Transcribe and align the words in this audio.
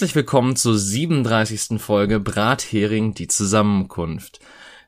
Herzlich 0.00 0.16
willkommen 0.16 0.56
zur 0.56 0.78
37. 0.78 1.78
Folge 1.78 2.20
Brathering, 2.20 3.12
die 3.12 3.28
Zusammenkunft. 3.28 4.40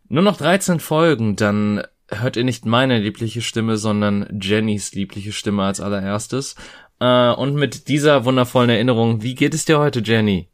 Nur 0.09 0.23
noch 0.23 0.39
13 0.39 0.81
Folgen, 0.81 1.37
dann 1.37 1.83
hört 2.09 2.39
ihr 2.39 2.45
nicht 2.45 2.65
meine 2.65 2.99
liebliche 2.99 3.43
Stimme, 3.43 3.77
sondern 3.77 4.27
Jennys 4.41 4.95
liebliche 4.95 5.33
Stimme 5.33 5.65
als 5.65 5.83
allererstes. 5.83 6.55
Äh, 6.99 7.31
und 7.33 7.57
mit 7.57 7.89
dieser 7.89 8.25
wundervollen 8.25 8.71
Erinnerung, 8.71 9.21
wie 9.21 9.35
geht 9.35 9.53
es 9.53 9.67
dir 9.67 9.79
heute, 9.79 10.01
Jenny? 10.01 10.49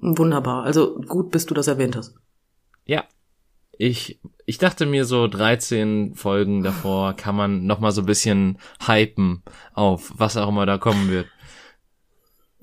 Wunderbar. 0.00 0.64
Also 0.64 0.96
gut, 1.02 1.30
bis 1.30 1.46
du 1.46 1.54
das 1.54 1.68
erwähnt 1.68 1.94
hast. 1.94 2.16
Ja. 2.86 3.04
Ich, 3.78 4.18
ich 4.46 4.58
dachte 4.58 4.84
mir 4.84 5.04
so 5.04 5.28
13 5.28 6.16
Folgen 6.16 6.64
davor 6.64 7.14
kann 7.14 7.36
man 7.36 7.66
noch 7.66 7.78
mal 7.78 7.92
so 7.92 8.02
ein 8.02 8.06
bisschen 8.06 8.58
hypen 8.84 9.44
auf 9.74 10.12
was 10.16 10.36
auch 10.36 10.48
immer 10.48 10.66
da 10.66 10.76
kommen 10.76 11.08
wird. 11.08 11.28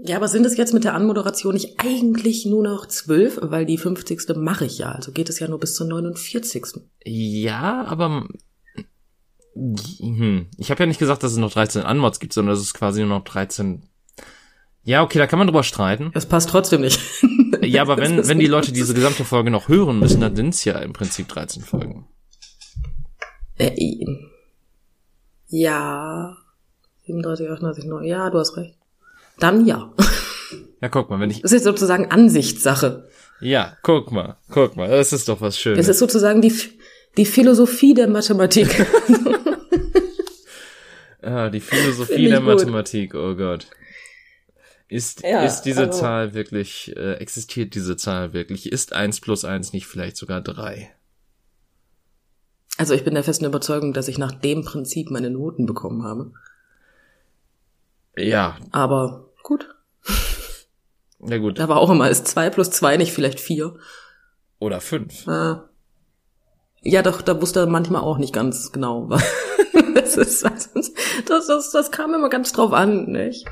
Ja, 0.01 0.15
aber 0.15 0.29
sind 0.29 0.45
es 0.45 0.55
jetzt 0.55 0.73
mit 0.73 0.85
der 0.85 0.93
Anmoderation 0.93 1.53
nicht 1.53 1.79
eigentlich 1.79 2.45
nur 2.45 2.63
noch 2.63 2.85
zwölf? 2.85 3.37
Weil 3.41 3.65
die 3.65 3.77
50. 3.77 4.35
mache 4.37 4.65
ich 4.65 4.77
ja. 4.77 4.93
Also 4.93 5.11
geht 5.11 5.29
es 5.29 5.39
ja 5.39 5.47
nur 5.47 5.59
bis 5.59 5.75
zur 5.75 5.87
49. 5.87 6.65
Ja, 7.03 7.85
aber 7.85 8.27
hm, 9.55 10.47
ich 10.57 10.71
habe 10.71 10.83
ja 10.83 10.85
nicht 10.85 10.99
gesagt, 10.99 11.23
dass 11.23 11.33
es 11.33 11.37
noch 11.37 11.51
13 11.51 11.81
Anmods 11.83 12.19
gibt, 12.19 12.31
sondern 12.31 12.55
dass 12.55 12.63
es 12.63 12.73
quasi 12.73 13.01
nur 13.01 13.09
noch 13.09 13.25
13 13.25 13.83
ja, 14.83 15.03
okay, 15.03 15.19
da 15.19 15.27
kann 15.27 15.37
man 15.37 15.47
drüber 15.47 15.63
streiten. 15.63 16.09
Es 16.15 16.25
passt 16.25 16.49
trotzdem 16.49 16.81
nicht. 16.81 16.99
ja, 17.61 17.81
aber 17.81 17.97
wenn, 17.97 18.27
wenn 18.27 18.39
die 18.39 18.47
Leute 18.47 18.71
diese 18.71 18.93
gesamte 18.93 19.25
Folge 19.25 19.51
noch 19.51 19.67
hören 19.67 19.99
müssen, 19.99 20.21
dann 20.21 20.35
sind 20.35 20.53
es 20.53 20.63
ja 20.63 20.79
im 20.79 20.93
Prinzip 20.93 21.27
13 21.27 21.61
Folgen. 21.61 22.07
Äh, 23.57 23.75
ja. 25.47 26.35
37, 27.05 27.49
38, 27.51 27.85
9. 27.85 28.03
Ja, 28.05 28.29
du 28.29 28.39
hast 28.39 28.55
recht. 28.55 28.78
Dann 29.39 29.65
ja. 29.65 29.93
Ja, 30.81 30.89
guck 30.89 31.09
mal, 31.09 31.19
wenn 31.19 31.29
ich. 31.29 31.41
Das 31.41 31.51
ist 31.51 31.63
sozusagen 31.63 32.09
Ansichtssache. 32.11 33.09
Ja, 33.41 33.77
guck 33.83 34.11
mal, 34.11 34.37
guck 34.49 34.75
mal, 34.75 34.89
das 34.89 35.13
ist 35.13 35.29
doch 35.29 35.41
was 35.41 35.57
Schönes. 35.57 35.79
Das 35.79 35.87
ist 35.87 35.99
sozusagen 35.99 36.41
die, 36.41 36.53
die 37.17 37.25
Philosophie 37.25 37.93
der 37.93 38.07
Mathematik. 38.07 38.85
ah, 41.21 41.49
die 41.49 41.61
Philosophie 41.61 42.27
der 42.27 42.39
gut. 42.39 42.47
Mathematik, 42.47 43.15
oh 43.15 43.35
Gott. 43.35 43.67
Ist, 44.89 45.21
ja, 45.23 45.43
ist 45.43 45.61
diese 45.61 45.85
also, 45.85 45.99
Zahl 45.99 46.33
wirklich, 46.33 46.93
äh, 46.97 47.13
existiert 47.15 47.75
diese 47.75 47.95
Zahl 47.95 48.33
wirklich? 48.33 48.71
Ist 48.71 48.93
eins 48.93 49.21
plus 49.21 49.45
eins 49.45 49.71
nicht 49.71 49.85
vielleicht 49.85 50.17
sogar 50.17 50.41
drei? 50.41 50.91
Also 52.77 52.93
ich 52.93 53.03
bin 53.03 53.13
der 53.13 53.23
festen 53.23 53.45
Überzeugung, 53.45 53.93
dass 53.93 54.07
ich 54.07 54.17
nach 54.17 54.31
dem 54.31 54.63
Prinzip 54.63 55.11
meine 55.11 55.29
Noten 55.29 55.65
bekommen 55.65 56.03
habe. 56.03 56.31
Ja. 58.17 58.57
Aber 58.71 59.28
gut. 59.43 59.69
Ja 61.19 61.37
gut. 61.37 61.59
Da 61.59 61.67
war 61.67 61.77
auch 61.77 61.89
immer, 61.89 62.09
ist 62.09 62.27
zwei 62.27 62.49
plus 62.49 62.71
zwei 62.71 62.97
nicht 62.97 63.11
vielleicht 63.11 63.39
vier? 63.39 63.75
Oder 64.59 64.81
fünf. 64.81 65.27
Ah. 65.27 65.69
Ja, 66.81 67.01
doch, 67.01 67.21
da 67.21 67.41
wusste 67.41 67.61
er 67.61 67.67
manchmal 67.67 68.01
auch 68.01 68.17
nicht 68.17 68.33
ganz 68.33 68.71
genau. 68.71 69.09
das, 69.95 70.17
ist, 70.17 70.43
das, 70.43 71.47
das, 71.47 71.71
das 71.71 71.91
kam 71.91 72.13
immer 72.13 72.29
ganz 72.29 72.53
drauf 72.53 72.71
an, 72.71 73.05
nicht? 73.07 73.45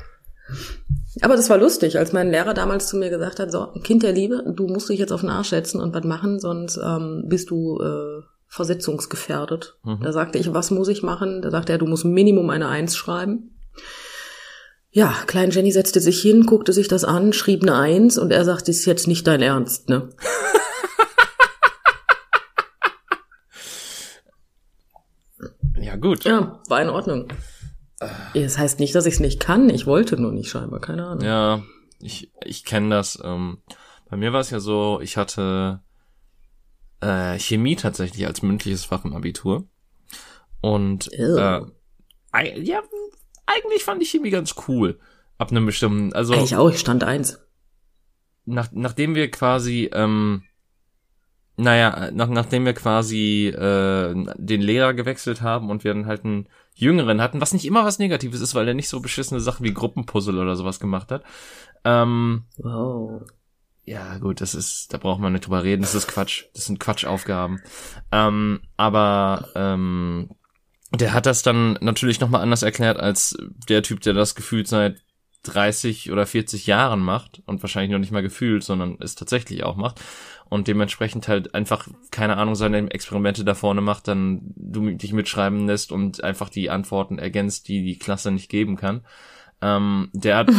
Aber 1.20 1.36
das 1.36 1.50
war 1.50 1.58
lustig, 1.58 1.98
als 1.98 2.12
mein 2.12 2.30
Lehrer 2.30 2.54
damals 2.54 2.86
zu 2.88 2.96
mir 2.96 3.10
gesagt 3.10 3.38
hat, 3.38 3.50
so, 3.50 3.68
Kind 3.82 4.02
der 4.02 4.12
Liebe, 4.12 4.44
du 4.46 4.66
musst 4.66 4.88
dich 4.88 4.98
jetzt 4.98 5.12
auf 5.12 5.20
den 5.20 5.30
Arsch 5.30 5.50
setzen 5.50 5.80
und 5.80 5.94
was 5.94 6.04
machen, 6.04 6.38
sonst 6.38 6.78
ähm, 6.82 7.24
bist 7.26 7.50
du 7.50 7.78
äh, 7.80 8.22
versetzungsgefährdet. 8.46 9.76
Mhm. 9.84 10.00
Da 10.02 10.12
sagte 10.12 10.38
ich, 10.38 10.52
was 10.54 10.70
muss 10.70 10.88
ich 10.88 11.02
machen? 11.02 11.42
Da 11.42 11.50
sagte 11.50 11.72
er, 11.72 11.78
du 11.78 11.86
musst 11.86 12.04
Minimum 12.04 12.50
eine 12.50 12.68
Eins 12.68 12.96
schreiben. 12.96 13.58
Ja, 14.98 15.14
Klein 15.28 15.52
Jenny 15.52 15.70
setzte 15.70 16.00
sich 16.00 16.20
hin, 16.20 16.44
guckte 16.44 16.72
sich 16.72 16.88
das 16.88 17.04
an, 17.04 17.32
schrieb 17.32 17.62
eine 17.62 17.76
Eins 17.76 18.18
und 18.18 18.32
er 18.32 18.44
sagte, 18.44 18.72
ist 18.72 18.84
jetzt 18.84 19.06
nicht 19.06 19.28
dein 19.28 19.40
Ernst, 19.42 19.88
ne? 19.88 20.08
ja, 25.80 25.94
gut. 25.94 26.24
Ja, 26.24 26.60
war 26.68 26.82
in 26.82 26.88
Ordnung. 26.88 27.28
Das 28.34 28.58
heißt 28.58 28.80
nicht, 28.80 28.92
dass 28.96 29.06
ich 29.06 29.14
es 29.14 29.20
nicht 29.20 29.38
kann. 29.38 29.70
Ich 29.70 29.86
wollte 29.86 30.20
nur 30.20 30.32
nicht 30.32 30.50
scheinbar, 30.50 30.80
keine 30.80 31.06
Ahnung. 31.06 31.24
Ja, 31.24 31.62
ich, 32.00 32.32
ich 32.44 32.64
kenne 32.64 32.90
das. 32.90 33.20
Ähm, 33.22 33.62
bei 34.10 34.16
mir 34.16 34.32
war 34.32 34.40
es 34.40 34.50
ja 34.50 34.58
so, 34.58 34.98
ich 35.00 35.16
hatte 35.16 35.80
äh, 37.00 37.38
Chemie 37.38 37.76
tatsächlich 37.76 38.26
als 38.26 38.42
mündliches 38.42 38.84
Fach 38.84 39.04
im 39.04 39.14
Abitur. 39.14 39.68
Und 40.60 41.12
äh, 41.12 41.60
ja, 42.60 42.82
eigentlich 43.48 43.84
fand 43.84 44.02
ich 44.02 44.10
Chemie 44.10 44.30
ganz 44.30 44.54
cool. 44.68 44.98
Ab 45.38 45.50
einem 45.50 45.66
bestimmten, 45.66 46.12
also. 46.12 46.34
Ich 46.34 46.56
auch, 46.56 46.70
ich 46.70 46.78
stand 46.78 47.04
eins. 47.04 47.40
Nach, 48.44 48.68
nachdem 48.72 49.14
wir 49.14 49.30
quasi, 49.30 49.90
ähm, 49.92 50.42
naja, 51.56 52.10
nach, 52.12 52.28
nachdem 52.28 52.64
wir 52.64 52.72
quasi 52.72 53.48
äh, 53.48 54.14
den 54.36 54.60
Lehrer 54.60 54.94
gewechselt 54.94 55.42
haben 55.42 55.70
und 55.70 55.84
wir 55.84 55.94
dann 55.94 56.06
halt 56.06 56.24
einen 56.24 56.48
Jüngeren 56.74 57.20
hatten, 57.20 57.40
was 57.40 57.52
nicht 57.52 57.66
immer 57.66 57.84
was 57.84 57.98
Negatives 57.98 58.40
ist, 58.40 58.54
weil 58.54 58.68
er 58.68 58.74
nicht 58.74 58.88
so 58.88 59.00
beschissene 59.00 59.40
Sachen 59.40 59.64
wie 59.64 59.74
Gruppenpuzzle 59.74 60.40
oder 60.40 60.56
sowas 60.56 60.80
gemacht 60.80 61.10
hat. 61.10 61.24
Ähm, 61.84 62.44
wow. 62.56 63.22
Ja, 63.84 64.18
gut, 64.18 64.40
das 64.40 64.54
ist, 64.54 64.92
da 64.92 64.98
braucht 64.98 65.20
man 65.20 65.32
nicht 65.32 65.46
drüber 65.46 65.64
reden, 65.64 65.82
das 65.82 65.94
ist 65.94 66.08
Quatsch. 66.08 66.44
Das 66.54 66.66
sind 66.66 66.78
Quatschaufgaben. 66.78 67.62
Ähm, 68.12 68.60
aber 68.76 69.48
ähm, 69.54 70.30
der 70.92 71.12
hat 71.12 71.26
das 71.26 71.42
dann 71.42 71.78
natürlich 71.80 72.20
nochmal 72.20 72.42
anders 72.42 72.62
erklärt 72.62 72.98
als 72.98 73.36
der 73.68 73.82
Typ, 73.82 74.00
der 74.00 74.14
das 74.14 74.34
gefühlt 74.34 74.68
seit 74.68 75.02
30 75.44 76.10
oder 76.10 76.26
40 76.26 76.66
Jahren 76.66 77.00
macht 77.00 77.42
und 77.46 77.62
wahrscheinlich 77.62 77.92
noch 77.92 77.98
nicht 77.98 78.10
mal 78.10 78.22
gefühlt, 78.22 78.64
sondern 78.64 78.96
es 79.00 79.14
tatsächlich 79.14 79.64
auch 79.64 79.76
macht 79.76 80.00
und 80.48 80.66
dementsprechend 80.66 81.28
halt 81.28 81.54
einfach, 81.54 81.88
keine 82.10 82.36
Ahnung, 82.36 82.54
seine 82.54 82.90
Experimente 82.90 83.44
da 83.44 83.54
vorne 83.54 83.80
macht, 83.80 84.08
dann 84.08 84.52
du 84.56 84.90
dich 84.90 85.12
mitschreiben 85.12 85.66
lässt 85.66 85.92
und 85.92 86.24
einfach 86.24 86.48
die 86.48 86.70
Antworten 86.70 87.18
ergänzt, 87.18 87.68
die 87.68 87.82
die 87.84 87.98
Klasse 87.98 88.30
nicht 88.30 88.48
geben 88.48 88.76
kann. 88.76 89.04
Ähm, 89.60 90.10
der 90.12 90.36
hat, 90.38 90.50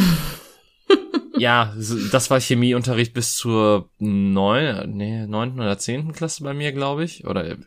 ja, 1.38 1.74
das 2.12 2.30
war 2.30 2.40
Chemieunterricht 2.40 3.14
bis 3.14 3.36
zur 3.36 3.90
neun, 3.98 4.96
nee, 4.96 5.26
neunten 5.26 5.60
oder 5.60 5.78
zehnten 5.78 6.14
Klasse 6.14 6.44
bei 6.44 6.54
mir, 6.54 6.72
glaube 6.72 7.04
ich, 7.04 7.26
oder 7.26 7.46
irg 7.46 7.60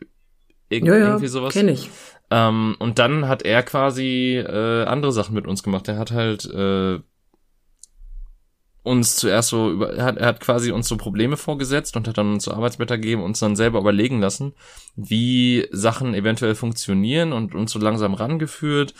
ja, 0.69 0.79
ja, 0.79 1.05
irgendwie 1.05 1.27
sowas. 1.27 1.53
Kenn 1.53 1.69
ich. 1.69 1.89
Ähm, 2.33 2.75
und 2.79 2.97
dann 2.97 3.27
hat 3.27 3.43
er 3.43 3.61
quasi 3.61 4.37
äh, 4.37 4.85
andere 4.85 5.11
Sachen 5.11 5.35
mit 5.35 5.45
uns 5.45 5.61
gemacht. 5.61 5.87
Er 5.87 5.99
hat 5.99 6.11
halt 6.11 6.45
äh, 6.45 6.99
uns 8.81 9.17
zuerst 9.17 9.49
so 9.49 9.69
über, 9.69 9.93
er 9.93 10.05
hat, 10.05 10.17
er 10.17 10.25
hat 10.25 10.39
quasi 10.39 10.71
uns 10.71 10.87
so 10.87 10.97
Probleme 10.97 11.37
vorgesetzt 11.37 11.95
und 11.95 12.07
hat 12.07 12.17
dann 12.17 12.33
uns 12.33 12.45
so 12.45 12.51
Arbeitsblätter 12.51 12.97
gegeben, 12.97 13.21
uns 13.21 13.39
dann 13.39 13.55
selber 13.55 13.79
überlegen 13.79 14.19
lassen, 14.19 14.53
wie 14.95 15.67
Sachen 15.71 16.15
eventuell 16.15 16.55
funktionieren 16.55 17.33
und 17.33 17.53
uns 17.53 17.71
so 17.71 17.77
langsam 17.77 18.15
rangeführt 18.15 18.95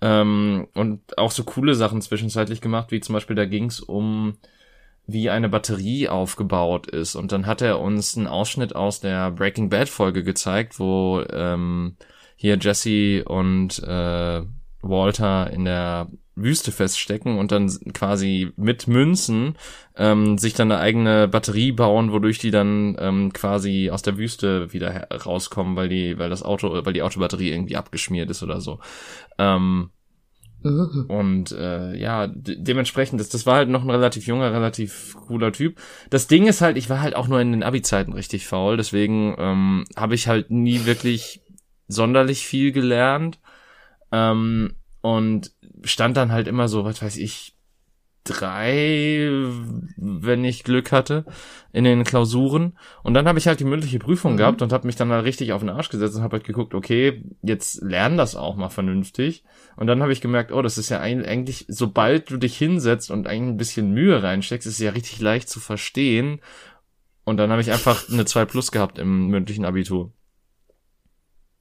ähm, 0.00 0.66
und 0.72 1.18
auch 1.18 1.30
so 1.30 1.44
coole 1.44 1.74
Sachen 1.74 2.00
zwischenzeitlich 2.00 2.62
gemacht, 2.62 2.90
wie 2.90 3.00
zum 3.00 3.12
Beispiel 3.12 3.36
da 3.36 3.44
ging 3.44 3.66
es 3.66 3.80
um 3.80 4.38
wie 5.06 5.28
eine 5.28 5.50
Batterie 5.50 6.08
aufgebaut 6.08 6.86
ist 6.86 7.16
und 7.16 7.32
dann 7.32 7.44
hat 7.46 7.60
er 7.60 7.80
uns 7.80 8.16
einen 8.16 8.28
Ausschnitt 8.28 8.74
aus 8.74 9.00
der 9.00 9.30
Breaking 9.30 9.68
Bad 9.68 9.90
Folge 9.90 10.24
gezeigt, 10.24 10.78
wo 10.78 11.22
ähm, 11.30 11.96
hier 12.42 12.58
Jesse 12.60 13.22
und 13.24 13.78
äh, 13.84 14.42
Walter 14.82 15.48
in 15.52 15.64
der 15.64 16.08
Wüste 16.34 16.72
feststecken 16.72 17.38
und 17.38 17.52
dann 17.52 17.70
quasi 17.94 18.50
mit 18.56 18.88
Münzen 18.88 19.54
ähm, 19.96 20.38
sich 20.38 20.52
dann 20.52 20.72
eine 20.72 20.80
eigene 20.80 21.28
Batterie 21.28 21.70
bauen, 21.70 22.10
wodurch 22.10 22.40
die 22.40 22.50
dann 22.50 22.96
ähm, 22.98 23.32
quasi 23.32 23.90
aus 23.92 24.02
der 24.02 24.18
Wüste 24.18 24.72
wieder 24.72 25.06
rauskommen, 25.24 25.76
weil 25.76 25.88
die, 25.88 26.18
weil 26.18 26.30
das 26.30 26.42
Auto, 26.42 26.84
weil 26.84 26.92
die 26.92 27.02
Autobatterie 27.02 27.52
irgendwie 27.52 27.76
abgeschmiert 27.76 28.28
ist 28.28 28.42
oder 28.42 28.60
so. 28.60 28.80
Ähm, 29.38 29.90
mhm. 30.64 31.04
Und 31.06 31.52
äh, 31.52 31.94
ja, 31.96 32.26
de 32.26 32.56
dementsprechend, 32.58 33.20
das, 33.20 33.28
das 33.28 33.46
war 33.46 33.54
halt 33.54 33.68
noch 33.68 33.84
ein 33.84 33.90
relativ 33.90 34.26
junger, 34.26 34.52
relativ 34.52 35.14
cooler 35.28 35.52
Typ. 35.52 35.78
Das 36.10 36.26
Ding 36.26 36.48
ist 36.48 36.60
halt, 36.60 36.76
ich 36.76 36.90
war 36.90 37.00
halt 37.02 37.14
auch 37.14 37.28
nur 37.28 37.40
in 37.40 37.52
den 37.52 37.62
Abi-Zeiten 37.62 38.14
richtig 38.14 38.48
faul, 38.48 38.76
deswegen 38.76 39.36
ähm, 39.38 39.84
habe 39.94 40.16
ich 40.16 40.26
halt 40.26 40.50
nie 40.50 40.86
wirklich 40.86 41.41
sonderlich 41.92 42.46
viel 42.46 42.72
gelernt. 42.72 43.38
Ähm, 44.10 44.74
und 45.00 45.52
stand 45.84 46.16
dann 46.16 46.32
halt 46.32 46.48
immer 46.48 46.68
so, 46.68 46.84
was 46.84 47.02
weiß 47.02 47.16
ich, 47.16 47.56
drei, 48.24 49.28
wenn 49.96 50.44
ich 50.44 50.62
Glück 50.62 50.92
hatte, 50.92 51.24
in 51.72 51.84
den 51.84 52.04
Klausuren. 52.04 52.78
Und 53.02 53.14
dann 53.14 53.26
habe 53.26 53.38
ich 53.38 53.48
halt 53.48 53.58
die 53.58 53.64
mündliche 53.64 53.98
Prüfung 53.98 54.34
mhm. 54.34 54.36
gehabt 54.36 54.62
und 54.62 54.72
habe 54.72 54.86
mich 54.86 54.94
dann 54.94 55.10
halt 55.10 55.24
richtig 55.24 55.52
auf 55.52 55.60
den 55.60 55.70
Arsch 55.70 55.88
gesetzt 55.88 56.16
und 56.16 56.22
habe 56.22 56.36
halt 56.36 56.44
geguckt, 56.44 56.74
okay, 56.74 57.24
jetzt 57.42 57.82
lern 57.82 58.16
das 58.16 58.36
auch 58.36 58.54
mal 58.54 58.68
vernünftig. 58.68 59.42
Und 59.76 59.88
dann 59.88 60.02
habe 60.02 60.12
ich 60.12 60.20
gemerkt, 60.20 60.52
oh, 60.52 60.62
das 60.62 60.78
ist 60.78 60.88
ja 60.88 61.00
eigentlich, 61.00 61.64
sobald 61.68 62.30
du 62.30 62.36
dich 62.36 62.56
hinsetzt 62.56 63.10
und 63.10 63.26
ein 63.26 63.56
bisschen 63.56 63.90
Mühe 63.90 64.22
reinsteckst, 64.22 64.66
ist 64.66 64.74
es 64.74 64.80
ja 64.80 64.92
richtig 64.92 65.20
leicht 65.20 65.48
zu 65.48 65.58
verstehen. 65.58 66.40
Und 67.24 67.38
dann 67.38 67.50
habe 67.50 67.60
ich 67.60 67.72
einfach 67.72 68.08
eine 68.08 68.24
2 68.24 68.44
Plus 68.44 68.70
gehabt 68.70 68.98
im 68.98 69.28
mündlichen 69.28 69.64
Abitur. 69.64 70.12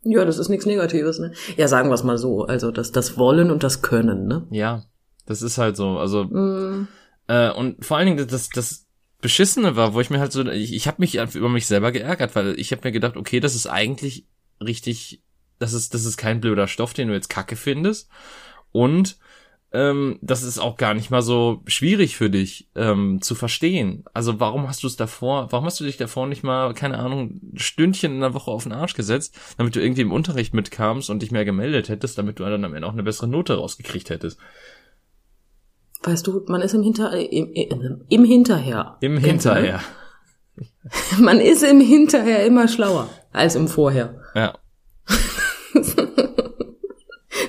Ja, 0.03 0.25
das 0.25 0.37
ist 0.37 0.49
nichts 0.49 0.65
Negatives, 0.65 1.19
ne? 1.19 1.33
Ja, 1.57 1.67
sagen 1.67 1.89
wir 1.89 1.93
es 1.93 2.03
mal 2.03 2.17
so. 2.17 2.43
Also 2.45 2.71
das, 2.71 2.91
das 2.91 3.17
Wollen 3.17 3.51
und 3.51 3.63
das 3.63 3.81
Können, 3.81 4.27
ne? 4.27 4.47
Ja, 4.49 4.83
das 5.25 5.41
ist 5.41 5.57
halt 5.57 5.75
so. 5.75 5.97
Also 5.97 6.23
mm. 6.25 6.87
Äh, 7.27 7.51
und 7.51 7.85
vor 7.85 7.97
allen 7.97 8.07
Dingen 8.07 8.27
das, 8.27 8.49
das 8.49 8.87
Beschissene 9.21 9.75
war, 9.75 9.93
wo 9.93 10.01
ich 10.01 10.09
mir 10.09 10.19
halt 10.19 10.31
so, 10.31 10.45
ich, 10.47 10.73
ich 10.73 10.87
habe 10.87 10.97
mich 10.99 11.15
über 11.15 11.49
mich 11.49 11.67
selber 11.67 11.91
geärgert, 11.91 12.35
weil 12.35 12.59
ich 12.59 12.71
habe 12.71 12.81
mir 12.83 12.91
gedacht, 12.91 13.15
okay, 13.15 13.39
das 13.39 13.55
ist 13.55 13.67
eigentlich 13.67 14.27
richtig, 14.59 15.23
das 15.59 15.73
ist, 15.73 15.93
das 15.93 16.05
ist 16.05 16.17
kein 16.17 16.41
blöder 16.41 16.67
Stoff, 16.67 16.93
den 16.93 17.07
du 17.07 17.13
jetzt 17.13 17.29
kacke 17.29 17.55
findest. 17.55 18.09
Und 18.71 19.17
ähm, 19.73 20.19
das 20.21 20.43
ist 20.43 20.59
auch 20.59 20.75
gar 20.75 20.93
nicht 20.93 21.11
mal 21.11 21.21
so 21.21 21.61
schwierig 21.65 22.17
für 22.17 22.29
dich 22.29 22.69
ähm, 22.75 23.21
zu 23.21 23.35
verstehen. 23.35 24.03
Also 24.13 24.39
warum 24.39 24.67
hast 24.67 24.83
du 24.83 24.87
es 24.87 24.97
davor, 24.97 25.47
warum 25.51 25.65
hast 25.65 25.79
du 25.79 25.85
dich 25.85 25.97
davor 25.97 26.27
nicht 26.27 26.43
mal, 26.43 26.73
keine 26.73 26.99
Ahnung, 26.99 27.39
Stündchen 27.55 28.13
in 28.13 28.19
der 28.19 28.33
Woche 28.33 28.51
auf 28.51 28.63
den 28.63 28.73
Arsch 28.73 28.95
gesetzt, 28.95 29.37
damit 29.57 29.75
du 29.75 29.81
irgendwie 29.81 30.01
im 30.01 30.11
Unterricht 30.11 30.53
mitkamst 30.53 31.09
und 31.09 31.21
dich 31.21 31.31
mehr 31.31 31.45
gemeldet 31.45 31.87
hättest, 31.87 32.17
damit 32.17 32.39
du 32.39 32.43
dann 32.43 32.65
am 32.65 32.73
Ende 32.73 32.87
auch 32.87 32.93
eine 32.93 33.03
bessere 33.03 33.27
Note 33.27 33.55
rausgekriegt 33.55 34.09
hättest? 34.09 34.39
Weißt 36.03 36.27
du, 36.27 36.43
man 36.47 36.61
ist 36.61 36.73
im 36.73 36.83
Hinter, 36.83 37.13
im, 37.17 37.53
im, 37.53 38.01
im 38.09 38.25
Hinterher. 38.25 38.97
Im 39.01 39.17
Hinterher. 39.17 39.81
Man 41.19 41.39
ist 41.39 41.63
im 41.63 41.79
Hinterher 41.79 42.45
immer 42.45 42.67
schlauer 42.67 43.07
als 43.31 43.55
im 43.55 43.67
Vorher. 43.67 44.21
Ja. 44.35 44.57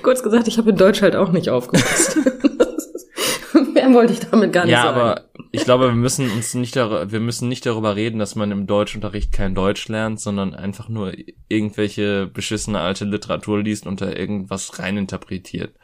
Kurz 0.03 0.23
gesagt, 0.23 0.49
ich 0.49 0.59
habe 0.59 0.71
in 0.71 0.77
Deutsch 0.77 1.03
halt 1.03 1.17
auch 1.17 1.31
nicht 1.33 1.51
aufgepasst. 1.51 2.17
Mehr 3.75 3.93
wollte 3.95 4.13
ich 4.13 4.21
damit 4.21 4.53
gar 4.53 4.65
nicht 4.65 4.73
ja, 4.73 4.83
sagen. 4.83 5.01
aber 5.01 5.25
ich 5.51 5.65
glaube, 5.65 5.89
wir 5.89 5.95
müssen 5.95 6.31
uns 6.31 6.55
nicht 6.55 6.75
darüber, 6.77 7.13
wir 7.13 7.21
müssen 7.21 7.49
nicht 7.49 7.67
darüber 7.67 7.95
reden, 7.95 8.19
dass 8.19 8.35
man 8.35 8.51
im 8.51 8.67
Deutschunterricht 8.67 9.33
kein 9.33 9.55
Deutsch 9.55 9.89
lernt, 9.89 10.19
sondern 10.21 10.55
einfach 10.55 10.89
nur 10.89 11.13
irgendwelche 11.49 12.27
beschissene 12.27 12.81
alte 12.81 13.05
Literatur 13.05 13.63
liest 13.63 13.87
und 13.87 14.01
da 14.01 14.11
irgendwas 14.11 14.79
reininterpretiert. 14.79 15.75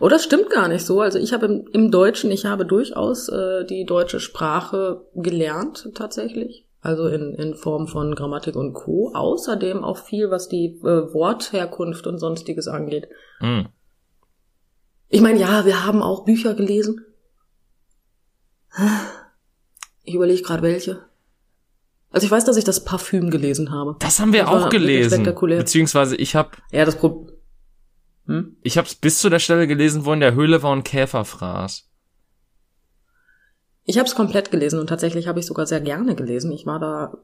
Oh, 0.00 0.08
das 0.08 0.24
stimmt 0.24 0.50
gar 0.50 0.68
nicht 0.68 0.84
so. 0.84 1.00
Also 1.00 1.18
ich 1.18 1.32
habe 1.32 1.46
im, 1.46 1.66
im 1.72 1.90
Deutschen, 1.90 2.30
ich 2.30 2.46
habe 2.46 2.64
durchaus 2.64 3.28
äh, 3.28 3.64
die 3.66 3.84
deutsche 3.84 4.20
Sprache 4.20 5.04
gelernt 5.14 5.90
tatsächlich. 5.94 6.63
Also 6.84 7.06
in, 7.08 7.32
in 7.32 7.54
Form 7.54 7.88
von 7.88 8.14
Grammatik 8.14 8.56
und 8.56 8.74
Co. 8.74 9.10
Außerdem 9.14 9.82
auch 9.82 9.96
viel, 9.96 10.30
was 10.30 10.50
die 10.50 10.66
äh, 10.82 11.14
Wortherkunft 11.14 12.06
und 12.06 12.18
sonstiges 12.18 12.68
angeht. 12.68 13.08
Hm. 13.38 13.68
Ich 15.08 15.22
meine, 15.22 15.40
ja, 15.40 15.64
wir 15.64 15.86
haben 15.86 16.02
auch 16.02 16.26
Bücher 16.26 16.52
gelesen. 16.52 17.02
Ich 20.02 20.14
überlege 20.14 20.42
gerade 20.42 20.62
welche. 20.62 21.06
Also 22.10 22.26
ich 22.26 22.30
weiß, 22.30 22.44
dass 22.44 22.58
ich 22.58 22.64
das 22.64 22.84
Parfüm 22.84 23.30
gelesen 23.30 23.70
habe. 23.70 23.96
Das 24.00 24.20
haben 24.20 24.34
wir 24.34 24.42
Das 24.42 24.50
auch 24.50 24.68
gelesen. 24.68 25.14
spektakulär. 25.22 25.58
Beziehungsweise 25.60 26.16
ich 26.16 26.36
habe 26.36 26.50
Ja, 26.70 26.84
das 26.84 26.96
Pro 26.96 27.28
hm? 28.26 28.58
ich 28.60 28.76
hab's 28.76 28.94
bis 28.94 29.20
zu 29.20 29.30
der 29.30 29.38
Stelle 29.38 29.66
gelesen, 29.66 30.04
wo 30.04 30.12
in 30.12 30.20
der 30.20 30.34
Höhle 30.34 30.62
war 30.62 30.72
und 30.72 30.84
Käfer 30.84 31.24
fraß. 31.24 31.88
Ich 33.84 33.98
habe 33.98 34.08
es 34.08 34.14
komplett 34.14 34.50
gelesen 34.50 34.80
und 34.80 34.88
tatsächlich 34.88 35.28
habe 35.28 35.40
ich 35.40 35.46
sogar 35.46 35.66
sehr 35.66 35.80
gerne 35.80 36.14
gelesen. 36.14 36.50
Ich 36.52 36.66
war 36.66 36.80
da 36.80 37.18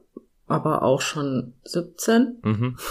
aber 0.47 0.83
auch 0.83 1.01
schon 1.01 1.53
17. 1.65 2.39
Mhm. 2.43 2.77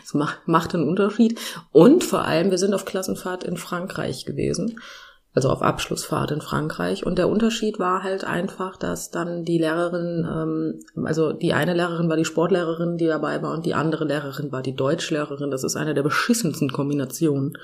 Das 0.00 0.14
macht, 0.14 0.48
macht 0.48 0.74
einen 0.74 0.88
Unterschied. 0.88 1.38
Und 1.70 2.02
vor 2.02 2.24
allem, 2.24 2.50
wir 2.50 2.56
sind 2.56 2.72
auf 2.72 2.86
Klassenfahrt 2.86 3.44
in 3.44 3.58
Frankreich 3.58 4.24
gewesen. 4.24 4.80
Also 5.34 5.50
auf 5.50 5.60
Abschlussfahrt 5.60 6.30
in 6.30 6.40
Frankreich. 6.40 7.04
Und 7.04 7.18
der 7.18 7.28
Unterschied 7.28 7.78
war 7.78 8.02
halt 8.02 8.24
einfach, 8.24 8.78
dass 8.78 9.10
dann 9.10 9.44
die 9.44 9.58
Lehrerin, 9.58 10.26
ähm, 10.26 11.04
also 11.04 11.34
die 11.34 11.52
eine 11.52 11.74
Lehrerin 11.74 12.08
war 12.08 12.16
die 12.16 12.24
Sportlehrerin, 12.24 12.96
die 12.96 13.06
dabei 13.06 13.42
war, 13.42 13.52
und 13.52 13.66
die 13.66 13.74
andere 13.74 14.06
Lehrerin 14.06 14.50
war 14.50 14.62
die 14.62 14.74
Deutschlehrerin. 14.74 15.50
Das 15.50 15.62
ist 15.62 15.76
eine 15.76 15.92
der 15.92 16.02
beschissensten 16.02 16.72
Kombinationen. 16.72 17.58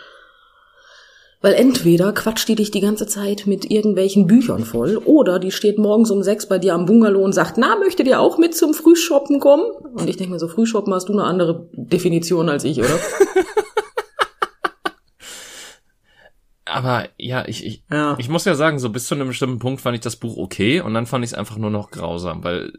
Weil 1.43 1.55
entweder 1.55 2.13
quatscht 2.13 2.49
die 2.49 2.55
dich 2.55 2.71
die 2.71 2.81
ganze 2.81 3.07
Zeit 3.09 3.47
mit 3.47 3.69
irgendwelchen 3.71 4.27
Büchern 4.29 4.65
voll, 4.65 4.97
oder 4.99 5.39
die 5.41 5.51
steht 5.51 5.77
morgens 5.77 6.11
um 6.13 6.23
sechs 6.23 6.47
bei 6.47 6.59
dir 6.59 6.73
am 6.75 6.87
Bungalow 6.87 7.23
und 7.23 7.33
sagt, 7.33 7.59
na, 7.59 7.77
möchtet 7.77 8.07
ihr 8.07 8.21
auch 8.21 8.39
mit 8.39 8.55
zum 8.55 8.73
Frühshoppen 8.75 9.41
kommen? 9.41 9.65
Und 9.95 10.09
ich 10.09 10.17
denke 10.17 10.33
mir 10.33 10.39
so, 10.39 10.47
Frühshoppen 10.47 10.95
hast 10.95 11.09
du 11.09 11.13
eine 11.13 11.25
andere 11.25 11.69
Definition 11.73 12.49
als 12.49 12.63
ich, 12.65 12.79
oder? 12.79 12.89
Aber 16.65 17.09
ja, 17.19 17.47
ich, 17.47 17.67
ich, 17.67 17.85
Ja. 17.91 18.17
ich 18.19 18.29
muss 18.29 18.45
ja 18.45 18.55
sagen, 18.55 18.79
so 18.79 18.89
bis 18.91 19.07
zu 19.07 19.15
einem 19.15 19.29
bestimmten 19.29 19.59
Punkt 19.59 19.81
fand 19.83 19.95
ich 19.95 20.01
das 20.01 20.17
Buch 20.17 20.37
okay 20.39 20.81
und 20.81 20.95
dann 20.95 21.07
fand 21.07 21.25
ich 21.25 21.33
es 21.33 21.35
einfach 21.39 21.59
nur 21.59 21.71
noch 21.71 21.91
grausam, 21.91 22.45
weil 22.45 22.73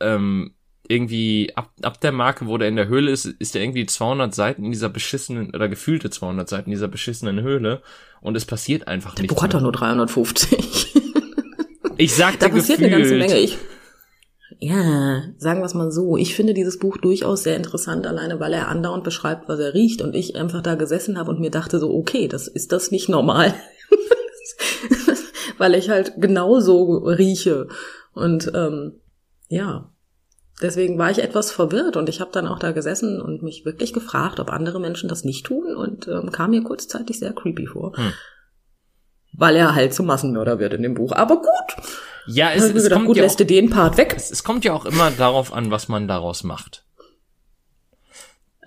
ähm, 0.00 0.54
irgendwie 0.88 1.52
ab, 1.54 1.70
ab 1.82 2.00
der 2.00 2.12
Marke, 2.12 2.46
wo 2.46 2.58
der 2.58 2.68
in 2.68 2.76
der 2.76 2.88
Höhle 2.88 3.10
ist, 3.10 3.26
ist 3.26 3.54
der 3.54 3.62
irgendwie 3.62 3.86
200 3.86 4.34
Seiten 4.34 4.64
in 4.64 4.70
dieser 4.70 4.88
beschissenen, 4.88 5.54
oder 5.54 5.68
gefühlte 5.68 6.10
200 6.10 6.48
Seiten 6.48 6.70
in 6.70 6.76
dieser 6.76 6.88
beschissenen 6.88 7.42
Höhle 7.42 7.82
und 8.20 8.36
es 8.36 8.44
passiert 8.44 8.88
einfach 8.88 9.14
Der 9.14 9.22
nichts. 9.22 9.34
Buch 9.34 9.42
hat 9.42 9.54
doch 9.54 9.60
nur 9.60 9.72
350. 9.72 10.94
Ich 12.00 12.14
sagte 12.14 12.38
Da 12.38 12.48
passiert 12.50 12.78
gefühlt. 12.78 12.94
eine 12.94 13.02
ganze 13.02 13.16
Menge. 13.16 13.38
Ich, 13.40 13.58
ja, 14.60 15.22
sagen 15.36 15.60
wir 15.60 15.64
es 15.66 15.74
mal 15.74 15.90
so. 15.90 16.16
Ich 16.16 16.36
finde 16.36 16.54
dieses 16.54 16.78
Buch 16.78 16.96
durchaus 16.96 17.42
sehr 17.42 17.56
interessant, 17.56 18.06
alleine 18.06 18.38
weil 18.38 18.52
er 18.52 18.68
andauernd 18.68 19.02
beschreibt, 19.02 19.48
was 19.48 19.58
er 19.58 19.74
riecht. 19.74 20.00
Und 20.00 20.14
ich 20.14 20.36
einfach 20.36 20.62
da 20.62 20.76
gesessen 20.76 21.18
habe 21.18 21.30
und 21.30 21.40
mir 21.40 21.50
dachte 21.50 21.80
so, 21.80 21.92
okay, 21.92 22.28
das 22.28 22.46
ist 22.46 22.70
das 22.70 22.92
nicht 22.92 23.08
normal. 23.08 23.52
weil 25.58 25.74
ich 25.74 25.90
halt 25.90 26.12
genauso 26.18 26.98
rieche. 26.98 27.66
Und 28.14 28.50
ähm, 28.54 29.00
ja, 29.48 29.90
deswegen 30.62 30.98
war 30.98 31.10
ich 31.10 31.18
etwas 31.22 31.50
verwirrt 31.52 31.96
und 31.96 32.08
ich 32.08 32.20
habe 32.20 32.30
dann 32.32 32.46
auch 32.46 32.58
da 32.58 32.72
gesessen 32.72 33.20
und 33.20 33.42
mich 33.42 33.64
wirklich 33.64 33.92
gefragt, 33.92 34.40
ob 34.40 34.50
andere 34.50 34.80
Menschen 34.80 35.08
das 35.08 35.24
nicht 35.24 35.46
tun 35.46 35.74
und 35.76 36.08
ähm, 36.08 36.30
kam 36.32 36.50
mir 36.50 36.62
kurzzeitig 36.62 37.18
sehr 37.18 37.32
creepy 37.32 37.66
vor. 37.66 37.96
Hm. 37.96 38.12
Weil 39.32 39.56
er 39.56 39.74
halt 39.74 39.94
zum 39.94 40.06
Massenmörder 40.06 40.58
wird 40.58 40.72
in 40.72 40.82
dem 40.82 40.94
Buch. 40.94 41.12
Aber 41.12 41.36
gut, 41.36 41.46
Ja, 42.26 42.50
es, 42.50 42.64
es, 42.64 42.72
gedacht, 42.72 42.92
kommt 42.92 43.06
gut, 43.06 43.16
ja 43.16 43.22
auch, 43.22 43.26
lässt 43.26 43.40
du 43.40 43.46
den 43.46 43.70
Part 43.70 43.96
weg. 43.96 44.14
es, 44.16 44.30
es 44.30 44.42
kommt 44.42 44.64
ja 44.64 44.72
auch 44.72 44.84
immer 44.84 45.10
darauf 45.10 45.52
an, 45.52 45.70
was 45.70 45.88
man 45.88 46.08
daraus 46.08 46.42
macht. 46.44 46.84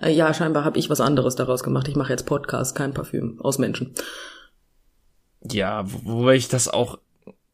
Äh, 0.00 0.10
Ja, 0.12 0.32
scheinbar 0.32 0.64
habe 0.64 0.78
ich 0.78 0.88
was 0.88 1.00
anderes 1.00 1.34
daraus 1.36 1.62
gemacht. 1.62 1.88
Ich 1.88 1.96
mache 1.96 2.10
jetzt 2.12 2.26
Podcast, 2.26 2.74
kein 2.74 2.94
Parfüm 2.94 3.40
aus 3.40 3.58
Menschen. 3.58 3.92
Ja, 5.50 5.84
wo- 5.90 6.20
wobei 6.20 6.36
ich 6.36 6.48
das 6.48 6.68
auch, 6.68 6.98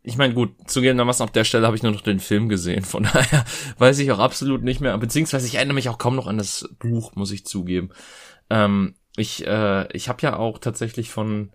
ich 0.09 0.17
meine, 0.17 0.33
gut, 0.33 0.55
zugegebenermaßen 0.67 1.23
auf 1.23 1.33
der 1.33 1.45
Stelle 1.45 1.67
habe 1.67 1.77
ich 1.77 1.83
nur 1.83 1.93
noch 1.93 2.01
den 2.01 2.19
Film 2.19 2.49
gesehen, 2.49 2.83
von 2.83 3.03
daher 3.13 3.45
weiß 3.79 3.99
ich 3.99 4.11
auch 4.11 4.19
absolut 4.19 4.63
nicht 4.63 4.81
mehr, 4.81 4.97
beziehungsweise 4.97 5.47
ich 5.47 5.57
erinnere 5.57 5.75
mich 5.75 5.91
auch 5.91 5.99
kaum 5.99 6.17
noch 6.17 6.27
an 6.27 6.39
das 6.39 6.69
Buch, 6.79 7.15
muss 7.15 7.31
ich 7.31 7.45
zugeben. 7.45 7.91
Ähm, 8.49 8.95
ich 9.17 9.47
äh, 9.47 9.87
ich 9.93 10.09
habe 10.09 10.23
ja 10.23 10.37
auch 10.37 10.59
tatsächlich 10.59 11.11
von 11.11 11.51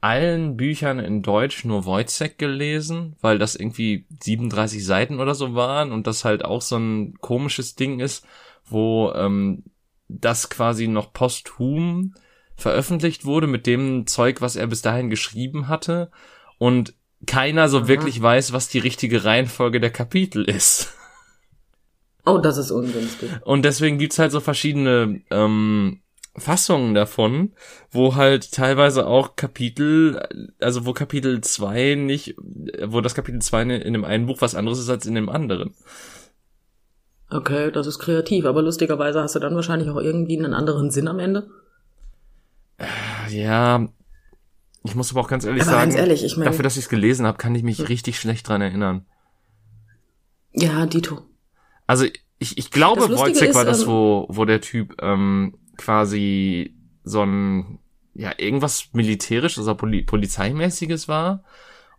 allen 0.00 0.56
Büchern 0.56 1.00
in 1.00 1.22
Deutsch 1.22 1.64
nur 1.64 1.86
Wojciech 1.86 2.38
gelesen, 2.38 3.16
weil 3.20 3.38
das 3.38 3.56
irgendwie 3.56 4.06
37 4.22 4.84
Seiten 4.86 5.18
oder 5.18 5.34
so 5.34 5.56
waren 5.56 5.90
und 5.90 6.06
das 6.06 6.24
halt 6.24 6.44
auch 6.44 6.62
so 6.62 6.76
ein 6.76 7.14
komisches 7.20 7.74
Ding 7.74 7.98
ist, 7.98 8.24
wo 8.64 9.12
ähm, 9.12 9.64
das 10.06 10.50
quasi 10.50 10.86
noch 10.86 11.12
posthum 11.12 12.14
veröffentlicht 12.54 13.24
wurde 13.24 13.48
mit 13.48 13.66
dem 13.66 14.06
Zeug, 14.06 14.40
was 14.40 14.54
er 14.54 14.68
bis 14.68 14.82
dahin 14.82 15.10
geschrieben 15.10 15.66
hatte 15.66 16.12
und 16.58 16.94
keiner 17.26 17.68
so 17.68 17.78
Aha. 17.78 17.88
wirklich 17.88 18.20
weiß, 18.20 18.52
was 18.52 18.68
die 18.68 18.78
richtige 18.78 19.24
Reihenfolge 19.24 19.80
der 19.80 19.90
Kapitel 19.90 20.44
ist. 20.44 20.94
Oh, 22.24 22.38
das 22.38 22.58
ist 22.58 22.70
ungünstig. 22.70 23.30
Und 23.44 23.64
deswegen 23.64 23.98
gibt's 23.98 24.18
halt 24.18 24.32
so 24.32 24.40
verschiedene 24.40 25.22
ähm, 25.30 26.00
Fassungen 26.36 26.94
davon, 26.94 27.52
wo 27.90 28.16
halt 28.16 28.52
teilweise 28.52 29.06
auch 29.06 29.36
Kapitel, 29.36 30.20
also 30.60 30.86
wo 30.86 30.92
Kapitel 30.92 31.40
2 31.40 31.94
nicht, 31.94 32.36
wo 32.86 33.00
das 33.00 33.14
Kapitel 33.14 33.40
2 33.40 33.62
in, 33.62 33.70
in 33.70 33.92
dem 33.94 34.04
einen 34.04 34.26
Buch 34.26 34.40
was 34.40 34.54
anderes 34.54 34.78
ist 34.78 34.90
als 34.90 35.06
in 35.06 35.14
dem 35.14 35.28
anderen. 35.28 35.74
Okay, 37.30 37.70
das 37.70 37.86
ist 37.86 37.98
kreativ, 37.98 38.46
aber 38.46 38.62
lustigerweise 38.62 39.22
hast 39.22 39.34
du 39.34 39.38
dann 39.38 39.54
wahrscheinlich 39.54 39.90
auch 39.90 40.00
irgendwie 40.00 40.38
einen 40.38 40.54
anderen 40.54 40.90
Sinn 40.90 41.08
am 41.08 41.18
Ende. 41.18 41.48
Ja, 43.28 43.88
ich 44.88 44.94
muss 44.94 45.10
aber 45.10 45.20
auch 45.20 45.28
ganz 45.28 45.44
ehrlich 45.44 45.62
Aber 45.62 45.72
sagen, 45.72 45.90
ganz 45.90 46.00
ehrlich, 46.00 46.24
ich 46.24 46.36
meine- 46.36 46.50
dafür, 46.50 46.62
dass 46.62 46.76
ich 46.76 46.84
es 46.84 46.88
gelesen 46.88 47.26
habe, 47.26 47.38
kann 47.38 47.54
ich 47.54 47.62
mich 47.62 47.88
richtig 47.88 48.18
schlecht 48.18 48.48
dran 48.48 48.60
erinnern. 48.60 49.06
Ja, 50.52 50.86
Dito. 50.86 51.22
Also 51.86 52.06
ich, 52.38 52.58
ich 52.58 52.70
glaube, 52.70 53.08
Wojciech 53.08 53.54
war 53.54 53.64
das, 53.64 53.82
ähm, 53.82 53.88
wo, 53.88 54.26
wo 54.28 54.44
der 54.44 54.60
Typ 54.60 54.96
ähm, 55.00 55.58
quasi 55.76 56.74
so 57.04 57.22
ein, 57.22 57.78
ja, 58.14 58.32
irgendwas 58.36 58.88
militärisches 58.92 59.64
oder 59.64 59.74
Poli 59.74 60.02
polizeimäßiges 60.02 61.08
war. 61.08 61.44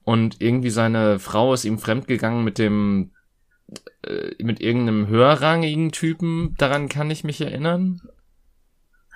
Und 0.04 0.42
irgendwie 0.42 0.70
seine 0.72 1.20
Frau 1.20 1.54
ist 1.54 1.66
ihm 1.66 1.78
fremdgegangen 1.78 2.44
mit 2.44 2.58
dem, 2.58 3.12
äh, 4.04 4.44
mit 4.44 4.62
irgendeinem 4.62 5.08
höherrangigen 5.08 5.92
Typen. 5.92 6.56
Daran 6.58 6.90
kann 6.90 7.12
ich 7.12 7.24
mich 7.24 7.42
erinnern. 7.42 8.02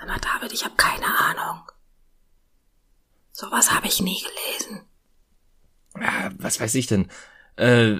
Na, 0.06 0.18
David, 0.18 0.54
ich 0.54 0.66
habe 0.66 0.76
keine 0.76 1.06
Ahnung. 1.06 1.63
Sowas 3.44 3.72
habe 3.72 3.88
ich 3.88 4.02
nie 4.02 4.20
gelesen. 4.22 4.82
Ja, 6.00 6.32
was 6.38 6.60
weiß 6.60 6.76
ich 6.76 6.88
denn? 6.88 7.08
Äh, 7.58 8.00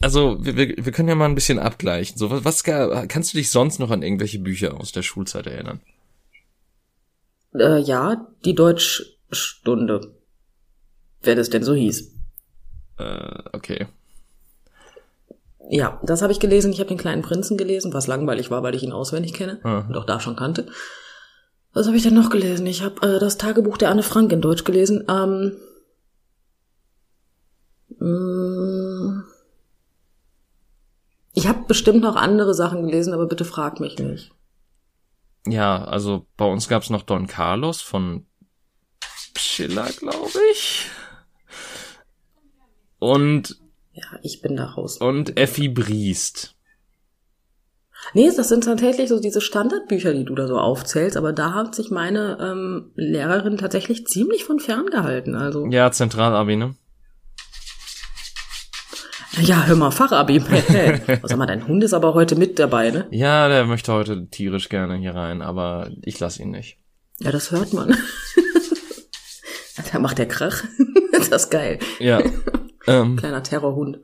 also 0.00 0.36
wir, 0.44 0.56
wir 0.56 0.92
können 0.92 1.08
ja 1.08 1.14
mal 1.14 1.24
ein 1.24 1.34
bisschen 1.34 1.58
abgleichen. 1.58 2.16
So 2.18 2.30
was, 2.30 2.44
was 2.44 2.62
kannst 2.64 3.32
du 3.32 3.38
dich 3.38 3.50
sonst 3.50 3.78
noch 3.78 3.90
an 3.90 4.02
irgendwelche 4.02 4.38
Bücher 4.38 4.78
aus 4.78 4.92
der 4.92 5.02
Schulzeit 5.02 5.46
erinnern? 5.46 5.80
Äh, 7.54 7.78
ja, 7.80 8.26
die 8.44 8.54
Deutschstunde. 8.54 10.14
wer 11.22 11.34
das 11.34 11.50
denn 11.50 11.62
so 11.64 11.74
hieß. 11.74 12.12
Äh, 12.98 13.38
okay. 13.52 13.86
Ja, 15.70 15.98
das 16.04 16.20
habe 16.20 16.32
ich 16.32 16.40
gelesen. 16.40 16.72
Ich 16.72 16.78
habe 16.80 16.88
den 16.88 16.98
kleinen 16.98 17.22
Prinzen 17.22 17.56
gelesen, 17.56 17.94
was 17.94 18.06
langweilig 18.06 18.50
war, 18.50 18.62
weil 18.62 18.74
ich 18.74 18.82
ihn 18.82 18.92
auswendig 18.92 19.32
kenne 19.32 19.60
Ah. 19.64 19.86
und 19.88 19.96
auch 19.96 20.04
da 20.04 20.20
schon 20.20 20.36
kannte. 20.36 20.68
Was 21.74 21.86
habe 21.86 21.96
ich 21.96 22.02
denn 22.04 22.14
noch 22.14 22.30
gelesen? 22.30 22.66
Ich 22.66 22.82
habe 22.82 23.16
äh, 23.16 23.18
das 23.18 23.36
Tagebuch 23.36 23.76
der 23.76 23.90
Anne 23.90 24.02
Frank 24.04 24.32
in 24.32 24.40
Deutsch 24.40 24.64
gelesen. 24.64 25.04
Ähm, 25.08 25.56
mh, 27.98 29.24
ich 31.32 31.48
habe 31.48 31.64
bestimmt 31.66 32.00
noch 32.02 32.16
andere 32.16 32.54
Sachen 32.54 32.86
gelesen, 32.86 33.12
aber 33.12 33.26
bitte 33.26 33.44
frag 33.44 33.80
mich 33.80 33.98
nicht. 33.98 34.30
Ja, 35.46 35.84
also 35.84 36.26
bei 36.36 36.46
uns 36.46 36.68
gab's 36.68 36.90
noch 36.90 37.02
Don 37.02 37.26
Carlos 37.26 37.80
von 37.80 38.26
Schiller, 39.36 39.88
glaube 39.98 40.30
ich. 40.52 40.86
Und, 42.98 43.60
Ja, 43.92 44.04
ich 44.22 44.40
bin 44.40 44.56
da 44.56 44.66
raus. 44.66 44.98
und 44.98 45.36
Effi 45.36 45.68
Briest. 45.68 46.54
Nee, 48.12 48.30
das 48.36 48.48
sind 48.48 48.64
tatsächlich 48.64 49.08
so 49.08 49.18
diese 49.20 49.40
Standardbücher, 49.40 50.12
die 50.12 50.24
du 50.24 50.34
da 50.34 50.46
so 50.46 50.58
aufzählst, 50.58 51.16
aber 51.16 51.32
da 51.32 51.54
hat 51.54 51.74
sich 51.74 51.90
meine 51.90 52.38
ähm, 52.40 52.92
Lehrerin 52.94 53.56
tatsächlich 53.56 54.06
ziemlich 54.06 54.44
von 54.44 54.60
fern 54.60 54.86
gehalten. 54.86 55.34
Also, 55.34 55.66
Ja, 55.66 55.90
Zentralabi, 55.90 56.56
ne? 56.56 56.74
ja, 59.40 59.64
hör 59.66 59.74
mal, 59.76 59.90
Fachabi. 59.90 60.40
Sag 61.22 61.36
mal, 61.38 61.46
dein 61.46 61.66
Hund 61.66 61.82
ist 61.82 61.92
aber 61.94 62.14
heute 62.14 62.36
mit 62.36 62.58
dabei, 62.58 62.90
ne? 62.90 63.06
Ja, 63.10 63.48
der 63.48 63.64
möchte 63.64 63.92
heute 63.92 64.28
tierisch 64.28 64.68
gerne 64.68 64.94
hier 64.96 65.14
rein, 65.14 65.42
aber 65.42 65.90
ich 66.02 66.20
lass 66.20 66.38
ihn 66.38 66.50
nicht. 66.50 66.78
Ja, 67.18 67.32
das 67.32 67.50
hört 67.50 67.72
man. 67.72 67.96
da 69.92 69.98
macht 69.98 70.18
der 70.18 70.28
Krach. 70.28 70.62
das 71.12 71.28
ist 71.28 71.50
geil. 71.50 71.78
Ja. 71.98 72.20
ähm, 72.86 73.16
Kleiner 73.16 73.42
Terrorhund. 73.42 73.98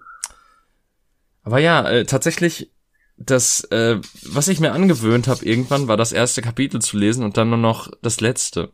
aber 1.45 1.59
ja, 1.61 1.89
äh, 1.89 2.05
tatsächlich, 2.05 2.73
das, 3.21 3.65
äh, 3.65 3.99
was 4.23 4.49
ich 4.49 4.61
mir 4.61 4.73
angewöhnt 4.73 5.29
habe 5.29 5.45
irgendwann, 5.45 5.89
war 5.89 5.97
das 5.97 6.13
erste 6.13 6.43
Kapitel 6.43 6.81
zu 6.81 6.97
lesen 6.97 7.23
und 7.23 7.37
dann 7.37 7.51
nur 7.51 7.59
noch 7.59 7.91
das 8.03 8.21
letzte. 8.21 8.71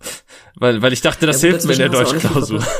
weil, 0.56 0.82
weil 0.82 0.92
ich 0.92 1.00
dachte, 1.00 1.26
das 1.26 1.42
Ja, 1.42 1.50
hilft 1.50 1.66
mir 1.66 1.72
in 1.72 1.78
der 1.78 1.88
Deutschklausur. 1.88 2.64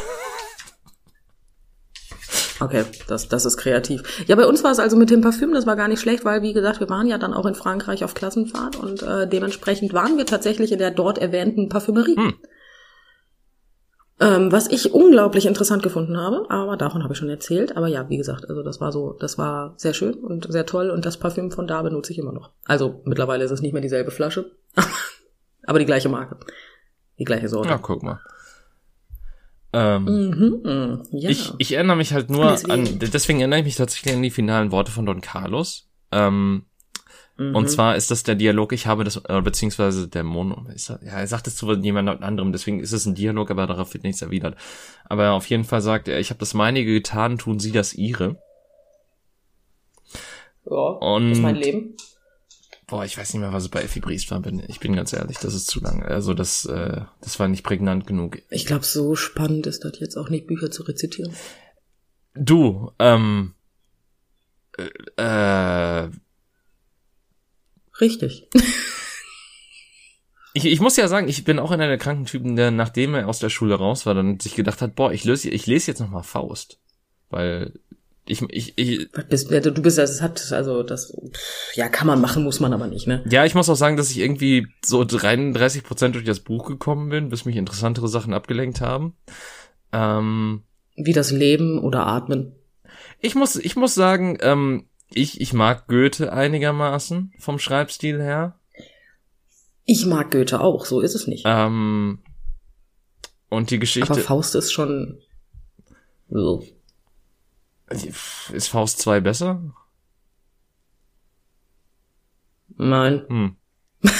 Okay, 2.59 2.85
das, 3.07 3.29
das 3.29 3.45
ist 3.45 3.59
kreativ. 3.59 4.25
Ja, 4.27 4.35
bei 4.35 4.47
uns 4.47 4.65
war 4.65 4.71
es 4.71 4.79
also 4.79 4.97
mit 4.97 5.11
dem 5.11 5.21
Parfüm, 5.21 5.53
das 5.53 5.67
war 5.67 5.77
gar 5.77 5.89
nicht 5.89 6.01
schlecht, 6.01 6.25
weil, 6.25 6.41
wie 6.41 6.55
gesagt, 6.55 6.81
wir 6.81 6.89
waren 6.89 7.07
ja 7.07 7.19
dann 7.19 7.35
auch 7.35 7.45
in 7.45 7.55
Frankreich 7.55 8.03
auf 8.03 8.15
Klassenfahrt 8.15 8.77
und 8.77 9.03
äh, 9.03 9.29
dementsprechend 9.29 9.93
waren 9.93 10.17
wir 10.17 10.25
tatsächlich 10.25 10.73
in 10.73 10.79
der 10.79 10.91
dort 10.91 11.19
erwähnten 11.19 11.69
Parfümerie. 11.69 12.17
Hm. 12.17 12.35
Ähm, 14.19 14.51
was 14.51 14.67
ich 14.69 14.95
unglaublich 14.95 15.45
interessant 15.45 15.83
gefunden 15.83 16.17
habe, 16.17 16.47
aber 16.49 16.79
davon 16.79 17.03
habe 17.03 17.13
ich 17.13 17.19
schon 17.19 17.29
erzählt. 17.29 17.77
Aber 17.77 17.87
ja, 17.87 18.09
wie 18.09 18.17
gesagt, 18.17 18.49
also 18.49 18.63
das 18.63 18.81
war 18.81 18.91
so, 18.91 19.13
das 19.13 19.37
war 19.37 19.75
sehr 19.77 19.93
schön 19.93 20.15
und 20.15 20.51
sehr 20.51 20.65
toll 20.65 20.89
und 20.91 21.05
das 21.05 21.19
Parfüm 21.19 21.51
von 21.51 21.67
da 21.67 21.83
benutze 21.83 22.13
ich 22.13 22.19
immer 22.19 22.33
noch. 22.33 22.51
Also 22.65 23.03
mittlerweile 23.05 23.45
ist 23.45 23.51
es 23.51 23.61
nicht 23.61 23.73
mehr 23.75 23.83
dieselbe 23.83 24.11
Flasche, 24.11 24.53
aber 25.67 25.79
die 25.79 25.85
gleiche 25.85 26.09
Marke. 26.09 26.39
Die 27.19 27.25
gleiche 27.25 27.49
Sorte. 27.51 27.69
Ja, 27.69 27.79
guck 27.79 28.03
mal. 28.03 28.21
Ähm, 29.75 30.05
Mhm, 30.05 30.61
mh, 30.65 31.03
ja. 31.13 31.29
ich, 31.31 31.53
ich 31.59 31.73
erinnere 31.73 31.97
mich 31.97 32.15
halt 32.15 32.31
nur 32.31 32.47
Deswegen. 32.53 32.73
an, 32.73 32.99
deswegen 32.99 33.41
erinnere 33.41 33.59
ich 33.61 33.65
mich 33.67 33.77
tatsächlich 33.77 34.15
an 34.15 34.23
die 34.23 34.31
finalen 34.31 34.73
Worte 34.73 34.93
von 34.93 35.05
Don 35.05 35.21
Carlos. 35.21 35.91
Ähm, 36.13 36.65
Mhm. 37.39 37.55
Und 37.55 37.71
zwar 37.71 37.97
ist 37.97 38.11
das 38.11 38.23
der 38.23 38.35
Dialog, 38.35 38.73
ich 38.73 38.87
habe 38.87 39.05
das, 39.05 39.17
äh, 39.29 39.41
beziehungsweise 39.43 40.09
der 40.09 40.25
Mono, 40.25 40.67
ist 40.75 40.91
er, 40.91 41.01
ja, 41.03 41.13
er 41.13 41.27
sagt 41.27 41.47
es 41.47 41.57
zu 41.57 41.71
jemand 41.73 42.23
anderem, 42.23 42.53
deswegen 42.53 42.81
ist 42.81 42.93
es 42.93 43.05
ein 43.05 43.15
Dialog, 43.15 43.51
aber 43.51 43.67
darauf 43.67 43.93
wird 43.93 44.05
nichts 44.05 44.23
erwidert. 44.23 44.57
Aber 45.05 45.33
auf 45.33 45.47
jeden 45.47 45.65
Fall 45.65 45.83
sagt 45.83 46.09
er, 46.09 46.19
ich 46.19 46.31
habe 46.31 46.41
das 46.41 46.55
meinige 46.55 46.95
getan, 46.95 47.37
tun 47.37 47.59
Sie 47.61 47.73
das 47.73 47.93
Ihre. 47.93 48.37
ja, 50.65 50.77
Und, 50.77 51.33
ist 51.33 51.43
mein 51.43 51.57
Leben. 51.57 51.97
boah, 52.87 53.05
ich 53.05 53.19
weiß 53.19 53.35
nicht 53.35 53.43
mehr, 53.43 53.53
was 53.53 53.65
es 53.65 53.69
bei 53.69 53.83
Effi 53.83 54.01
Briest 54.01 54.31
war, 54.31 54.41
bin, 54.41 54.63
ich 54.67 54.81
bin 54.81 54.97
ganz 54.97 55.13
ehrlich, 55.13 55.37
das 55.37 55.53
ist 55.53 55.67
zu 55.67 55.81
lang. 55.81 56.03
Also 56.03 56.33
das, 56.33 56.65
äh, 56.65 57.03
das 57.21 57.39
war 57.39 57.49
nicht 57.49 57.65
prägnant 57.65 58.07
genug. 58.07 58.39
Ich 58.49 58.65
glaube, 58.65 58.87
so 58.87 59.15
spannend 59.15 59.67
ist 59.67 59.85
das 59.85 59.99
jetzt 59.99 60.17
auch 60.17 60.31
nicht, 60.31 60.47
Bücher 60.47 60.71
zu 60.71 60.85
rezitieren. 60.85 61.35
Du, 62.33 62.93
ähm, 62.99 63.55
äh, 64.79 66.03
äh 66.07 66.11
Richtig. 68.01 68.49
Ich, 70.57 70.65
ich 70.65 70.81
muss 70.81 70.97
ja 70.97 71.07
sagen, 71.07 71.29
ich 71.29 71.45
bin 71.45 71.59
auch 71.59 71.71
einer 71.71 71.87
der 71.87 71.99
kranken 71.99 72.25
Typen, 72.25 72.57
der 72.57 72.71
nachdem 72.71 73.15
er 73.15 73.29
aus 73.29 73.41
der 73.41 73.51
Schule 73.51 73.75
raus 73.75 74.07
war, 74.07 74.15
dann 74.15 74.41
sich 74.41 74.55
gedacht 74.55 74.81
hat, 74.81 74.95
boah, 74.95 75.13
ich 75.13 75.23
löse, 75.25 75.51
ich 75.51 75.67
lese 75.67 75.91
jetzt 75.91 76.01
nochmal 76.01 76.23
Faust. 76.23 76.79
Weil 77.29 77.75
ich, 78.25 78.41
ich, 78.49 78.73
ich, 78.77 79.13
bist, 79.29 79.51
ja, 79.51 79.61
du 79.61 79.83
bist, 79.83 79.99
das 79.99 80.23
hat, 80.23 80.53
also 80.53 80.83
das, 80.83 81.15
ja, 81.75 81.91
kann 81.91 82.07
man 82.07 82.23
machen, 82.23 82.43
muss 82.43 82.59
man 82.59 82.73
aber 82.73 82.87
nicht, 82.87 83.07
ne? 83.07 83.23
ja, 83.29 83.45
ich 83.45 83.55
muss 83.55 83.69
auch 83.69 83.77
sagen, 83.77 83.99
dass 83.99 84.11
ich 84.11 84.19
irgendwie 84.19 84.67
so 84.83 85.05
33 85.05 85.85
Prozent 85.85 86.15
durch 86.15 86.25
das 86.25 86.41
Buch 86.41 86.67
gekommen 86.67 87.11
bin, 87.11 87.29
bis 87.29 87.45
mich 87.45 87.57
interessantere 87.57 88.09
Sachen 88.09 88.33
abgelenkt 88.33 88.81
haben. 88.81 89.15
Ähm, 89.93 90.63
Wie 90.97 91.13
das 91.13 91.31
Leben 91.33 91.79
oder 91.81 92.07
Atmen. 92.07 92.53
ich 93.21 93.35
muss, 93.35 93.57
ich 93.57 93.77
muss 93.77 93.95
sagen, 93.95 94.39
ähm, 94.41 94.87
ich, 95.11 95.41
ich 95.41 95.53
mag 95.53 95.89
Goethe 95.89 96.33
einigermaßen 96.33 97.33
vom 97.39 97.59
Schreibstil 97.59 98.21
her. 98.21 98.59
Ich 99.85 100.05
mag 100.07 100.31
Goethe 100.31 100.61
auch, 100.61 100.85
so 100.85 101.01
ist 101.01 101.15
es 101.15 101.27
nicht. 101.27 101.45
Ähm, 101.47 102.19
und 103.49 103.71
die 103.71 103.79
Geschichte 103.79 104.13
aber 104.13 104.21
Faust 104.21 104.55
ist 104.57 104.73
schon, 104.73 105.21
so. 106.29 106.65
ist 107.89 108.69
Faust 108.69 108.99
2 108.99 109.21
besser? 109.21 109.63
Nein. 112.77 113.25
Hm. 113.29 113.57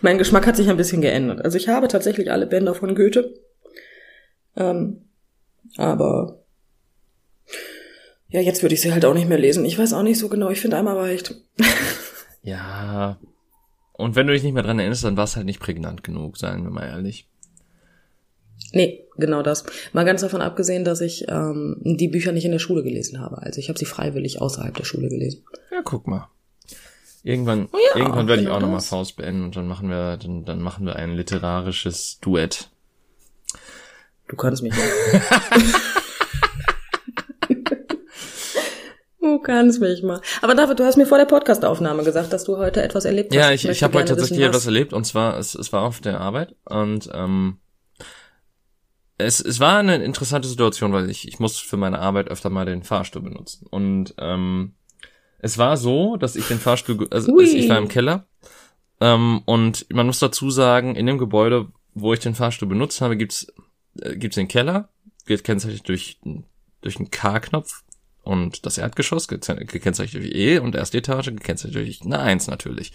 Mein 0.00 0.18
Geschmack 0.18 0.46
hat 0.46 0.56
sich 0.56 0.70
ein 0.70 0.76
bisschen 0.76 1.02
geändert. 1.02 1.44
Also 1.44 1.58
ich 1.58 1.68
habe 1.68 1.88
tatsächlich 1.88 2.30
alle 2.30 2.46
Bänder 2.46 2.74
von 2.74 2.94
Goethe. 2.94 3.34
Ähm, 4.56 5.08
aber 5.76 6.45
ja, 8.28 8.40
jetzt 8.40 8.62
würde 8.62 8.74
ich 8.74 8.80
sie 8.80 8.92
halt 8.92 9.04
auch 9.04 9.14
nicht 9.14 9.28
mehr 9.28 9.38
lesen. 9.38 9.64
Ich 9.64 9.78
weiß 9.78 9.92
auch 9.92 10.02
nicht 10.02 10.18
so 10.18 10.28
genau. 10.28 10.50
Ich 10.50 10.60
finde 10.60 10.76
einmal 10.76 10.96
reicht. 10.98 11.34
Ja. 12.42 13.18
Und 13.94 14.14
wenn 14.14 14.28
du 14.28 14.32
dich 14.32 14.44
nicht 14.44 14.52
mehr 14.52 14.62
dran 14.62 14.78
erinnerst, 14.78 15.02
dann 15.02 15.16
war 15.16 15.24
es 15.24 15.34
halt 15.34 15.46
nicht 15.46 15.58
prägnant 15.58 16.04
genug, 16.04 16.36
seien 16.38 16.62
wir 16.62 16.70
mal 16.70 16.86
ehrlich. 16.86 17.26
Nee, 18.72 19.04
genau 19.16 19.42
das. 19.42 19.64
Mal 19.92 20.04
ganz 20.04 20.20
davon 20.20 20.42
abgesehen, 20.42 20.84
dass 20.84 21.00
ich 21.00 21.26
ähm, 21.28 21.78
die 21.82 22.06
Bücher 22.06 22.30
nicht 22.30 22.44
in 22.44 22.52
der 22.52 22.60
Schule 22.60 22.84
gelesen 22.84 23.18
habe. 23.20 23.38
Also 23.42 23.58
ich 23.58 23.68
habe 23.68 23.80
sie 23.80 23.84
freiwillig 23.84 24.40
außerhalb 24.40 24.76
der 24.76 24.84
Schule 24.84 25.08
gelesen. 25.08 25.42
Ja, 25.72 25.80
guck 25.84 26.06
mal. 26.06 26.28
Irgendwann, 27.24 27.68
Oh 27.72 27.78
ja, 27.78 27.98
irgendwann 27.98 28.28
werde 28.28 28.42
ich 28.42 28.48
auch 28.48 28.60
nochmal. 28.60 28.80
Faust 28.80 29.16
beenden 29.16 29.42
und 29.46 29.56
dann 29.56 29.66
machen 29.66 29.88
wir, 29.88 30.16
dann, 30.16 30.44
dann 30.44 30.60
machen 30.60 30.86
wir 30.86 30.94
ein 30.94 31.16
literarisches 31.16 32.20
Duett. 32.20 32.70
Du 34.28 34.36
kannst 34.36 34.62
mich 34.62 34.72
mal. 34.76 34.88
du 39.20 39.35
kannst 39.46 39.80
mich 39.80 40.02
mal. 40.02 40.20
Aber 40.42 40.54
David, 40.54 40.78
du 40.78 40.84
hast 40.84 40.96
mir 40.96 41.06
vor 41.06 41.18
der 41.18 41.24
Podcastaufnahme 41.24 42.02
gesagt, 42.02 42.32
dass 42.32 42.44
du 42.44 42.58
heute 42.58 42.82
etwas 42.82 43.04
erlebt 43.04 43.30
hast. 43.30 43.36
Ja, 43.36 43.52
ich, 43.52 43.62
ich 43.62 43.68
möchte 43.68 43.84
habe 43.84 43.98
heute 43.98 44.08
tatsächlich 44.08 44.38
wissen, 44.38 44.48
etwas 44.50 44.66
erlebt 44.66 44.92
und 44.92 45.04
zwar, 45.04 45.38
es, 45.38 45.54
es 45.54 45.72
war 45.72 45.82
auf 45.82 46.00
der 46.00 46.20
Arbeit 46.20 46.54
und 46.64 47.08
ähm, 47.14 47.58
es, 49.18 49.40
es 49.40 49.60
war 49.60 49.78
eine 49.78 49.96
interessante 50.04 50.48
Situation, 50.48 50.92
weil 50.92 51.08
ich, 51.08 51.26
ich 51.26 51.38
muss 51.38 51.58
für 51.58 51.76
meine 51.76 52.00
Arbeit 52.00 52.28
öfter 52.28 52.50
mal 52.50 52.66
den 52.66 52.82
Fahrstuhl 52.82 53.22
benutzen. 53.22 53.66
Und 53.70 54.14
ähm, 54.18 54.74
es 55.38 55.56
war 55.56 55.76
so, 55.76 56.16
dass 56.16 56.36
ich 56.36 56.48
den 56.48 56.58
Fahrstuhl, 56.58 57.06
also 57.10 57.32
Hui. 57.32 57.44
ich 57.44 57.68
war 57.68 57.78
im 57.78 57.88
Keller 57.88 58.26
ähm, 59.00 59.42
und 59.46 59.86
man 59.92 60.06
muss 60.06 60.18
dazu 60.18 60.50
sagen, 60.50 60.96
in 60.96 61.06
dem 61.06 61.18
Gebäude, 61.18 61.68
wo 61.94 62.12
ich 62.12 62.20
den 62.20 62.34
Fahrstuhl 62.34 62.68
benutzt 62.68 63.00
habe, 63.00 63.16
gibt's 63.16 63.46
äh, 64.00 64.16
gibt's 64.16 64.36
den 64.36 64.48
Keller, 64.48 64.90
wird 65.24 65.44
gekennzeichnet 65.44 65.88
durch, 65.88 66.18
durch 66.82 66.96
einen 66.98 67.10
K-Knopf 67.10 67.84
und 68.26 68.66
das 68.66 68.78
Erdgeschoss 68.78 69.28
gekennzeichnet 69.28 70.22
durch 70.22 70.34
E 70.34 70.58
und 70.58 70.74
erste 70.74 70.98
Etage 70.98 71.26
gekennzeichnet 71.26 71.74
durch 71.76 72.02
eine 72.04 72.18
Eins 72.18 72.46
natürlich 72.48 72.92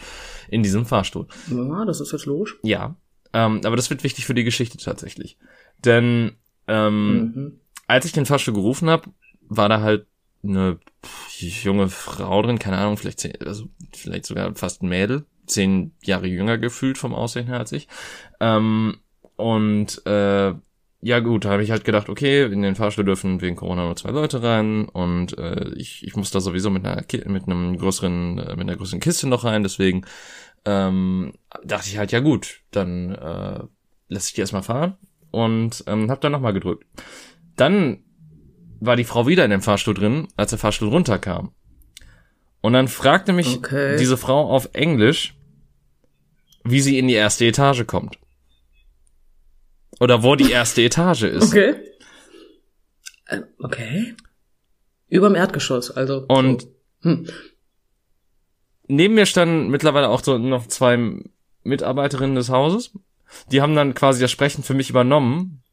in 0.49 0.61
diesem 0.63 0.85
Fahrstuhl. 0.85 1.27
Ja, 1.49 1.85
das 1.85 2.01
ist 2.01 2.11
jetzt 2.11 2.25
logisch. 2.25 2.57
Ja, 2.63 2.95
ähm, 3.33 3.61
aber 3.63 3.75
das 3.75 3.89
wird 3.89 4.03
wichtig 4.03 4.25
für 4.25 4.33
die 4.33 4.43
Geschichte 4.43 4.77
tatsächlich. 4.77 5.37
Denn 5.83 6.33
ähm, 6.67 7.17
Mhm. 7.17 7.59
als 7.87 8.05
ich 8.05 8.11
den 8.11 8.25
Fahrstuhl 8.25 8.53
gerufen 8.53 8.89
habe, 8.89 9.09
war 9.49 9.67
da 9.69 9.81
halt 9.81 10.05
eine 10.43 10.79
junge 11.63 11.89
Frau 11.89 12.41
drin, 12.41 12.59
keine 12.59 12.77
Ahnung, 12.77 12.97
vielleicht 12.97 13.19
zehn, 13.19 13.33
also 13.45 13.67
vielleicht 13.93 14.25
sogar 14.25 14.55
fast 14.55 14.81
ein 14.81 14.89
Mädel, 14.89 15.25
zehn 15.45 15.93
Jahre 16.03 16.27
jünger 16.27 16.57
gefühlt 16.57 16.97
vom 16.97 17.13
Aussehen 17.13 17.47
her 17.47 17.57
als 17.59 17.71
ich. 17.71 17.87
Ähm, 18.39 18.97
und 19.35 20.05
äh, 20.05 20.53
ja 21.01 21.19
gut, 21.19 21.45
da 21.45 21.49
habe 21.51 21.63
ich 21.63 21.71
halt 21.71 21.83
gedacht, 21.83 22.09
okay, 22.09 22.43
in 22.43 22.61
den 22.61 22.75
Fahrstuhl 22.75 23.05
dürfen 23.05 23.41
wegen 23.41 23.55
Corona 23.55 23.85
nur 23.85 23.95
zwei 23.95 24.11
Leute 24.11 24.43
rein 24.43 24.87
und 24.87 25.37
äh, 25.37 25.69
ich, 25.75 26.05
ich 26.05 26.15
muss 26.15 26.31
da 26.31 26.39
sowieso 26.39 26.69
mit 26.69 26.85
einer 26.85 27.03
mit 27.25 27.47
einem 27.47 27.77
größeren 27.77 28.37
äh, 28.37 28.55
mit 28.55 28.61
einer 28.61 28.75
größeren 28.75 28.99
Kiste 28.99 29.27
noch 29.27 29.43
rein, 29.43 29.63
deswegen 29.63 30.05
ähm, 30.65 31.33
dachte 31.63 31.89
ich 31.89 31.97
halt, 31.97 32.11
ja 32.11 32.19
gut, 32.19 32.61
dann 32.71 33.15
äh, 33.15 33.63
lasse 34.09 34.27
ich 34.27 34.33
die 34.33 34.41
erstmal 34.41 34.63
fahren 34.63 34.97
und 35.31 35.83
ähm, 35.87 36.11
habe 36.11 36.21
dann 36.21 36.31
nochmal 36.31 36.53
gedrückt. 36.53 36.85
Dann 37.55 38.03
war 38.79 38.95
die 38.95 39.03
Frau 39.03 39.27
wieder 39.27 39.45
in 39.45 39.51
dem 39.51 39.61
Fahrstuhl 39.61 39.93
drin, 39.93 40.27
als 40.37 40.51
der 40.51 40.59
Fahrstuhl 40.59 40.89
runterkam. 40.89 41.51
Und 42.61 42.73
dann 42.73 42.87
fragte 42.87 43.33
mich 43.33 43.57
Okay. 43.57 43.97
diese 43.97 44.17
Frau 44.17 44.49
auf 44.49 44.69
Englisch, 44.73 45.35
wie 46.63 46.81
sie 46.81 46.99
in 46.99 47.07
die 47.07 47.15
erste 47.15 47.45
Etage 47.45 47.87
kommt. 47.87 48.17
Oder 49.99 50.23
wo 50.23 50.35
die 50.35 50.51
erste 50.51 50.81
Etage 50.81 51.23
ist. 51.23 51.49
Okay. 51.49 51.75
Äh, 53.27 53.41
okay. 53.59 54.15
Überm 55.09 55.35
Erdgeschoss, 55.35 55.91
also. 55.91 56.25
Und 56.27 56.61
so. 56.61 57.09
Hm. 57.09 57.27
neben 58.87 59.15
mir 59.15 59.25
standen 59.25 59.69
mittlerweile 59.69 60.09
auch 60.09 60.23
so 60.23 60.37
noch 60.37 60.67
zwei 60.67 60.99
Mitarbeiterinnen 61.63 62.35
des 62.35 62.49
Hauses. 62.49 62.91
Die 63.51 63.61
haben 63.61 63.75
dann 63.75 63.93
quasi 63.93 64.21
das 64.21 64.31
Sprechen 64.31 64.63
für 64.63 64.73
mich 64.73 64.89
übernommen. 64.89 65.63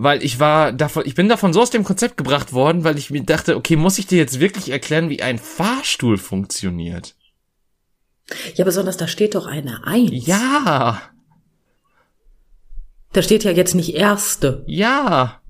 Weil 0.00 0.22
ich 0.22 0.38
war 0.38 0.72
davon, 0.72 1.02
ich 1.06 1.16
bin 1.16 1.28
davon 1.28 1.52
so 1.52 1.60
aus 1.60 1.70
dem 1.70 1.82
Konzept 1.82 2.16
gebracht 2.16 2.52
worden, 2.52 2.84
weil 2.84 2.98
ich 2.98 3.10
mir 3.10 3.22
dachte, 3.24 3.56
okay, 3.56 3.74
muss 3.74 3.98
ich 3.98 4.06
dir 4.06 4.18
jetzt 4.18 4.38
wirklich 4.38 4.70
erklären, 4.70 5.10
wie 5.10 5.22
ein 5.22 5.38
Fahrstuhl 5.38 6.18
funktioniert? 6.18 7.16
Ja, 8.54 8.64
besonders 8.64 8.96
da 8.96 9.08
steht 9.08 9.34
doch 9.34 9.46
eine 9.46 9.84
Eins. 9.84 10.26
Ja, 10.26 11.02
Da 13.12 13.22
steht 13.22 13.44
ja 13.44 13.50
jetzt 13.50 13.74
nicht 13.74 13.94
erste. 13.94 14.64
ja, 14.66 15.40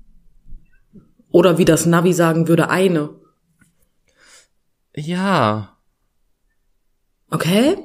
Oder 1.31 1.57
wie 1.57 1.65
das 1.65 1.85
Navi 1.85 2.13
sagen 2.13 2.47
würde, 2.47 2.69
eine. 2.69 3.09
ja. 4.95 5.75
Okay? 7.31 7.77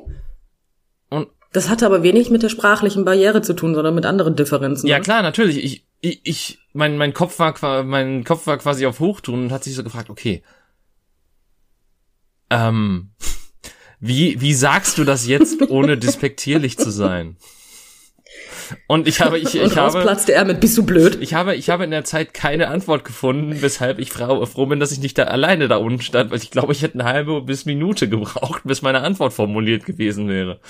Und 1.11 1.29
Das 1.53 1.69
hatte 1.69 1.85
aber 1.87 2.03
wenig 2.03 2.31
mit 2.31 2.43
der 2.43 2.49
sprachlichen 2.49 3.05
Barriere 3.05 3.43
zu 3.43 3.53
tun, 3.55 3.75
sondern 3.75 3.95
mit 3.95 4.07
anderen 4.07 4.37
Differenzen. 4.37 4.87
ja 4.89 4.97
ne? 4.99 5.03
klar, 5.03 5.23
natürlich. 5.23 5.63
Ich, 5.63 5.87
ich, 6.01 6.21
ich 6.25 6.59
mein, 6.73 6.97
mein 6.97 7.13
Kopf 7.13 7.39
war, 7.39 7.83
mein 7.85 8.25
Kopf 8.25 8.47
war 8.47 8.57
quasi 8.59 8.87
auf 8.87 9.01
Hochtouren 9.01 9.45
und 9.45 9.53
hat 9.53 9.65
sich 9.65 9.75
so 9.75 9.85
gefragt, 9.85 10.09
okay, 10.09 10.43
ähm, 12.51 13.11
wie, 14.01 14.41
wie 14.41 14.55
sagst 14.55 14.99
du 14.99 15.05
das 15.05 15.27
jetzt, 15.27 15.61
ohne 15.69 15.99
despektierlich 15.99 16.79
zu 16.79 16.91
sein? 16.91 17.37
Und 18.87 19.07
ich 19.09 19.21
habe, 19.21 19.39
ich, 19.39 19.47
Und 19.61 19.67
ich 19.67 19.77
habe, 19.77 19.93
rausplatzte 19.97 20.33
er 20.33 20.45
mit, 20.45 20.61
bist 20.61 20.77
du 20.79 20.85
blöd? 20.85 21.19
ich 21.21 21.35
habe, 21.35 21.55
ich 21.55 21.71
habe 21.71 21.85
in 21.85 21.91
der 21.91 22.05
Zeit 22.05 22.35
keine 22.35 22.69
Antwort 22.69 23.05
gefunden, 23.05 23.61
weshalb 23.63 23.99
ich 23.99 24.13
froh, 24.13 24.67
bin, 24.67 24.81
dass 24.81 24.93
ich 24.93 25.01
nicht 25.01 25.19
da 25.19 25.25
alleine 25.25 25.69
da 25.69 25.77
unten 25.77 26.01
stand, 26.03 26.31
weil 26.31 26.39
ich 26.39 26.51
glaube, 26.51 26.73
ich 26.73 26.83
hätte 26.83 26.95
eine 27.01 27.05
halbe 27.09 27.41
bis 27.43 27.65
Minute 27.67 28.09
gebraucht, 28.09 28.63
bis 28.65 28.83
meine 28.83 29.01
Antwort 29.01 29.33
formuliert 29.33 29.85
gewesen 29.85 30.29
wäre. 30.29 30.61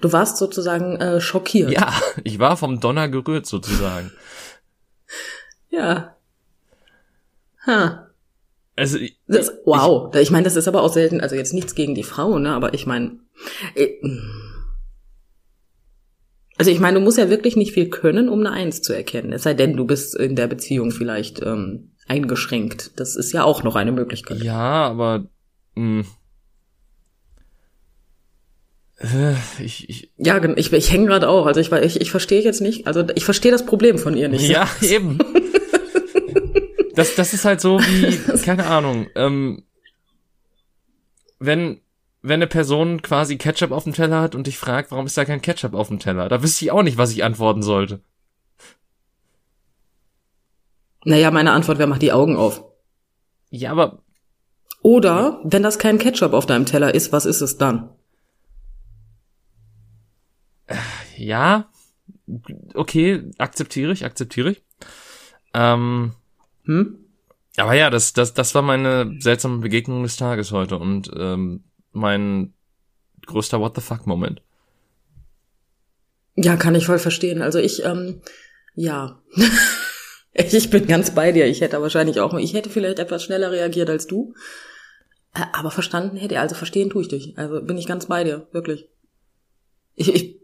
Du 0.00 0.12
warst 0.12 0.36
sozusagen 0.38 0.96
äh, 0.96 1.20
schockiert. 1.20 1.70
Ja, 1.70 1.92
ich 2.24 2.38
war 2.38 2.56
vom 2.56 2.80
Donner 2.80 3.08
gerührt 3.08 3.46
sozusagen. 3.46 4.10
Ja. 5.70 6.16
Ha. 7.66 8.08
Also, 8.76 8.98
ich- 8.98 9.16
Das, 9.26 9.52
wow. 9.64 10.14
Ich 10.16 10.30
meine, 10.30 10.44
das 10.44 10.56
ist 10.56 10.66
aber 10.68 10.82
auch 10.82 10.92
selten, 10.92 11.20
also 11.20 11.36
jetzt 11.36 11.52
nichts 11.54 11.74
gegen 11.74 11.94
die 11.94 12.02
Frau, 12.02 12.38
ne, 12.38 12.52
aber 12.52 12.74
ich 12.74 12.86
meine, 12.86 13.18
äh, 13.74 13.88
also 16.62 16.70
ich 16.70 16.78
meine, 16.78 17.00
du 17.00 17.04
musst 17.04 17.18
ja 17.18 17.28
wirklich 17.28 17.56
nicht 17.56 17.72
viel 17.72 17.90
können, 17.90 18.28
um 18.28 18.38
eine 18.38 18.52
Eins 18.52 18.82
zu 18.82 18.92
erkennen. 18.92 19.32
Es 19.32 19.42
sei 19.42 19.52
denn, 19.52 19.76
du 19.76 19.84
bist 19.84 20.14
in 20.14 20.36
der 20.36 20.46
Beziehung 20.46 20.92
vielleicht 20.92 21.42
ähm, 21.42 21.90
eingeschränkt. 22.06 22.92
Das 23.00 23.16
ist 23.16 23.32
ja 23.32 23.42
auch 23.42 23.64
noch 23.64 23.74
eine 23.74 23.90
Möglichkeit. 23.90 24.40
Ja, 24.44 24.86
aber 24.86 25.26
mh, 25.74 26.04
äh, 28.98 29.34
ich, 29.58 29.90
ich, 29.90 30.12
Ja, 30.18 30.40
ich, 30.54 30.72
ich 30.72 30.92
hänge 30.92 31.06
gerade 31.06 31.28
auch. 31.28 31.46
Also 31.46 31.58
ich, 31.58 31.72
ich, 31.72 32.00
ich 32.00 32.12
verstehe 32.12 32.42
jetzt 32.42 32.60
nicht, 32.60 32.86
also 32.86 33.04
ich 33.16 33.24
verstehe 33.24 33.50
das 33.50 33.66
Problem 33.66 33.98
von 33.98 34.16
ihr 34.16 34.28
nicht. 34.28 34.48
ja 34.48 34.68
eben. 34.82 35.18
Das, 36.94 37.16
das 37.16 37.34
ist 37.34 37.44
halt 37.44 37.60
so 37.60 37.80
wie, 37.80 38.38
keine 38.44 38.68
Ahnung, 38.68 39.08
ähm, 39.16 39.64
wenn 41.40 41.80
wenn 42.22 42.34
eine 42.34 42.46
Person 42.46 43.02
quasi 43.02 43.36
Ketchup 43.36 43.72
auf 43.72 43.84
dem 43.84 43.92
Teller 43.92 44.20
hat 44.20 44.34
und 44.34 44.46
dich 44.46 44.58
fragt, 44.58 44.90
warum 44.90 45.06
ist 45.06 45.16
da 45.16 45.24
kein 45.24 45.42
Ketchup 45.42 45.74
auf 45.74 45.88
dem 45.88 45.98
Teller, 45.98 46.28
da 46.28 46.42
wüsste 46.42 46.64
ich 46.64 46.70
auch 46.70 46.82
nicht, 46.82 46.96
was 46.96 47.12
ich 47.12 47.24
antworten 47.24 47.62
sollte. 47.62 48.00
Naja, 51.04 51.30
meine 51.30 51.52
Antwort 51.52 51.78
wäre, 51.78 51.88
mach 51.88 51.98
die 51.98 52.12
Augen 52.12 52.36
auf. 52.36 52.64
Ja, 53.50 53.72
aber 53.72 53.98
Oder, 54.82 55.40
wenn 55.44 55.62
das 55.62 55.78
kein 55.78 55.98
Ketchup 55.98 56.32
auf 56.32 56.46
deinem 56.46 56.66
Teller 56.66 56.94
ist, 56.94 57.12
was 57.12 57.26
ist 57.26 57.40
es 57.40 57.58
dann? 57.58 57.90
ja, 61.16 61.68
okay, 62.74 63.30
akzeptiere 63.38 63.92
ich, 63.92 64.04
akzeptiere 64.04 64.50
ich. 64.52 64.62
Ähm, 65.54 66.14
Hm? 66.64 66.98
Aber 67.56 67.74
ja, 67.74 67.90
das, 67.90 68.12
das, 68.12 68.32
das 68.34 68.54
war 68.54 68.62
meine 68.62 69.16
seltsame 69.18 69.58
Begegnung 69.58 70.02
des 70.02 70.16
Tages 70.16 70.52
heute 70.52 70.78
und 70.78 71.10
ähm, 71.14 71.64
mein 71.92 72.52
größter 73.26 73.60
What 73.60 73.74
the 73.74 73.80
fuck 73.80 74.06
Moment. 74.06 74.42
Ja, 76.34 76.56
kann 76.56 76.74
ich 76.74 76.86
voll 76.86 76.98
verstehen. 76.98 77.42
Also 77.42 77.58
ich, 77.58 77.84
ähm, 77.84 78.22
ja. 78.74 79.20
ich 80.32 80.70
bin 80.70 80.86
ganz 80.86 81.14
bei 81.14 81.32
dir. 81.32 81.46
Ich 81.46 81.60
hätte 81.60 81.80
wahrscheinlich 81.80 82.20
auch, 82.20 82.34
ich 82.34 82.54
hätte 82.54 82.70
vielleicht 82.70 82.98
etwas 82.98 83.22
schneller 83.22 83.50
reagiert 83.50 83.90
als 83.90 84.06
du. 84.06 84.34
Äh, 85.34 85.42
Aber 85.52 85.70
verstanden 85.70 86.16
hätte, 86.16 86.40
also 86.40 86.54
verstehen 86.54 86.90
tue 86.90 87.02
ich 87.02 87.08
dich. 87.08 87.38
Also 87.38 87.62
bin 87.62 87.78
ich 87.78 87.86
ganz 87.86 88.06
bei 88.06 88.24
dir, 88.24 88.46
wirklich. 88.52 88.88
Ich, 89.94 90.14
ich, 90.14 90.40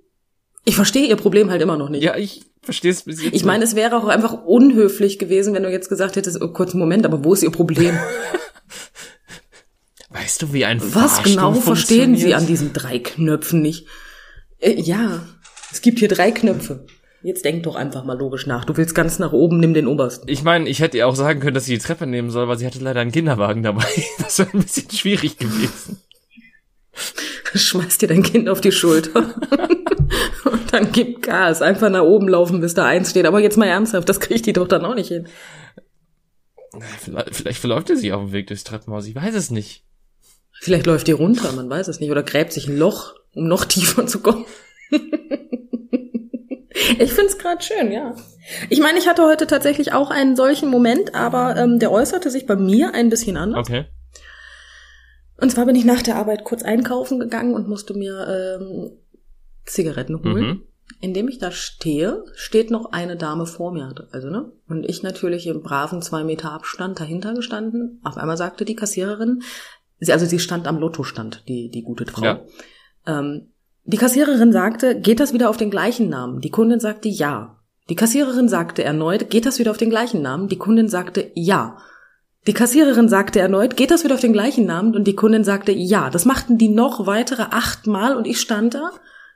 ich 0.65 0.77
verstehe 0.77 1.07
ihr 1.07 1.17
Problem 1.17 1.51
halt 1.51 1.63
immer 1.63 1.79
noch 1.79 1.89
nicht. 1.89 2.03
Ja, 2.03 2.17
ich 2.17 2.45
verstehe 2.61 2.91
es 2.91 3.05
bis 3.05 3.23
jetzt. 3.23 3.35
Ich 3.35 3.45
meine, 3.45 3.65
es 3.65 3.75
wäre 3.75 3.97
auch 3.97 4.09
einfach 4.09 4.45
unhöflich 4.45 5.19
gewesen, 5.19 5.55
wenn 5.55 5.63
du 5.63 5.71
jetzt 5.71 5.89
gesagt 5.89 6.17
hättest, 6.17 6.43
oh, 6.43 6.49
kurz 6.49 6.73
einen 6.73 6.81
Moment, 6.81 7.07
aber 7.07 7.25
wo 7.25 7.33
ist 7.33 7.43
ihr 7.43 7.51
Problem? 7.51 7.99
weißt 10.11 10.42
du, 10.42 10.53
wie 10.53 10.64
ein 10.64 10.81
Was 10.94 11.23
genau 11.23 11.53
verstehen 11.55 12.16
Sie 12.16 12.35
an 12.35 12.47
diesen 12.47 12.73
drei 12.73 12.99
Knöpfen 12.99 13.62
nicht? 13.62 13.87
Äh, 14.59 14.81
ja, 14.81 15.27
es 15.71 15.81
gibt 15.81 15.99
hier 15.99 16.09
drei 16.09 16.31
Knöpfe. 16.31 16.87
Jetzt 17.23 17.44
denk 17.44 17.64
doch 17.64 17.75
einfach 17.75 18.05
mal 18.05 18.16
logisch 18.16 18.47
nach. 18.47 18.64
Du 18.64 18.77
willst 18.77 18.94
ganz 18.94 19.18
nach 19.18 19.33
oben, 19.33 19.59
nimm 19.59 19.75
den 19.75 19.88
obersten. 19.88 20.29
Ich 20.29 20.44
meine, 20.44 20.68
ich 20.68 20.81
hätte 20.81 20.99
ihr 20.99 21.09
auch 21.09 21.16
sagen 21.16 21.40
können, 21.40 21.55
dass 21.55 21.64
sie 21.64 21.75
die 21.75 21.83
Treppe 21.85 22.07
nehmen 22.07 22.31
soll, 22.31 22.47
weil 22.47 22.59
sie 22.59 22.66
hatte 22.66 22.79
leider 22.79 23.01
einen 23.01 23.11
Kinderwagen 23.11 23.62
dabei. 23.62 23.85
Das 24.18 24.38
wäre 24.38 24.51
ein 24.53 24.62
bisschen 24.62 24.90
schwierig 24.90 25.37
gewesen. 25.37 26.01
Schmeiß 27.55 27.99
dir 27.99 28.09
dein 28.09 28.23
Kind 28.23 28.49
auf 28.49 28.61
die 28.61 28.73
Schulter. 28.73 29.21
Und 30.44 30.73
dann 30.73 30.92
gib 30.92 31.23
Gas. 31.23 31.61
Einfach 31.61 31.90
nach 31.90 32.03
oben 32.03 32.29
laufen, 32.29 32.61
bis 32.61 32.75
da 32.75 32.85
eins 32.85 33.11
steht. 33.11 33.27
Aber 33.27 33.40
jetzt 33.40 33.57
mal 33.57 33.66
ernsthaft, 33.66 34.09
das 34.09 34.21
kriegt 34.21 34.47
die 34.47 34.53
doch 34.53 34.68
dann 34.68 34.85
auch 34.85 34.94
nicht 34.94 35.09
hin. 35.09 35.27
Vielleicht, 37.01 37.35
vielleicht 37.35 37.59
verläuft 37.59 37.90
er 37.90 37.97
sich 37.97 38.12
auf 38.12 38.23
dem 38.23 38.33
Weg 38.33 38.47
durchs 38.47 38.64
Treppenhaus. 38.64 39.07
Ich 39.07 39.14
weiß 39.14 39.35
es 39.35 39.51
nicht. 39.51 39.83
Vielleicht 40.61 40.87
läuft 40.87 41.07
die 41.07 41.12
runter, 41.12 41.53
man 41.53 41.71
weiß 41.71 41.88
es 41.88 42.01
nicht. 42.01 42.11
Oder 42.11 42.23
gräbt 42.23 42.53
sich 42.53 42.68
ein 42.68 42.77
Loch, 42.77 43.14
um 43.35 43.47
noch 43.47 43.64
tiefer 43.66 44.07
zu 44.07 44.21
kommen. 44.21 44.44
Ich 46.99 47.12
find's 47.12 47.38
gerade 47.38 47.62
schön, 47.62 47.92
ja. 47.92 48.14
Ich 48.71 48.81
meine, 48.81 48.99
ich 48.99 49.09
hatte 49.09 49.23
heute 49.23 49.47
tatsächlich 49.47 49.92
auch 49.92 50.11
einen 50.11 50.37
solchen 50.37 50.68
Moment, 50.68 51.14
aber 51.14 51.57
ähm, 51.57 51.79
der 51.79 51.92
äußerte 51.92 52.31
sich 52.31 52.47
bei 52.47 52.57
mir 52.57 52.94
ein 52.94 53.11
bisschen 53.11 53.37
anders. 53.37 53.68
Okay. 53.68 53.87
Und 55.40 55.51
zwar 55.51 55.66
bin 55.66 55.77
ich 55.77 55.85
nach 55.85 56.03
der 56.03 56.16
Arbeit 56.16 56.44
kurz 56.44 56.62
einkaufen 56.62 57.21
gegangen 57.21 57.55
und 57.55 57.68
musste 57.68 57.94
mir 57.94 58.59
ähm, 58.61 58.90
Zigaretten 59.64 60.23
holen. 60.23 60.47
Mhm. 60.47 60.62
Indem 61.01 61.29
ich 61.29 61.38
da 61.38 61.53
stehe, 61.53 62.25
steht 62.35 62.71
noch 62.71 62.92
eine 62.92 63.16
Dame 63.16 63.47
vor 63.47 63.73
mir. 63.73 63.94
Also, 64.11 64.31
ne? 64.31 64.51
Und 64.68 64.88
ich 64.88 65.03
natürlich 65.03 65.47
im 65.47 65.62
braven 65.62 66.01
zwei 66.01 66.25
Meter 66.25 66.53
Abstand 66.53 66.99
dahinter 66.99 67.35
gestanden. 67.35 68.01
Auf 68.03 68.16
einmal 68.16 68.38
sagte 68.38 68.64
die 68.64 68.75
Kassiererin, 68.75 69.42
sie, 70.01 70.13
also 70.13 70.27
sie 70.27 70.39
stand 70.39 70.67
am 70.67 70.79
Lottostand, 70.79 71.45
die, 71.49 71.71
die 71.71 71.83
gute 71.83 72.07
Frau. 72.07 72.25
Ja. 72.25 72.41
Ähm, 73.07 73.53
die 73.85 73.97
Kassiererin 73.97 74.53
sagte, 74.53 75.01
geht 75.01 75.19
das 75.19 75.33
wieder 75.33 75.49
auf 75.49 75.57
den 75.57 75.71
gleichen 75.71 76.09
Namen? 76.09 76.41
Die 76.41 76.51
Kundin 76.51 76.81
sagte 76.81 77.09
ja. 77.09 77.59
Die 77.89 77.97
Kassiererin 77.97 78.49
sagte 78.49 78.85
erneut, 78.85 79.31
geht 79.31 79.47
das 79.47 79.59
wieder 79.59 79.71
auf 79.71 79.79
den 79.79 79.89
gleichen 79.89 80.21
Namen? 80.21 80.49
Die 80.49 80.59
Kundin 80.59 80.89
sagte 80.89 81.31
ja. 81.35 81.79
Die 82.47 82.53
Kassiererin 82.53 83.09
sagte 83.09 83.41
erneut, 83.41 83.77
geht 83.77 83.91
das 83.91 84.05
wieder 84.05 84.15
auf 84.15 84.21
den 84.21 84.35
gleichen 84.35 84.67
Namen? 84.67 84.95
Und 84.95 85.05
die 85.05 85.15
Kundin 85.15 85.43
sagte 85.43 85.73
ja. 85.73 86.11
Das 86.11 86.27
machten 86.27 86.59
die 86.59 86.69
noch 86.69 87.07
weitere 87.07 87.45
achtmal 87.51 88.15
und 88.15 88.27
ich 88.27 88.41
stand 88.41 88.75
da, 88.75 88.91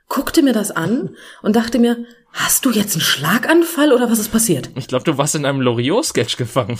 guckte 0.07 0.43
mir 0.43 0.53
das 0.53 0.69
an 0.69 1.15
und 1.41 1.55
dachte 1.55 1.79
mir, 1.79 2.05
hast 2.31 2.65
du 2.65 2.69
jetzt 2.69 2.93
einen 2.93 3.01
Schlaganfall 3.01 3.91
oder 3.91 4.11
was 4.11 4.19
ist 4.19 4.31
passiert? 4.31 4.69
Ich 4.75 4.87
glaube, 4.87 5.05
du 5.05 5.17
warst 5.17 5.33
in 5.33 5.45
einem 5.45 5.61
Loriot-Sketch 5.61 6.37
gefangen. 6.37 6.77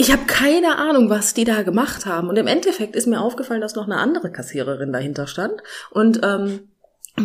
Ich 0.00 0.10
habe 0.10 0.24
keine 0.24 0.78
Ahnung, 0.78 1.10
was 1.10 1.34
die 1.34 1.44
da 1.44 1.60
gemacht 1.60 2.06
haben. 2.06 2.30
Und 2.30 2.38
im 2.38 2.46
Endeffekt 2.46 2.96
ist 2.96 3.06
mir 3.06 3.20
aufgefallen, 3.20 3.60
dass 3.60 3.74
noch 3.74 3.84
eine 3.84 3.98
andere 3.98 4.32
Kassiererin 4.32 4.94
dahinter 4.94 5.26
stand 5.26 5.62
und 5.90 6.20
ähm, 6.22 6.70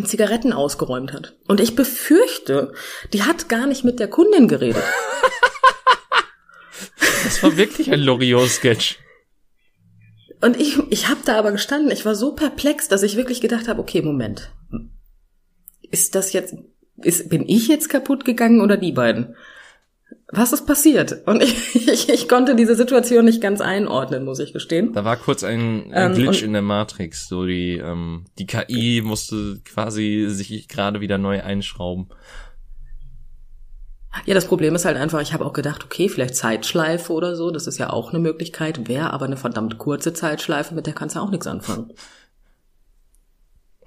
Zigaretten 0.03 0.51
ausgeräumt 0.51 1.13
hat. 1.13 1.37
Und 1.47 1.61
ich 1.61 1.77
befürchte, 1.77 2.73
die 3.13 3.23
hat 3.23 3.47
gar 3.47 3.65
nicht 3.65 3.85
mit 3.85 4.01
der 4.01 4.09
Kundin 4.09 4.49
geredet. 4.49 4.83
Das 7.23 7.41
war 7.41 7.55
wirklich 7.55 7.93
ein 7.93 8.01
Loriot-Sketch. 8.01 8.99
Und 10.41 10.59
ich, 10.59 10.77
ich 10.89 11.07
habe 11.07 11.21
da 11.25 11.39
aber 11.39 11.53
gestanden, 11.53 11.91
ich 11.91 12.05
war 12.05 12.13
so 12.13 12.35
perplex, 12.35 12.89
dass 12.89 13.03
ich 13.03 13.15
wirklich 13.15 13.39
gedacht 13.39 13.69
habe, 13.69 13.79
okay, 13.79 14.01
Moment. 14.01 14.51
Ist 15.81 16.13
das 16.13 16.33
jetzt, 16.33 16.55
ist, 16.97 17.29
bin 17.29 17.47
ich 17.47 17.69
jetzt 17.69 17.87
kaputt 17.87 18.25
gegangen 18.25 18.59
oder 18.59 18.75
die 18.75 18.91
beiden? 18.91 19.37
Was 20.31 20.53
ist 20.53 20.65
passiert? 20.65 21.25
Und 21.27 21.41
ich, 21.43 21.75
ich, 21.87 22.09
ich 22.09 22.27
konnte 22.27 22.55
diese 22.55 22.75
Situation 22.75 23.25
nicht 23.25 23.41
ganz 23.41 23.61
einordnen, 23.61 24.25
muss 24.25 24.39
ich 24.39 24.53
gestehen. 24.53 24.91
Da 24.93 25.05
war 25.05 25.17
kurz 25.17 25.43
ein, 25.43 25.91
ein 25.93 26.11
Ähm, 26.11 26.13
Glitch 26.15 26.41
und- 26.41 26.47
in 26.47 26.53
der 26.53 26.61
Matrix. 26.61 27.27
So 27.27 27.45
die, 27.45 27.77
ähm, 27.77 28.25
die 28.37 28.45
KI 28.45 29.01
musste 29.03 29.61
quasi 29.65 30.25
sich 30.29 30.67
gerade 30.67 30.99
wieder 31.01 31.17
neu 31.17 31.41
einschrauben. 31.41 32.09
Ja, 34.25 34.33
das 34.33 34.47
Problem 34.47 34.73
ist 34.75 34.85
halt 34.85 34.95
einfach, 34.95 35.19
ich 35.21 35.33
habe 35.33 35.45
auch 35.45 35.51
gedacht, 35.51 35.83
okay, 35.83 36.07
vielleicht 36.07 36.35
Zeitschleife 36.35 37.11
oder 37.11 37.35
so, 37.35 37.51
das 37.51 37.67
ist 37.67 37.77
ja 37.77 37.89
auch 37.89 38.11
eine 38.11 38.19
Möglichkeit, 38.19 38.87
wäre 38.87 39.11
aber 39.11 39.25
eine 39.25 39.35
verdammt 39.35 39.77
kurze 39.77 40.13
Zeitschleife, 40.13 40.73
mit 40.73 40.85
der 40.87 40.93
kannst 40.93 41.17
du 41.17 41.19
auch 41.19 41.29
nichts 41.31 41.47
anfangen. 41.47 41.91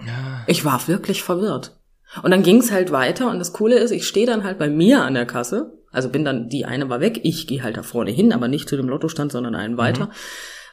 Ja. 0.06 0.44
Ich 0.46 0.64
war 0.64 0.86
wirklich 0.86 1.22
verwirrt. 1.22 1.78
Und 2.22 2.30
dann 2.30 2.42
ging's 2.42 2.70
halt 2.70 2.92
weiter 2.92 3.30
und 3.30 3.38
das 3.38 3.52
Coole 3.54 3.78
ist, 3.78 3.90
ich 3.90 4.06
stehe 4.06 4.26
dann 4.26 4.44
halt 4.44 4.58
bei 4.58 4.68
mir 4.68 5.02
an 5.02 5.14
der 5.14 5.26
Kasse, 5.26 5.77
also 5.90 6.08
bin 6.08 6.24
dann, 6.24 6.48
die 6.48 6.64
eine 6.64 6.88
war 6.88 7.00
weg, 7.00 7.20
ich 7.22 7.46
gehe 7.46 7.62
halt 7.62 7.76
da 7.76 7.82
vorne 7.82 8.10
hin, 8.10 8.32
aber 8.32 8.48
nicht 8.48 8.68
zu 8.68 8.76
dem 8.76 8.88
Lottostand, 8.88 9.32
sondern 9.32 9.54
einen 9.54 9.78
weiter, 9.78 10.10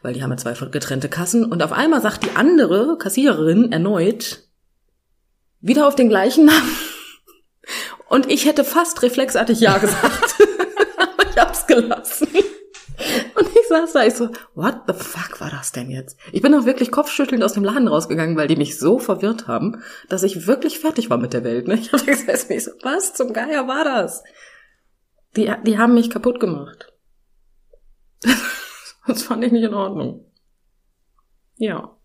weil 0.01 0.13
die 0.13 0.23
haben 0.23 0.31
ja 0.31 0.37
zwei 0.37 0.53
getrennte 0.67 1.09
Kassen 1.09 1.45
und 1.45 1.63
auf 1.63 1.71
einmal 1.71 2.01
sagt 2.01 2.25
die 2.25 2.35
andere 2.35 2.97
Kassiererin 2.97 3.71
erneut 3.71 4.43
wieder 5.61 5.87
auf 5.87 5.95
den 5.95 6.09
gleichen 6.09 6.45
Namen 6.45 6.75
und 8.09 8.29
ich 8.29 8.45
hätte 8.45 8.63
fast 8.63 9.01
reflexartig 9.01 9.59
Ja 9.59 9.77
gesagt. 9.77 10.35
Aber 10.97 11.29
ich 11.29 11.37
hab's 11.37 11.65
gelassen. 11.65 12.27
Und 13.35 13.47
ich 13.47 13.67
saß 13.67 13.93
da, 13.93 14.05
ich 14.05 14.13
so, 14.13 14.29
what 14.53 14.83
the 14.87 14.93
fuck 14.93 15.41
war 15.41 15.49
das 15.49 15.71
denn 15.71 15.89
jetzt? 15.89 16.17
Ich 16.31 16.41
bin 16.41 16.53
auch 16.55 16.65
wirklich 16.65 16.91
kopfschüttelnd 16.91 17.43
aus 17.43 17.53
dem 17.53 17.63
Laden 17.63 17.87
rausgegangen, 17.87 18.37
weil 18.37 18.47
die 18.47 18.55
mich 18.55 18.79
so 18.79 18.99
verwirrt 18.99 19.47
haben, 19.47 19.83
dass 20.07 20.23
ich 20.23 20.47
wirklich 20.47 20.79
fertig 20.79 21.09
war 21.09 21.17
mit 21.17 21.33
der 21.33 21.43
Welt. 21.43 21.67
Ne? 21.67 21.75
Ich 21.75 21.91
habe 21.91 22.05
gesagt, 22.05 22.45
ich 22.49 22.63
so, 22.63 22.71
was 22.81 23.13
zum 23.13 23.33
Geier 23.33 23.67
war 23.67 23.83
das? 23.83 24.23
Die, 25.35 25.51
die 25.65 25.77
haben 25.77 25.93
mich 25.93 26.09
kaputt 26.09 26.39
gemacht. 26.39 26.91
Das 29.07 29.21
fand 29.21 29.43
ich 29.43 29.51
nicht 29.51 29.61
in 29.63 29.75
Ordnung. 29.75 30.25
Ja. 31.57 31.95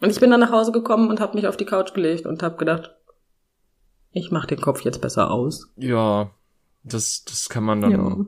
Und 0.00 0.10
ich 0.10 0.20
bin 0.20 0.30
dann 0.30 0.38
nach 0.38 0.52
Hause 0.52 0.70
gekommen 0.70 1.10
und 1.10 1.18
habe 1.18 1.34
mich 1.36 1.48
auf 1.48 1.56
die 1.56 1.64
Couch 1.64 1.92
gelegt 1.92 2.24
und 2.24 2.40
habe 2.40 2.56
gedacht, 2.56 2.94
ich 4.12 4.30
mach 4.30 4.46
den 4.46 4.60
Kopf 4.60 4.82
jetzt 4.82 5.00
besser 5.00 5.32
aus. 5.32 5.72
Ja, 5.76 6.30
das, 6.84 7.24
das 7.24 7.48
kann 7.48 7.64
man 7.64 7.80
dann, 7.80 7.90
Ja. 7.90 8.26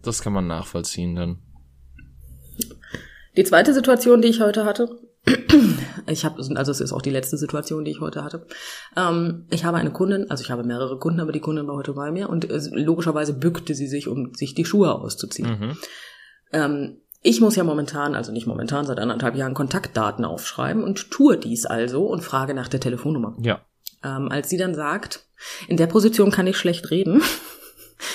das 0.00 0.22
kann 0.22 0.32
man 0.32 0.46
nachvollziehen 0.46 1.14
dann. 1.14 1.42
Die 3.36 3.44
zweite 3.44 3.74
Situation, 3.74 4.22
die 4.22 4.28
ich 4.28 4.40
heute 4.40 4.64
hatte, 4.64 4.98
ich 6.06 6.24
habe, 6.24 6.42
also 6.56 6.72
es 6.72 6.80
ist 6.80 6.92
auch 6.92 7.02
die 7.02 7.10
letzte 7.10 7.36
Situation, 7.36 7.84
die 7.84 7.90
ich 7.90 8.00
heute 8.00 8.24
hatte. 8.24 8.46
Ähm, 8.96 9.46
ich 9.50 9.64
habe 9.64 9.76
eine 9.76 9.90
Kundin, 9.90 10.30
also 10.30 10.42
ich 10.42 10.50
habe 10.50 10.64
mehrere 10.64 10.98
Kunden, 10.98 11.20
aber 11.20 11.32
die 11.32 11.40
Kundin 11.40 11.66
war 11.66 11.76
heute 11.76 11.92
bei 11.92 12.10
mir 12.10 12.28
und 12.30 12.50
äh, 12.50 12.60
logischerweise 12.72 13.34
bückte 13.34 13.74
sie 13.74 13.86
sich, 13.86 14.08
um 14.08 14.34
sich 14.34 14.54
die 14.54 14.64
Schuhe 14.64 14.94
auszuziehen. 14.94 15.50
Mhm. 15.50 15.76
Ähm, 16.52 16.96
ich 17.22 17.40
muss 17.40 17.56
ja 17.56 17.64
momentan, 17.64 18.14
also 18.14 18.32
nicht 18.32 18.46
momentan, 18.46 18.86
seit 18.86 18.98
anderthalb 18.98 19.36
Jahren 19.36 19.52
Kontaktdaten 19.54 20.24
aufschreiben 20.24 20.82
und 20.82 21.10
tue 21.10 21.36
dies 21.36 21.66
also 21.66 22.06
und 22.06 22.22
frage 22.22 22.54
nach 22.54 22.68
der 22.68 22.80
Telefonnummer. 22.80 23.36
Ja. 23.40 23.60
Ähm, 24.02 24.30
als 24.30 24.48
sie 24.48 24.56
dann 24.56 24.74
sagt, 24.74 25.26
in 25.68 25.76
der 25.76 25.86
Position 25.86 26.30
kann 26.30 26.46
ich 26.46 26.56
schlecht 26.56 26.90
reden, 26.90 27.22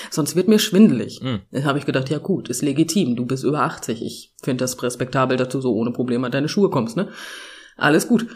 sonst 0.10 0.36
wird 0.36 0.48
mir 0.48 0.60
schwindelig. 0.60 1.22
Mhm. 1.22 1.42
Dann 1.52 1.66
habe 1.66 1.80
ich 1.80 1.86
gedacht, 1.86 2.10
ja 2.10 2.18
gut, 2.18 2.50
ist 2.50 2.62
legitim, 2.62 3.16
du 3.16 3.26
bist 3.26 3.44
über 3.44 3.62
80. 3.62 4.02
Ich 4.02 4.34
finde 4.44 4.64
das 4.64 4.82
respektabel, 4.82 5.38
dass 5.38 5.50
du 5.50 5.62
so 5.62 5.74
ohne 5.74 5.92
Probleme 5.92 6.26
an 6.26 6.32
deine 6.32 6.50
Schuhe 6.50 6.70
kommst, 6.70 6.98
ne? 6.98 7.10
Alles 7.78 8.08
gut. 8.08 8.28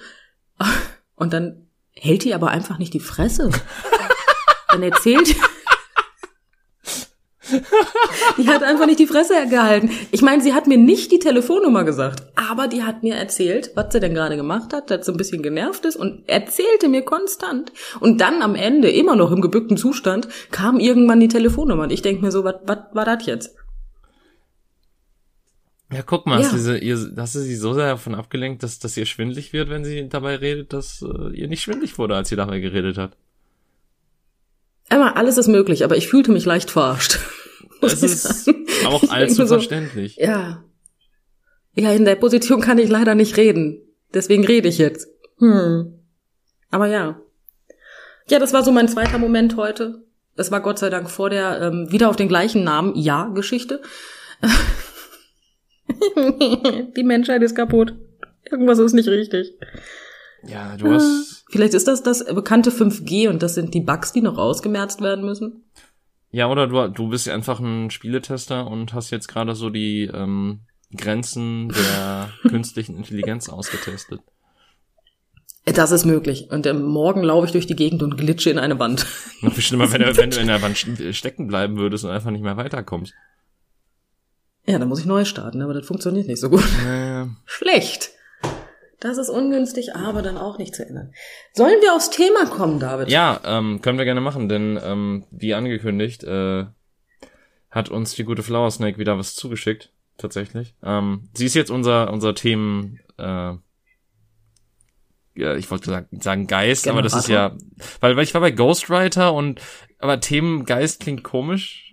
Und 1.15 1.33
dann 1.33 1.67
hält 1.91 2.23
die 2.23 2.33
aber 2.33 2.49
einfach 2.49 2.77
nicht 2.77 2.93
die 2.93 2.99
Fresse. 2.99 3.49
Dann 4.69 4.83
erzählt. 4.83 5.35
Die 8.37 8.47
hat 8.47 8.63
einfach 8.63 8.85
nicht 8.85 8.99
die 8.99 9.07
Fresse 9.07 9.33
gehalten. 9.49 9.89
Ich 10.11 10.21
meine, 10.21 10.41
sie 10.41 10.53
hat 10.53 10.67
mir 10.67 10.77
nicht 10.77 11.11
die 11.11 11.19
Telefonnummer 11.19 11.83
gesagt, 11.83 12.23
aber 12.35 12.67
die 12.67 12.83
hat 12.83 13.03
mir 13.03 13.15
erzählt, 13.15 13.71
was 13.75 13.91
sie 13.93 13.99
denn 13.99 14.13
gerade 14.13 14.35
gemacht 14.35 14.73
hat, 14.73 14.91
dass 14.91 15.05
sie 15.05 15.11
ein 15.11 15.17
bisschen 15.17 15.43
genervt 15.43 15.85
ist 15.85 15.95
und 15.95 16.27
erzählte 16.27 16.87
mir 16.89 17.03
konstant. 17.03 17.71
Und 17.99 18.21
dann 18.21 18.41
am 18.41 18.55
Ende, 18.55 18.89
immer 18.89 19.15
noch 19.15 19.31
im 19.31 19.41
gebückten 19.41 19.77
Zustand, 19.77 20.27
kam 20.51 20.79
irgendwann 20.79 21.19
die 21.19 21.27
Telefonnummer. 21.27 21.83
Und 21.83 21.91
ich 21.91 22.01
denke 22.01 22.23
mir 22.23 22.31
so, 22.31 22.43
was 22.43 22.55
war 22.65 23.05
das 23.05 23.25
jetzt? 23.25 23.55
Ja, 25.91 26.03
guck 26.03 26.27
mal, 26.27 26.37
hast, 26.37 26.51
Ja. 26.51 26.57
diese, 26.57 26.77
ihr, 26.77 26.97
hast 27.17 27.33
du 27.35 27.39
sie 27.39 27.55
so 27.55 27.73
sehr 27.73 27.87
davon 27.87 28.13
abgelenkt, 28.13 28.61
dass, 28.61 28.77
dass 28.77 28.95
ihr 28.95 29.07
schwindlig 29.07 29.53
wird, 29.53 29.69
wenn 29.69 29.83
sie 29.83 30.07
dabei 30.07 30.35
redet, 30.35 30.71
dass 30.71 31.01
äh, 31.01 31.35
ihr 31.35 31.47
nicht 31.47 31.63
schwindlig 31.63 31.97
wurde, 31.97 32.15
als 32.15 32.29
sie 32.29 32.35
dabei 32.35 32.59
geredet 32.59 32.97
hat. 32.97 33.17
Emma, 34.89 35.11
alles 35.11 35.37
ist 35.37 35.47
möglich, 35.47 35.83
aber 35.83 35.97
ich 35.97 36.07
fühlte 36.07 36.31
mich 36.31 36.45
leicht 36.45 36.71
verarscht. 36.71 37.19
Es 37.81 38.03
ich 38.03 38.11
ist 38.11 38.49
auch 38.85 39.03
allzu 39.09 39.37
denke 39.37 39.47
so, 39.47 39.55
verständlich. 39.55 40.17
Ja. 40.17 40.65
Ja, 41.75 41.93
in 41.93 42.03
der 42.03 42.15
Position 42.15 42.59
kann 42.59 42.77
ich 42.77 42.89
leider 42.89 43.15
nicht 43.15 43.37
reden. 43.37 43.81
Deswegen 44.13 44.45
rede 44.45 44.67
ich 44.67 44.77
jetzt. 44.77 45.07
Hm. 45.37 45.99
Aber 46.71 46.87
ja. 46.87 47.21
Ja, 48.27 48.39
das 48.39 48.51
war 48.51 48.63
so 48.63 48.71
mein 48.71 48.89
zweiter 48.89 49.17
Moment 49.17 49.55
heute. 49.55 50.03
Das 50.35 50.51
war 50.51 50.61
Gott 50.61 50.79
sei 50.79 50.89
Dank 50.89 51.09
vor 51.09 51.29
der 51.29 51.61
ähm, 51.61 51.91
wieder 51.91 52.09
auf 52.09 52.15
den 52.15 52.27
gleichen 52.27 52.63
Namen 52.63 52.95
Ja-Geschichte. 52.95 53.81
Die 56.95 57.03
Menschheit 57.03 57.41
ist 57.41 57.55
kaputt. 57.55 57.95
Irgendwas 58.49 58.79
ist 58.79 58.93
nicht 58.93 59.09
richtig. 59.09 59.53
Ja, 60.43 60.77
du 60.77 60.91
hast, 60.91 61.38
Vielleicht 61.49 61.73
ist 61.73 61.87
das 61.87 62.03
das 62.03 62.23
bekannte 62.25 62.69
5G 62.71 63.27
und 63.29 63.41
das 63.41 63.55
sind 63.55 63.73
die 63.73 63.81
Bugs, 63.81 64.11
die 64.13 64.21
noch 64.21 64.37
ausgemerzt 64.37 65.01
werden 65.01 65.25
müssen. 65.25 65.63
ja, 66.31 66.47
oder 66.49 66.67
du, 66.67 66.87
du 66.89 67.09
bist 67.09 67.27
einfach 67.27 67.59
ein 67.59 67.89
Spieletester 67.91 68.67
und 68.67 68.93
hast 68.93 69.09
jetzt 69.09 69.27
gerade 69.27 69.55
so 69.55 69.69
die 69.69 70.03
ähm, 70.13 70.59
Grenzen 70.95 71.69
der 71.69 72.29
künstlichen 72.49 72.95
Intelligenz 72.97 73.49
ausgetestet. 73.49 74.21
Das 75.65 75.91
ist 75.91 76.05
möglich. 76.05 76.47
Und 76.49 76.65
morgen 76.83 77.21
laufe 77.23 77.45
ich 77.45 77.51
durch 77.51 77.67
die 77.67 77.75
Gegend 77.75 78.01
und 78.01 78.15
glitsche 78.17 78.49
in 78.49 78.57
eine 78.57 78.79
Wand. 78.79 79.05
Noch 79.41 79.53
viel 79.53 79.63
schlimmer, 79.63 79.91
wenn, 79.91 80.01
du- 80.01 80.17
wenn 80.17 80.31
du 80.31 80.39
in 80.39 80.47
der 80.47 80.61
Wand 80.61 80.77
st- 80.77 81.13
stecken 81.13 81.47
bleiben 81.47 81.77
würdest 81.77 82.05
und 82.05 82.11
einfach 82.11 82.31
nicht 82.31 82.43
mehr 82.43 82.57
weiterkommst. 82.57 83.13
Ja, 84.65 84.77
dann 84.77 84.87
muss 84.87 84.99
ich 84.99 85.05
neu 85.05 85.25
starten, 85.25 85.61
aber 85.61 85.73
das 85.73 85.85
funktioniert 85.87 86.27
nicht 86.27 86.39
so 86.39 86.49
gut. 86.49 86.63
Äh, 86.87 87.25
Schlecht. 87.45 88.11
Das 88.99 89.17
ist 89.17 89.29
ungünstig, 89.29 89.95
aber 89.95 90.21
dann 90.21 90.37
auch 90.37 90.57
nicht 90.57 90.75
zu 90.75 90.85
ändern. 90.85 91.13
Sollen 91.53 91.81
wir 91.81 91.93
aufs 91.93 92.09
Thema 92.09 92.45
kommen, 92.45 92.79
David? 92.79 93.09
ja, 93.09 93.39
ähm, 93.45 93.81
können 93.81 93.97
wir 93.97 94.05
gerne 94.05 94.21
machen, 94.21 94.49
denn 94.49 94.79
ähm, 94.83 95.25
wie 95.31 95.53
angekündigt, 95.53 96.23
äh, 96.23 96.65
hat 97.71 97.89
uns 97.89 98.15
die 98.15 98.23
gute 98.23 98.43
Flower 98.43 98.69
Snake 98.71 98.97
wieder 98.97 99.17
was 99.17 99.35
zugeschickt, 99.35 99.93
tatsächlich. 100.17 100.75
Ähm, 100.83 101.29
sie 101.33 101.45
ist 101.45 101.55
jetzt 101.55 101.71
unser 101.71 102.11
unser 102.11 102.35
Themen, 102.35 102.99
äh, 103.17 103.53
ja, 105.35 105.55
ich 105.55 105.71
wollte 105.71 106.05
sagen, 106.11 106.47
Geist, 106.47 106.87
aber 106.87 107.01
das 107.01 107.13
ist 107.13 107.29
ja, 107.29 107.55
weil, 108.01 108.17
weil 108.17 108.23
ich 108.23 108.33
war 108.33 108.41
bei 108.41 108.51
Ghostwriter 108.51 109.33
und 109.33 109.61
aber 109.99 110.19
Themen 110.19 110.65
Geist 110.65 111.01
klingt 111.01 111.23
komisch. 111.23 111.88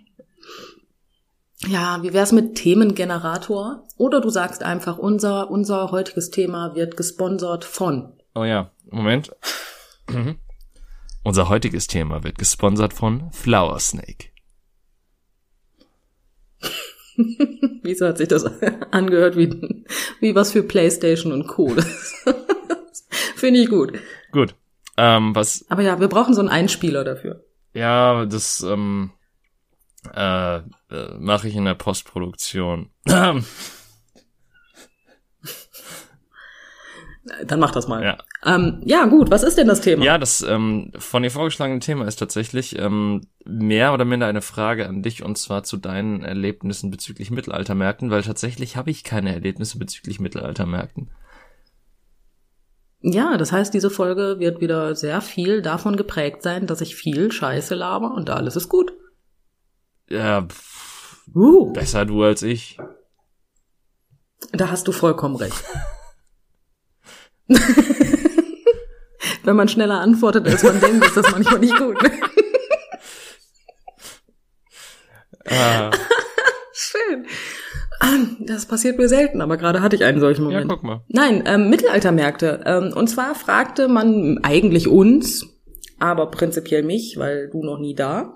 Ja, 1.65 2.03
wie 2.03 2.13
wär's 2.13 2.31
mit 2.31 2.55
Themengenerator? 2.55 3.83
Oder 3.97 4.21
du 4.21 4.29
sagst 4.29 4.61
einfach, 4.61 4.97
unser, 4.97 5.49
unser 5.49 5.91
heutiges 5.91 6.29
Thema 6.29 6.75
wird 6.75 6.97
gesponsert 6.97 7.65
von. 7.65 8.13
Oh 8.35 8.43
ja, 8.43 8.71
Moment. 8.91 9.31
Mhm. 10.09 10.37
Unser 11.23 11.49
heutiges 11.49 11.87
Thema 11.87 12.23
wird 12.23 12.37
gesponsert 12.37 12.93
von 12.93 13.31
Flower 13.31 13.79
Snake. 13.79 14.29
Wieso 17.83 18.07
hat 18.07 18.19
sich 18.19 18.27
das 18.27 18.45
angehört 18.91 19.35
wie, 19.35 19.85
wie 20.19 20.35
was 20.35 20.51
für 20.51 20.63
Playstation 20.63 21.33
und 21.33 21.47
Co. 21.47 21.75
Finde 23.35 23.59
ich 23.59 23.69
gut. 23.69 23.93
Gut. 24.31 24.55
Ähm, 24.95 25.35
was 25.35 25.65
Aber 25.69 25.81
ja, 25.81 25.99
wir 25.99 26.07
brauchen 26.07 26.33
so 26.33 26.39
einen 26.39 26.49
Einspieler 26.49 27.03
dafür. 27.03 27.43
Ja, 27.73 28.25
das 28.25 28.61
ähm, 28.61 29.11
äh, 30.13 30.61
äh, 30.91 31.13
mache 31.17 31.47
ich 31.47 31.55
in 31.55 31.65
der 31.65 31.75
Postproduktion. 31.75 32.89
Dann 37.45 37.59
mach 37.59 37.71
das 37.71 37.87
mal. 37.87 38.03
ja. 38.03 38.17
Ähm, 38.45 38.81
ja, 38.85 39.05
gut, 39.05 39.29
was 39.31 39.43
ist 39.43 39.57
denn 39.57 39.67
das 39.67 39.81
Thema? 39.81 40.05
ja, 40.05 40.17
das 40.17 40.41
ähm, 40.41 40.91
von 40.97 41.23
dir 41.23 41.31
vorgeschlagene 41.31 41.79
Thema 41.79 42.05
ist 42.05 42.17
tatsächlich 42.17 42.77
ähm, 42.79 43.21
mehr 43.43 43.93
oder 43.93 44.05
minder 44.05 44.27
eine 44.27 44.41
Frage 44.41 44.87
an 44.87 45.01
dich 45.01 45.23
und 45.23 45.37
zwar 45.37 45.63
zu 45.63 45.77
deinen 45.77 46.23
Erlebnissen 46.23 46.89
bezüglich 46.89 47.31
Mittelaltermärkten, 47.31 48.09
weil 48.11 48.23
tatsächlich 48.23 48.77
habe 48.77 48.91
ich 48.91 49.03
keine 49.03 49.33
Erlebnisse 49.33 49.77
bezüglich 49.79 50.19
Mittelaltermärkten. 50.19 51.09
Ja, 53.01 53.37
das 53.37 53.51
heißt, 53.51 53.73
diese 53.73 53.89
Folge 53.89 54.39
wird 54.39 54.61
wieder 54.61 54.95
sehr 54.95 55.21
viel 55.21 55.61
davon 55.61 55.97
geprägt 55.97 56.41
sein, 56.43 56.65
dass 56.65 56.81
ich 56.81 56.95
viel 56.95 57.31
Scheiße 57.31 57.75
laber 57.75 58.13
und 58.13 58.29
alles 58.29 58.55
ist 58.55 58.69
gut. 58.69 58.93
Ja, 60.09 60.41
pff, 60.47 61.25
Uh, 61.35 61.73
besser 61.73 62.05
du 62.05 62.23
als 62.23 62.41
ich. 62.41 62.77
da 64.53 64.69
hast 64.71 64.87
du 64.87 64.91
vollkommen 64.93 65.35
recht. 65.35 65.61
Wenn 69.43 69.55
man 69.55 69.67
schneller 69.67 69.99
antwortet, 69.99 70.47
als 70.47 70.63
man 70.63 70.79
denkt, 70.79 71.05
ist 71.05 71.17
das 71.17 71.29
manchmal 71.31 71.59
nicht 71.59 71.77
gut. 71.77 72.01
Ne? 72.01 72.11
Ah, 75.49 75.91
Schön. 76.73 77.25
Ähm, 78.01 78.37
Das 78.41 78.65
passiert 78.65 78.97
mir 78.97 79.07
selten, 79.07 79.41
aber 79.41 79.57
gerade 79.57 79.81
hatte 79.81 79.95
ich 79.95 80.03
einen 80.03 80.19
solchen 80.19 80.43
ja, 80.43 80.49
Moment. 80.59 80.69
guck 80.69 80.83
mal. 80.83 81.03
Nein, 81.07 81.43
ähm, 81.45 81.69
Mittelaltermärkte. 81.69 82.63
Ähm, 82.65 82.93
und 82.95 83.07
zwar 83.07 83.33
fragte 83.35 83.87
man 83.87 84.39
eigentlich 84.43 84.87
uns, 84.87 85.45
aber 85.99 86.29
prinzipiell 86.31 86.83
mich, 86.83 87.17
weil 87.17 87.49
du 87.49 87.63
noch 87.63 87.79
nie 87.79 87.95
da. 87.95 88.33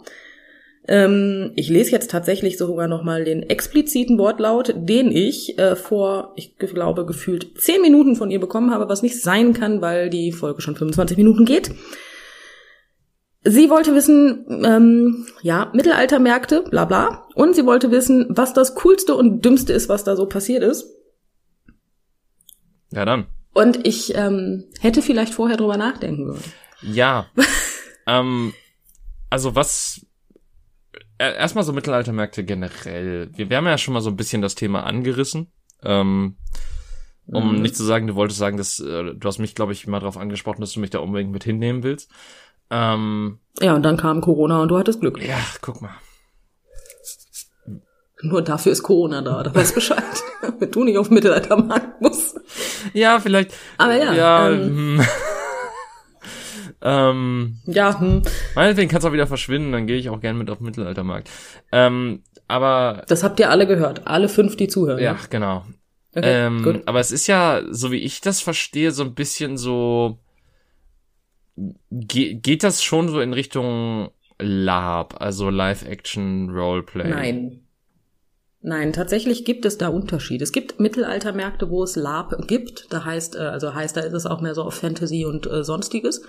Ähm, 0.87 1.51
ich 1.55 1.69
lese 1.69 1.91
jetzt 1.91 2.09
tatsächlich 2.09 2.57
sogar 2.57 2.87
noch 2.87 3.03
mal 3.03 3.23
den 3.23 3.43
expliziten 3.43 4.17
Wortlaut, 4.17 4.73
den 4.75 5.11
ich 5.11 5.57
äh, 5.59 5.75
vor, 5.75 6.33
ich 6.35 6.57
glaube, 6.57 7.05
gefühlt 7.05 7.59
zehn 7.61 7.81
Minuten 7.81 8.15
von 8.15 8.31
ihr 8.31 8.39
bekommen 8.39 8.71
habe, 8.71 8.89
was 8.89 9.03
nicht 9.03 9.21
sein 9.21 9.53
kann, 9.53 9.81
weil 9.81 10.09
die 10.09 10.31
Folge 10.31 10.61
schon 10.61 10.75
25 10.75 11.17
Minuten 11.17 11.45
geht. 11.45 11.71
Sie 13.43 13.69
wollte 13.69 13.95
wissen, 13.95 14.45
ähm, 14.63 15.25
ja, 15.41 15.71
Mittelaltermärkte, 15.73 16.63
bla 16.69 16.85
bla. 16.85 17.27
Und 17.33 17.55
sie 17.55 17.65
wollte 17.65 17.89
wissen, 17.89 18.27
was 18.29 18.53
das 18.53 18.75
Coolste 18.75 19.15
und 19.15 19.43
Dümmste 19.43 19.73
ist, 19.73 19.89
was 19.89 20.03
da 20.03 20.15
so 20.15 20.27
passiert 20.27 20.63
ist. 20.63 20.87
Ja, 22.91 23.05
dann. 23.05 23.27
Und 23.53 23.85
ich 23.87 24.15
ähm, 24.15 24.65
hätte 24.79 25.01
vielleicht 25.01 25.33
vorher 25.33 25.57
drüber 25.57 25.77
nachdenken 25.77 26.27
sollen. 26.27 26.43
Ja. 26.81 27.27
ähm, 28.07 28.53
also 29.29 29.55
was 29.55 30.05
erstmal 31.29 31.63
so 31.63 31.73
Mittelaltermärkte 31.73 32.43
generell. 32.43 33.29
Wir, 33.35 33.49
wir 33.49 33.57
haben 33.57 33.65
ja 33.67 33.77
schon 33.77 33.93
mal 33.93 34.01
so 34.01 34.09
ein 34.09 34.15
bisschen 34.17 34.41
das 34.41 34.55
Thema 34.55 34.83
angerissen. 34.85 35.51
Ähm, 35.83 36.37
um 37.27 37.55
Mhm. 37.55 37.61
nicht 37.61 37.75
zu 37.75 37.83
sagen, 37.83 38.07
du 38.07 38.15
wolltest 38.15 38.39
sagen, 38.39 38.57
dass 38.57 38.79
äh, 38.79 39.13
du 39.15 39.27
hast 39.27 39.39
mich, 39.39 39.55
glaube 39.55 39.71
ich, 39.73 39.87
mal 39.87 39.99
darauf 39.99 40.17
angesprochen, 40.17 40.61
dass 40.61 40.73
du 40.73 40.79
mich 40.79 40.89
da 40.89 40.99
unbedingt 40.99 41.31
mit 41.31 41.43
hinnehmen 41.43 41.83
willst. 41.83 42.11
Ähm, 42.69 43.39
Ja, 43.59 43.73
und 43.75 43.83
dann 43.83 43.97
kam 43.97 44.21
Corona 44.21 44.61
und 44.61 44.67
du 44.69 44.77
hattest 44.77 44.99
Glück. 45.01 45.21
ja, 45.25 45.37
guck 45.61 45.81
mal. 45.81 45.91
Nur 48.23 48.41
dafür 48.43 48.71
ist 48.71 48.83
Corona 48.83 49.21
da, 49.21 49.41
da 49.43 49.53
weißt 49.55 49.73
Bescheid. 49.73 50.03
Wenn 50.59 50.69
du 50.71 50.83
nicht 50.83 50.97
auf 50.97 51.09
Mittelaltermarkt 51.09 52.01
musst. 52.01 52.39
Ja, 52.93 53.19
vielleicht. 53.19 53.53
Aber 53.77 53.95
ja, 53.95 54.13
Ja. 54.13 54.49
ähm, 54.51 54.99
hm. 54.99 55.05
Ähm, 56.81 57.59
Ja, 57.65 57.99
hm, 57.99 58.23
meinetwegen 58.55 58.89
kannst 58.89 59.05
du 59.05 59.09
auch 59.09 59.13
wieder 59.13 59.27
verschwinden, 59.27 59.71
dann 59.71 59.87
gehe 59.87 59.97
ich 59.97 60.09
auch 60.09 60.19
gern 60.19 60.37
mit 60.37 60.49
auf 60.49 60.57
den 60.57 60.65
Mittelaltermarkt. 60.65 61.29
Ähm, 61.71 62.23
aber 62.47 63.03
das 63.07 63.23
habt 63.23 63.39
ihr 63.39 63.49
alle 63.49 63.67
gehört. 63.67 64.07
Alle 64.07 64.29
fünf, 64.29 64.57
die 64.57 64.67
zuhören. 64.67 64.99
ja, 64.99 65.17
genau. 65.29 65.65
Okay, 66.13 66.45
ähm, 66.47 66.63
gut. 66.63 66.81
aber 66.87 66.99
es 66.99 67.11
ist 67.11 67.27
ja, 67.27 67.61
so 67.69 67.91
wie 67.91 67.99
ich 67.99 68.19
das 68.19 68.41
verstehe, 68.41 68.91
so 68.91 69.03
ein 69.03 69.13
bisschen 69.13 69.57
so. 69.57 70.19
Ge 71.89 72.33
geht 72.33 72.63
das 72.63 72.83
schon 72.83 73.07
so 73.07 73.21
in 73.21 73.33
Richtung 73.33 74.09
Lab, 74.39 75.21
also 75.21 75.49
Live-Action-Roleplay? 75.49 77.09
Nein. 77.09 77.61
Nein, 78.63 78.93
tatsächlich 78.93 79.43
gibt 79.43 79.65
es 79.65 79.77
da 79.79 79.87
Unterschiede. 79.87 80.43
Es 80.43 80.51
gibt 80.51 80.79
Mittelaltermärkte, 80.79 81.69
wo 81.69 81.83
es 81.83 81.95
LARP 81.95 82.47
gibt. 82.47 82.93
Da 82.93 83.05
heißt, 83.05 83.35
äh, 83.35 83.39
also 83.39 83.73
heißt, 83.73 83.97
da 83.97 84.01
ist 84.01 84.13
es 84.13 84.27
auch 84.27 84.41
mehr 84.41 84.53
so 84.53 84.63
auf 84.63 84.75
Fantasy 84.75 85.25
und 85.25 85.47
äh, 85.47 85.63
sonstiges. 85.63 86.21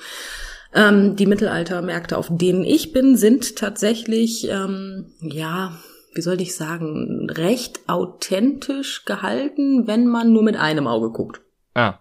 Ähm, 0.75 1.17
die 1.17 1.27
Mittelaltermärkte, 1.27 2.17
auf 2.17 2.29
denen 2.31 2.65
ich 2.65 2.93
bin, 2.93 3.17
sind 3.17 3.57
tatsächlich, 3.57 4.49
ähm, 4.49 5.13
ja, 5.21 5.77
wie 6.15 6.23
soll 6.23 6.41
ich 6.41 6.57
sagen, 6.57 7.29
recht 7.31 7.81
authentisch 7.87 9.05
gehalten, 9.05 9.87
wenn 9.87 10.07
man 10.07 10.33
nur 10.33 10.43
mit 10.43 10.57
einem 10.57 10.87
Auge 10.87 11.11
guckt. 11.11 11.43
Ah, 11.75 11.99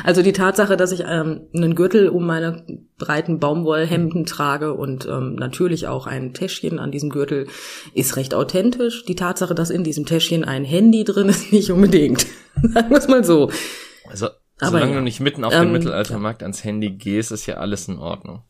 Also 0.05 0.23
die 0.23 0.33
Tatsache, 0.33 0.77
dass 0.77 0.93
ich 0.93 1.05
ähm, 1.07 1.43
einen 1.55 1.75
Gürtel 1.75 2.09
um 2.09 2.27
meine 2.27 2.65
breiten 2.99 3.39
Baumwollhemden 3.39 4.27
trage 4.27 4.75
und 4.75 5.07
ähm, 5.07 5.35
natürlich 5.35 5.87
auch 5.87 6.07
ein 6.07 6.35
Täschchen 6.35 6.79
an 6.79 6.91
diesem 6.91 7.11
Gürtel, 7.11 7.47
ist 7.95 8.17
recht 8.17 8.35
authentisch. 8.35 9.05
Die 9.05 9.15
Tatsache, 9.15 9.55
dass 9.55 9.71
in 9.71 9.85
diesem 9.85 10.07
Täschchen 10.07 10.45
ein 10.45 10.65
Handy 10.65 11.05
drin 11.05 11.29
ist, 11.29 11.53
nicht 11.53 11.71
unbedingt. 11.71 12.27
Sagen 12.63 12.91
wir 12.91 12.99
es 12.99 13.09
mal 13.09 13.25
so. 13.25 13.51
also 14.09 14.27
Aber 14.61 14.71
solange 14.73 14.93
ja. 14.93 14.99
du 14.99 15.05
nicht 15.05 15.21
mitten 15.21 15.45
auf 15.45 15.53
den 15.53 15.63
Ähm, 15.63 15.73
Mittelaltermarkt 15.73 16.43
ans 16.43 16.65
Handy 16.65 16.91
gehst, 16.91 17.33
ist 17.33 17.47
ja 17.47 17.57
alles 17.57 17.89
in 17.89 17.99
Ordnung. 17.99 18.43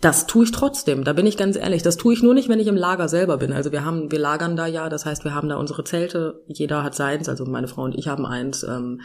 Das 0.00 0.26
tue 0.26 0.44
ich 0.44 0.52
trotzdem, 0.52 1.04
da 1.04 1.12
bin 1.12 1.26
ich 1.26 1.36
ganz 1.36 1.56
ehrlich. 1.56 1.82
Das 1.82 1.96
tue 1.96 2.14
ich 2.14 2.22
nur 2.22 2.34
nicht, 2.34 2.48
wenn 2.48 2.60
ich 2.60 2.66
im 2.68 2.76
Lager 2.76 3.08
selber 3.08 3.36
bin. 3.38 3.52
Also 3.52 3.72
wir 3.72 3.84
haben, 3.84 4.10
wir 4.12 4.18
lagern 4.18 4.56
da 4.56 4.66
ja, 4.66 4.88
das 4.88 5.04
heißt, 5.06 5.24
wir 5.24 5.34
haben 5.34 5.48
da 5.48 5.56
unsere 5.56 5.84
Zelte, 5.84 6.42
jeder 6.46 6.82
hat 6.84 6.94
seins, 6.94 7.28
also 7.28 7.44
meine 7.46 7.68
Frau 7.68 7.82
und 7.82 7.94
ich 7.96 8.08
haben 8.08 8.24
eins. 8.26 8.62
Ähm, 8.62 9.00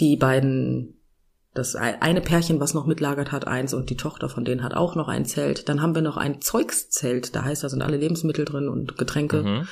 die 0.00 0.16
beiden, 0.16 1.00
das 1.54 1.74
ei- 1.74 2.00
eine 2.00 2.20
Pärchen, 2.20 2.60
was 2.60 2.74
noch 2.74 2.86
mitlagert, 2.86 3.32
hat 3.32 3.46
eins 3.46 3.74
und 3.74 3.90
die 3.90 3.96
Tochter 3.96 4.28
von 4.28 4.44
denen 4.44 4.62
hat 4.62 4.74
auch 4.74 4.94
noch 4.94 5.08
ein 5.08 5.24
Zelt. 5.24 5.68
Dann 5.68 5.82
haben 5.82 5.94
wir 5.94 6.02
noch 6.02 6.16
ein 6.16 6.40
Zeugszelt, 6.40 7.34
da 7.34 7.42
heißt, 7.44 7.64
da 7.64 7.68
sind 7.68 7.82
alle 7.82 7.96
Lebensmittel 7.96 8.44
drin 8.44 8.68
und 8.68 8.96
Getränke. 8.98 9.42
Mhm. 9.42 9.68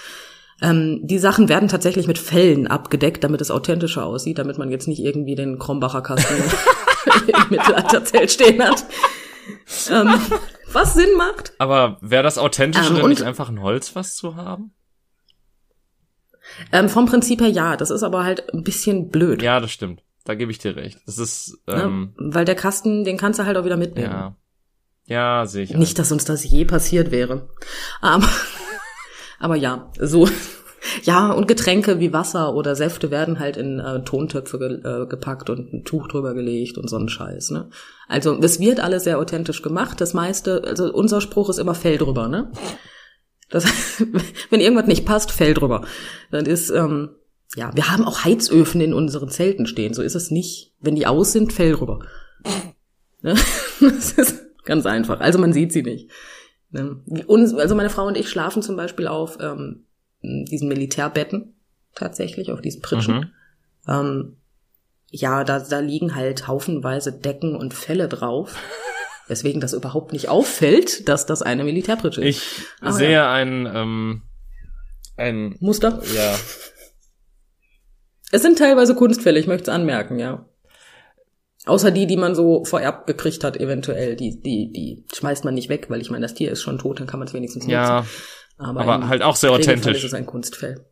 Ähm, 0.62 1.00
die 1.02 1.18
Sachen 1.18 1.48
werden 1.48 1.68
tatsächlich 1.68 2.06
mit 2.06 2.16
Fellen 2.18 2.66
abgedeckt, 2.68 3.22
damit 3.24 3.40
es 3.40 3.50
authentischer 3.50 4.06
aussieht, 4.06 4.38
damit 4.38 4.56
man 4.56 4.70
jetzt 4.70 4.88
nicht 4.88 5.00
irgendwie 5.00 5.34
den 5.34 5.58
Krombacher 5.58 6.00
Kasten 6.02 6.34
im 7.26 7.50
Mittelalterzelt 7.50 8.30
stehen 8.30 8.62
hat. 8.62 8.84
Ähm, 9.90 10.14
was 10.72 10.94
Sinn 10.94 11.16
macht. 11.16 11.52
Aber 11.58 11.98
wäre 12.00 12.22
das 12.22 12.38
authentischer, 12.38 12.98
Ähm, 13.02 13.08
nicht 13.08 13.22
einfach 13.22 13.48
ein 13.48 13.60
Holzfass 13.62 14.16
zu 14.16 14.36
haben? 14.36 14.72
Ähm, 16.72 16.88
vom 16.88 17.06
Prinzip 17.06 17.40
her 17.40 17.48
ja, 17.48 17.76
das 17.76 17.90
ist 17.90 18.02
aber 18.02 18.24
halt 18.24 18.52
ein 18.52 18.62
bisschen 18.64 19.08
blöd. 19.08 19.42
Ja, 19.42 19.60
das 19.60 19.72
stimmt. 19.72 20.02
Da 20.24 20.34
gebe 20.34 20.50
ich 20.50 20.58
dir 20.58 20.76
recht. 20.76 20.98
Das 21.06 21.18
ist, 21.18 21.58
ähm, 21.66 22.14
ne? 22.18 22.34
Weil 22.34 22.44
der 22.44 22.54
Kasten, 22.54 23.04
den 23.04 23.16
kannst 23.18 23.38
du 23.38 23.44
halt 23.44 23.56
auch 23.56 23.64
wieder 23.64 23.76
mitnehmen. 23.76 24.10
ja. 24.10 24.36
Ja, 25.06 25.44
sehe 25.44 25.64
ich. 25.64 25.74
Nicht, 25.74 25.98
dass 25.98 26.12
uns 26.12 26.24
das 26.24 26.44
je 26.44 26.64
passiert 26.64 27.10
wäre. 27.10 27.50
Aber, 28.00 28.26
aber 29.38 29.54
ja, 29.56 29.90
so. 29.98 30.26
Ja, 31.02 31.32
und 31.32 31.48
Getränke 31.48 32.00
wie 32.00 32.12
Wasser 32.12 32.54
oder 32.54 32.76
Säfte 32.76 33.10
werden 33.10 33.38
halt 33.38 33.56
in 33.56 33.80
äh, 33.80 34.02
Tontöpfe 34.04 34.58
ge 34.58 34.80
äh, 34.84 35.06
gepackt 35.06 35.50
und 35.50 35.72
ein 35.72 35.84
Tuch 35.84 36.08
drüber 36.08 36.34
gelegt 36.34 36.78
und 36.78 36.88
so 36.88 36.96
ein 36.96 37.08
Scheiß, 37.08 37.50
ne? 37.50 37.68
Also, 38.08 38.38
es 38.40 38.60
wird 38.60 38.80
alles 38.80 39.04
sehr 39.04 39.18
authentisch 39.18 39.62
gemacht. 39.62 40.00
Das 40.00 40.14
meiste, 40.14 40.62
also 40.64 40.92
unser 40.92 41.20
Spruch 41.20 41.48
ist 41.48 41.58
immer 41.58 41.74
Fell 41.74 41.98
drüber, 41.98 42.28
ne? 42.28 42.50
Das 43.50 43.64
wenn 44.50 44.60
irgendwas 44.60 44.86
nicht 44.86 45.04
passt, 45.04 45.30
Fell 45.30 45.54
drüber. 45.54 45.86
Dann 46.30 46.46
ist, 46.46 46.70
ähm, 46.70 47.10
ja, 47.56 47.70
wir 47.74 47.90
haben 47.90 48.04
auch 48.04 48.24
Heizöfen 48.24 48.80
in 48.80 48.94
unseren 48.94 49.28
Zelten 49.28 49.66
stehen. 49.66 49.94
So 49.94 50.02
ist 50.02 50.16
es 50.16 50.30
nicht. 50.30 50.72
Wenn 50.80 50.96
die 50.96 51.06
aus 51.06 51.32
sind, 51.32 51.52
Fell 51.52 51.72
drüber. 51.72 52.00
Ne? 53.22 53.34
Das 53.80 54.12
ist 54.12 54.44
ganz 54.64 54.86
einfach. 54.86 55.20
Also 55.20 55.38
man 55.38 55.52
sieht 55.52 55.72
sie 55.72 55.82
nicht. 55.82 56.10
Ne? 56.70 57.00
Uns, 57.26 57.54
also 57.54 57.74
meine 57.74 57.90
Frau 57.90 58.06
und 58.06 58.16
ich 58.16 58.28
schlafen 58.28 58.62
zum 58.62 58.76
Beispiel 58.76 59.06
auf 59.06 59.38
ähm, 59.40 59.86
diesen 60.48 60.68
Militärbetten 60.68 61.54
tatsächlich, 61.94 62.50
auf 62.50 62.60
diesen 62.60 62.82
Pritschen. 62.82 63.16
Mhm. 63.16 63.30
Ähm, 63.88 64.36
ja, 65.10 65.44
da, 65.44 65.60
da 65.60 65.78
liegen 65.78 66.14
halt 66.14 66.48
haufenweise 66.48 67.12
Decken 67.12 67.54
und 67.56 67.74
Felle 67.74 68.08
drauf. 68.08 68.56
Weswegen 69.28 69.60
das 69.60 69.72
überhaupt 69.72 70.12
nicht 70.12 70.28
auffällt, 70.28 71.08
dass 71.08 71.24
das 71.24 71.40
eine 71.40 71.64
Militärpritsche 71.64 72.22
ist. 72.22 72.36
Ich 72.36 72.66
Aber 72.80 72.92
sehe 72.92 73.12
ja. 73.12 73.32
ein, 73.32 73.66
ähm, 73.72 74.22
ein, 75.16 75.56
Muster? 75.60 76.02
ja, 76.14 76.34
Es 78.32 78.42
sind 78.42 78.58
teilweise 78.58 78.94
Kunstfälle, 78.94 79.38
ich 79.38 79.46
möchte 79.46 79.70
es 79.70 79.74
anmerken, 79.74 80.18
ja. 80.18 80.46
Außer 81.66 81.90
die, 81.90 82.06
die 82.06 82.18
man 82.18 82.34
so 82.34 82.64
vererbt 82.64 83.06
gekriegt 83.06 83.42
hat, 83.44 83.56
eventuell. 83.56 84.16
Die, 84.16 84.42
die, 84.42 84.70
die 84.70 85.06
schmeißt 85.14 85.44
man 85.44 85.54
nicht 85.54 85.70
weg, 85.70 85.86
weil 85.88 86.02
ich 86.02 86.10
meine, 86.10 86.24
das 86.26 86.34
Tier 86.34 86.50
ist 86.50 86.60
schon 86.60 86.78
tot, 86.78 87.00
dann 87.00 87.06
kann 87.06 87.18
man 87.18 87.26
es 87.26 87.32
wenigstens 87.32 87.66
nutzen. 87.66 88.06
Ja, 88.58 88.64
aber, 88.66 88.80
aber 88.80 89.08
halt 89.08 89.22
auch 89.22 89.36
sehr 89.36 89.50
authentisch. 89.52 89.98
ist 89.98 90.04
es 90.04 90.14
ein 90.14 90.26
Kunstfell. 90.26 90.84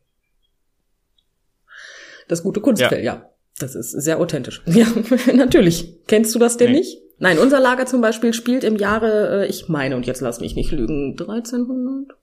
Das 2.29 2.43
gute 2.43 2.61
Kunstfell, 2.61 3.05
ja. 3.05 3.29
Das 3.59 3.75
ist 3.75 3.91
sehr 3.91 4.19
authentisch. 4.19 4.63
Ja, 4.67 4.87
natürlich. 5.35 5.99
Kennst 6.07 6.35
du 6.35 6.39
das 6.39 6.57
denn 6.57 6.73
Nee. 6.73 6.79
nicht? 6.79 6.99
Nein, 7.19 7.39
unser 7.39 7.61
Lager 7.61 7.87
zum 7.87 8.01
Beispiel 8.01 8.33
spielt 8.33 8.65
im 8.65 8.77
Jahre, 8.77 9.45
äh, 9.45 9.47
ich 9.47 9.69
meine, 9.69 9.95
und 9.97 10.07
jetzt 10.07 10.21
lass 10.21 10.41
mich 10.41 10.57
nicht 10.57 10.73
lügen, 10.73 11.11
1300? 11.19 12.17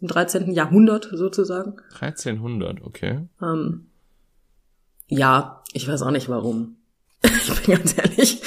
Im 0.00 0.08
13. 0.08 0.52
Jahrhundert 0.52 1.08
sozusagen. 1.12 1.76
1300, 2.00 2.82
okay. 2.82 3.20
Ähm, 3.40 3.86
ja, 5.06 5.62
ich 5.72 5.86
weiß 5.86 6.02
auch 6.02 6.10
nicht 6.10 6.28
warum. 6.28 6.76
ich 7.22 7.62
bin 7.62 7.76
ganz 7.76 7.96
ehrlich. 7.96 8.42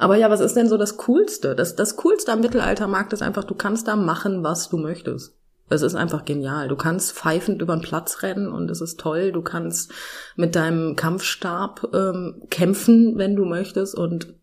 Aber 0.00 0.16
ja, 0.16 0.30
was 0.30 0.40
ist 0.40 0.56
denn 0.56 0.68
so 0.68 0.76
das 0.76 0.96
Coolste? 0.96 1.54
Das, 1.54 1.76
das 1.76 1.96
Coolste 1.96 2.32
am 2.32 2.40
Mittelaltermarkt 2.40 3.12
ist 3.12 3.22
einfach, 3.22 3.44
du 3.44 3.54
kannst 3.54 3.86
da 3.86 3.96
machen, 3.96 4.42
was 4.42 4.68
du 4.68 4.78
möchtest. 4.78 5.36
Es 5.68 5.82
ist 5.82 5.94
einfach 5.94 6.24
genial. 6.24 6.68
Du 6.68 6.76
kannst 6.76 7.12
pfeifend 7.12 7.62
über 7.62 7.76
den 7.76 7.82
Platz 7.82 8.22
rennen 8.22 8.50
und 8.50 8.70
es 8.70 8.80
ist 8.80 8.98
toll. 8.98 9.30
Du 9.30 9.42
kannst 9.42 9.92
mit 10.36 10.56
deinem 10.56 10.96
Kampfstab 10.96 11.90
ähm, 11.92 12.42
kämpfen, 12.50 13.18
wenn 13.18 13.36
du 13.36 13.44
möchtest 13.44 13.94
und 13.94 14.34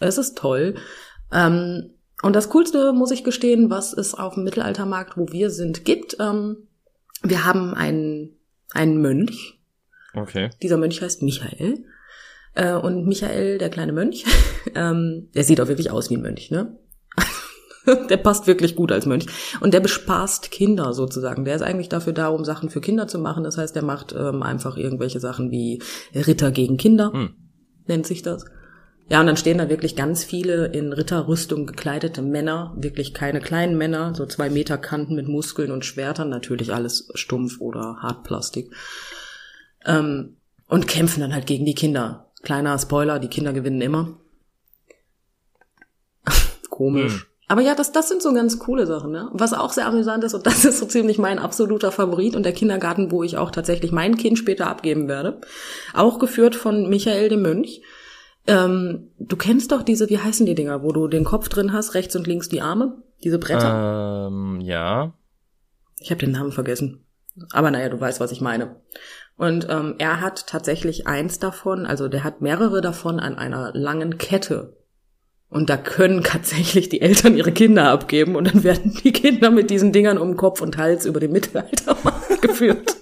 es 0.00 0.18
ist 0.18 0.36
toll. 0.36 0.74
Ähm, 1.32 1.94
und 2.22 2.34
das 2.34 2.50
Coolste, 2.50 2.92
muss 2.92 3.12
ich 3.12 3.24
gestehen, 3.24 3.70
was 3.70 3.92
es 3.92 4.14
auf 4.14 4.34
dem 4.34 4.44
Mittelaltermarkt, 4.44 5.16
wo 5.16 5.28
wir 5.30 5.50
sind, 5.50 5.84
gibt, 5.84 6.16
ähm, 6.18 6.68
wir 7.22 7.44
haben 7.44 7.72
einen, 7.72 8.36
einen 8.74 9.00
Mönch, 9.00 9.58
Okay. 10.14 10.50
Dieser 10.62 10.76
Mönch 10.76 11.00
heißt 11.00 11.22
Michael. 11.22 11.84
Äh, 12.58 12.74
und 12.74 13.06
Michael, 13.06 13.58
der 13.58 13.70
kleine 13.70 13.92
Mönch, 13.92 14.24
ähm, 14.74 15.28
der 15.34 15.44
sieht 15.44 15.60
auch 15.60 15.68
wirklich 15.68 15.90
aus 15.92 16.10
wie 16.10 16.16
ein 16.16 16.22
Mönch, 16.22 16.50
ne? 16.50 16.76
der 18.10 18.16
passt 18.16 18.48
wirklich 18.48 18.74
gut 18.74 18.90
als 18.90 19.06
Mönch. 19.06 19.26
Und 19.60 19.72
der 19.74 19.80
bespaßt 19.80 20.50
Kinder 20.50 20.92
sozusagen. 20.92 21.44
Der 21.44 21.54
ist 21.54 21.62
eigentlich 21.62 21.88
dafür 21.88 22.12
da, 22.12 22.28
um 22.28 22.44
Sachen 22.44 22.68
für 22.68 22.80
Kinder 22.80 23.06
zu 23.06 23.18
machen. 23.18 23.44
Das 23.44 23.56
heißt, 23.56 23.76
der 23.76 23.84
macht 23.84 24.12
ähm, 24.12 24.42
einfach 24.42 24.76
irgendwelche 24.76 25.20
Sachen 25.20 25.52
wie 25.52 25.80
Ritter 26.14 26.50
gegen 26.50 26.76
Kinder, 26.76 27.12
Hm. 27.12 27.30
nennt 27.86 28.06
sich 28.06 28.22
das. 28.22 28.44
Ja, 29.08 29.20
und 29.20 29.26
dann 29.26 29.38
stehen 29.38 29.56
da 29.56 29.70
wirklich 29.70 29.96
ganz 29.96 30.24
viele 30.24 30.66
in 30.66 30.92
Ritterrüstung 30.92 31.64
gekleidete 31.64 32.20
Männer, 32.20 32.74
wirklich 32.76 33.14
keine 33.14 33.40
kleinen 33.40 33.78
Männer, 33.78 34.14
so 34.14 34.26
zwei 34.26 34.50
Meter 34.50 34.76
Kanten 34.76 35.14
mit 35.14 35.28
Muskeln 35.28 35.70
und 35.70 35.86
Schwertern, 35.86 36.28
natürlich 36.28 36.74
alles 36.74 37.08
stumpf 37.14 37.60
oder 37.60 37.98
Hartplastik. 38.02 38.70
Ähm, 39.86 40.36
und 40.66 40.86
kämpfen 40.86 41.20
dann 41.20 41.32
halt 41.32 41.46
gegen 41.46 41.64
die 41.64 41.74
Kinder. 41.74 42.27
Kleiner 42.42 42.78
Spoiler, 42.78 43.18
die 43.18 43.28
Kinder 43.28 43.52
gewinnen 43.52 43.80
immer. 43.80 44.18
Komisch. 46.70 47.22
Hm. 47.22 47.28
Aber 47.50 47.62
ja, 47.62 47.74
das, 47.74 47.92
das 47.92 48.08
sind 48.08 48.20
so 48.20 48.34
ganz 48.34 48.58
coole 48.58 48.86
Sachen, 48.86 49.10
ne? 49.10 49.30
Was 49.32 49.54
auch 49.54 49.72
sehr 49.72 49.86
amüsant 49.86 50.22
ist, 50.22 50.34
und 50.34 50.46
das 50.46 50.66
ist 50.66 50.78
so 50.78 50.86
ziemlich 50.86 51.16
mein 51.16 51.38
absoluter 51.38 51.90
Favorit 51.90 52.36
und 52.36 52.42
der 52.42 52.52
Kindergarten, 52.52 53.10
wo 53.10 53.22
ich 53.22 53.38
auch 53.38 53.50
tatsächlich 53.50 53.90
mein 53.90 54.18
Kind 54.18 54.38
später 54.38 54.66
abgeben 54.66 55.08
werde. 55.08 55.40
Auch 55.94 56.18
geführt 56.18 56.54
von 56.54 56.90
Michael 56.90 57.30
dem 57.30 57.40
Mönch. 57.40 57.80
Ähm, 58.46 59.12
du 59.18 59.36
kennst 59.36 59.72
doch 59.72 59.82
diese, 59.82 60.10
wie 60.10 60.18
heißen 60.18 60.44
die 60.44 60.54
Dinger, 60.54 60.82
wo 60.82 60.92
du 60.92 61.08
den 61.08 61.24
Kopf 61.24 61.48
drin 61.48 61.72
hast, 61.72 61.94
rechts 61.94 62.14
und 62.16 62.26
links 62.26 62.50
die 62.50 62.60
Arme? 62.60 63.02
Diese 63.24 63.38
Bretter? 63.38 64.28
Ähm, 64.28 64.60
ja. 64.60 65.14
Ich 66.00 66.10
habe 66.10 66.20
den 66.20 66.32
Namen 66.32 66.52
vergessen. 66.52 67.04
Aber 67.52 67.70
naja, 67.70 67.88
du 67.88 68.00
weißt, 68.00 68.20
was 68.20 68.32
ich 68.32 68.40
meine. 68.40 68.76
Und 69.38 69.68
ähm, 69.70 69.94
er 69.98 70.20
hat 70.20 70.48
tatsächlich 70.48 71.06
eins 71.06 71.38
davon, 71.38 71.86
also 71.86 72.08
der 72.08 72.24
hat 72.24 72.40
mehrere 72.40 72.80
davon 72.80 73.20
an 73.20 73.38
einer 73.38 73.72
langen 73.72 74.18
Kette. 74.18 74.76
Und 75.48 75.70
da 75.70 75.76
können 75.76 76.24
tatsächlich 76.24 76.88
die 76.88 77.00
Eltern 77.00 77.36
ihre 77.36 77.52
Kinder 77.52 77.88
abgeben 77.88 78.34
und 78.36 78.52
dann 78.52 78.64
werden 78.64 78.98
die 79.02 79.12
Kinder 79.12 79.50
mit 79.50 79.70
diesen 79.70 79.92
Dingern 79.92 80.18
um 80.18 80.36
Kopf 80.36 80.60
und 80.60 80.76
Hals 80.76 81.06
über 81.06 81.20
den 81.20 81.32
Mittelaltermarkt 81.32 82.42
geführt. 82.42 82.96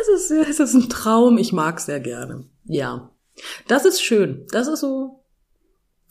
es, 0.00 0.30
ist, 0.30 0.30
es 0.30 0.58
ist 0.58 0.74
ein 0.74 0.88
Traum, 0.88 1.36
ich 1.36 1.52
mag 1.52 1.78
sehr 1.78 2.00
gerne. 2.00 2.46
Ja, 2.64 3.10
das 3.68 3.84
ist 3.84 4.02
schön. 4.02 4.46
Das 4.50 4.68
ist 4.68 4.80
so, 4.80 5.22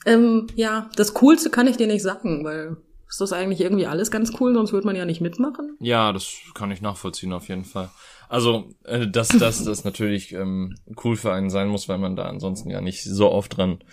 ähm, 0.06 0.48
ja, 0.56 0.90
das 0.96 1.16
Coolste 1.16 1.50
kann 1.50 1.68
ich 1.68 1.78
dir 1.78 1.88
nicht 1.88 2.04
sagen, 2.04 2.46
weil 2.46 2.78
ist 3.14 3.22
das 3.22 3.32
eigentlich 3.32 3.62
irgendwie 3.62 3.86
alles 3.86 4.10
ganz 4.10 4.34
cool, 4.40 4.56
sonst 4.56 4.74
würde 4.74 4.88
man 4.88 4.96
ja 4.96 5.06
nicht 5.06 5.22
mitmachen. 5.22 5.78
Ja, 5.80 6.12
das 6.12 6.34
kann 6.56 6.72
ich 6.72 6.82
nachvollziehen 6.82 7.32
auf 7.32 7.48
jeden 7.48 7.64
Fall. 7.64 7.92
Also, 8.28 8.72
äh, 8.86 9.08
dass 9.08 9.28
das 9.28 9.64
das 9.64 9.84
natürlich 9.84 10.32
ähm, 10.34 10.76
cool 11.04 11.16
für 11.16 11.32
einen 11.32 11.52
sein 11.52 11.68
muss, 11.68 11.88
weil 11.88 12.00
man 12.00 12.16
da 12.16 12.24
ansonsten 12.24 12.72
ja 12.72 12.82
nicht 12.82 13.04
so 13.04 13.32
oft 13.32 13.56
dran 13.56 13.84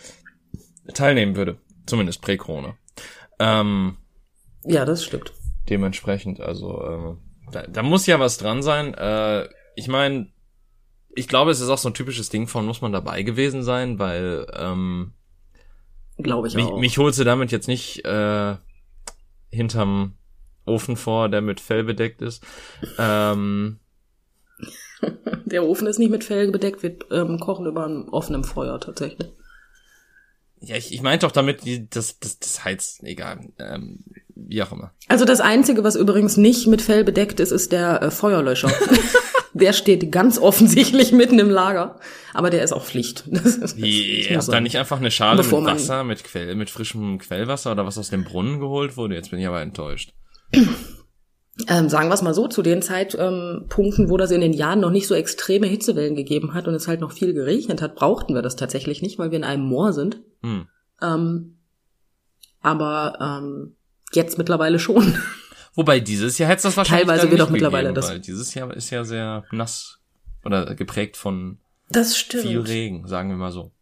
teilnehmen 0.94 1.36
würde. 1.36 1.58
Zumindest 1.84 2.22
prä-Corona. 2.22 2.76
Ähm, 3.38 3.98
Ja, 4.64 4.86
das 4.86 5.04
stimmt. 5.04 5.34
dementsprechend, 5.68 6.40
also 6.40 6.80
äh, 6.82 7.52
da, 7.52 7.66
da 7.66 7.82
muss 7.82 8.06
ja 8.06 8.18
was 8.20 8.38
dran 8.38 8.62
sein. 8.62 8.94
Äh, 8.94 9.48
ich 9.76 9.88
meine, 9.88 10.28
ich 11.14 11.28
glaube, 11.28 11.50
es 11.50 11.60
ist 11.60 11.68
auch 11.68 11.76
so 11.78 11.90
ein 11.90 11.94
typisches 11.94 12.30
Ding 12.30 12.46
von, 12.46 12.64
muss 12.64 12.80
man 12.80 12.92
dabei 12.92 13.22
gewesen 13.22 13.62
sein, 13.62 13.98
weil 13.98 14.46
ähm, 14.56 15.12
Glaube 16.16 16.48
ich 16.48 16.54
mich, 16.54 16.64
auch. 16.64 16.80
mich 16.80 16.96
holst 16.96 17.18
du 17.18 17.24
damit 17.24 17.52
jetzt 17.52 17.68
nicht 17.68 18.04
äh, 18.06 18.56
hinterm 19.50 20.14
Ofen 20.66 20.96
vor, 20.96 21.28
der 21.28 21.40
mit 21.40 21.60
Fell 21.60 21.84
bedeckt 21.84 22.22
ist. 22.22 22.44
Ähm, 22.98 23.78
Der 25.46 25.64
Ofen 25.64 25.86
ist 25.86 25.98
nicht 25.98 26.10
mit 26.10 26.24
Fell 26.24 26.50
bedeckt, 26.50 26.82
wir 26.82 26.96
ähm, 27.10 27.40
kochen 27.40 27.66
über 27.66 27.84
einem 27.84 28.08
offenen 28.10 28.44
Feuer 28.44 28.78
tatsächlich. 28.78 29.28
ja, 30.60 30.76
ich, 30.76 30.92
ich 30.92 31.02
meinte 31.02 31.26
doch 31.26 31.32
damit, 31.32 31.64
die, 31.64 31.88
das, 31.88 32.20
das, 32.20 32.38
das 32.38 32.64
Heiz, 32.64 32.98
egal, 33.02 33.48
ähm, 33.58 34.04
wie 34.34 34.62
auch 34.62 34.72
immer. 34.72 34.92
Also 35.08 35.24
das 35.24 35.40
Einzige, 35.40 35.82
was 35.82 35.96
übrigens 35.96 36.36
nicht 36.36 36.66
mit 36.66 36.82
Fell 36.82 37.02
bedeckt 37.04 37.40
ist, 37.40 37.50
ist 37.50 37.72
der 37.72 38.02
äh, 38.02 38.10
Feuerlöscher. 38.10 38.70
der 39.60 39.72
steht 39.72 40.10
ganz 40.10 40.38
offensichtlich 40.38 41.12
mitten 41.12 41.38
im 41.38 41.50
Lager, 41.50 42.00
aber 42.34 42.50
der 42.50 42.64
ist 42.64 42.72
auch 42.72 42.84
Pflicht. 42.84 43.24
Das 43.30 43.56
ist- 43.56 43.78
du 43.78 44.40
sein. 44.40 44.52
da 44.52 44.60
nicht 44.60 44.76
einfach 44.76 44.98
eine 44.98 45.10
Schale 45.10 45.42
mit 45.42 45.52
Wasser, 45.52 46.02
mit 46.04 46.24
Quell, 46.24 46.54
mit 46.56 46.70
frischem 46.70 47.18
Quellwasser 47.18 47.72
oder 47.72 47.86
was 47.86 47.98
aus 47.98 48.10
dem 48.10 48.24
Brunnen 48.24 48.58
geholt 48.60 48.96
wurde? 48.96 49.14
Jetzt 49.14 49.30
bin 49.30 49.38
ich 49.38 49.46
aber 49.46 49.60
enttäuscht. 49.60 50.12
Ähm, 51.68 51.88
sagen 51.88 52.08
wir 52.08 52.14
es 52.14 52.22
mal 52.22 52.34
so, 52.34 52.48
zu 52.48 52.62
den 52.62 52.80
Zeitpunkten, 52.82 54.04
ähm, 54.04 54.10
wo 54.10 54.16
das 54.16 54.30
in 54.30 54.40
den 54.40 54.52
Jahren 54.52 54.80
noch 54.80 54.90
nicht 54.90 55.06
so 55.06 55.14
extreme 55.14 55.66
Hitzewellen 55.66 56.14
gegeben 56.16 56.54
hat 56.54 56.66
und 56.66 56.74
es 56.74 56.88
halt 56.88 57.00
noch 57.00 57.12
viel 57.12 57.34
geregnet 57.34 57.82
hat, 57.82 57.96
brauchten 57.96 58.34
wir 58.34 58.42
das 58.42 58.56
tatsächlich 58.56 59.02
nicht, 59.02 59.18
weil 59.18 59.30
wir 59.30 59.38
in 59.38 59.44
einem 59.44 59.64
Moor 59.64 59.92
sind. 59.92 60.22
Hm. 60.42 60.66
Ähm, 61.02 61.58
aber 62.60 63.18
ähm, 63.20 63.76
jetzt 64.12 64.38
mittlerweile 64.38 64.78
schon. 64.78 65.14
Wobei 65.74 66.00
dieses 66.00 66.38
Jahr 66.38 66.50
hätte 66.50 66.62
das 66.64 66.76
wahrscheinlich 66.76 67.06
Teilweise 67.06 67.30
wird 67.30 67.40
auch 67.42 67.50
mittlerweile 67.50 67.88
gegeben, 67.88 67.94
das- 67.94 68.10
weil 68.10 68.20
dieses 68.20 68.54
Jahr 68.54 68.74
ist 68.76 68.90
ja 68.90 69.04
sehr 69.04 69.44
nass 69.52 69.98
oder 70.44 70.74
geprägt 70.74 71.16
von 71.16 71.58
viel 72.42 72.60
Regen, 72.60 73.06
sagen 73.06 73.30
wir 73.30 73.36
mal 73.36 73.52
so. 73.52 73.72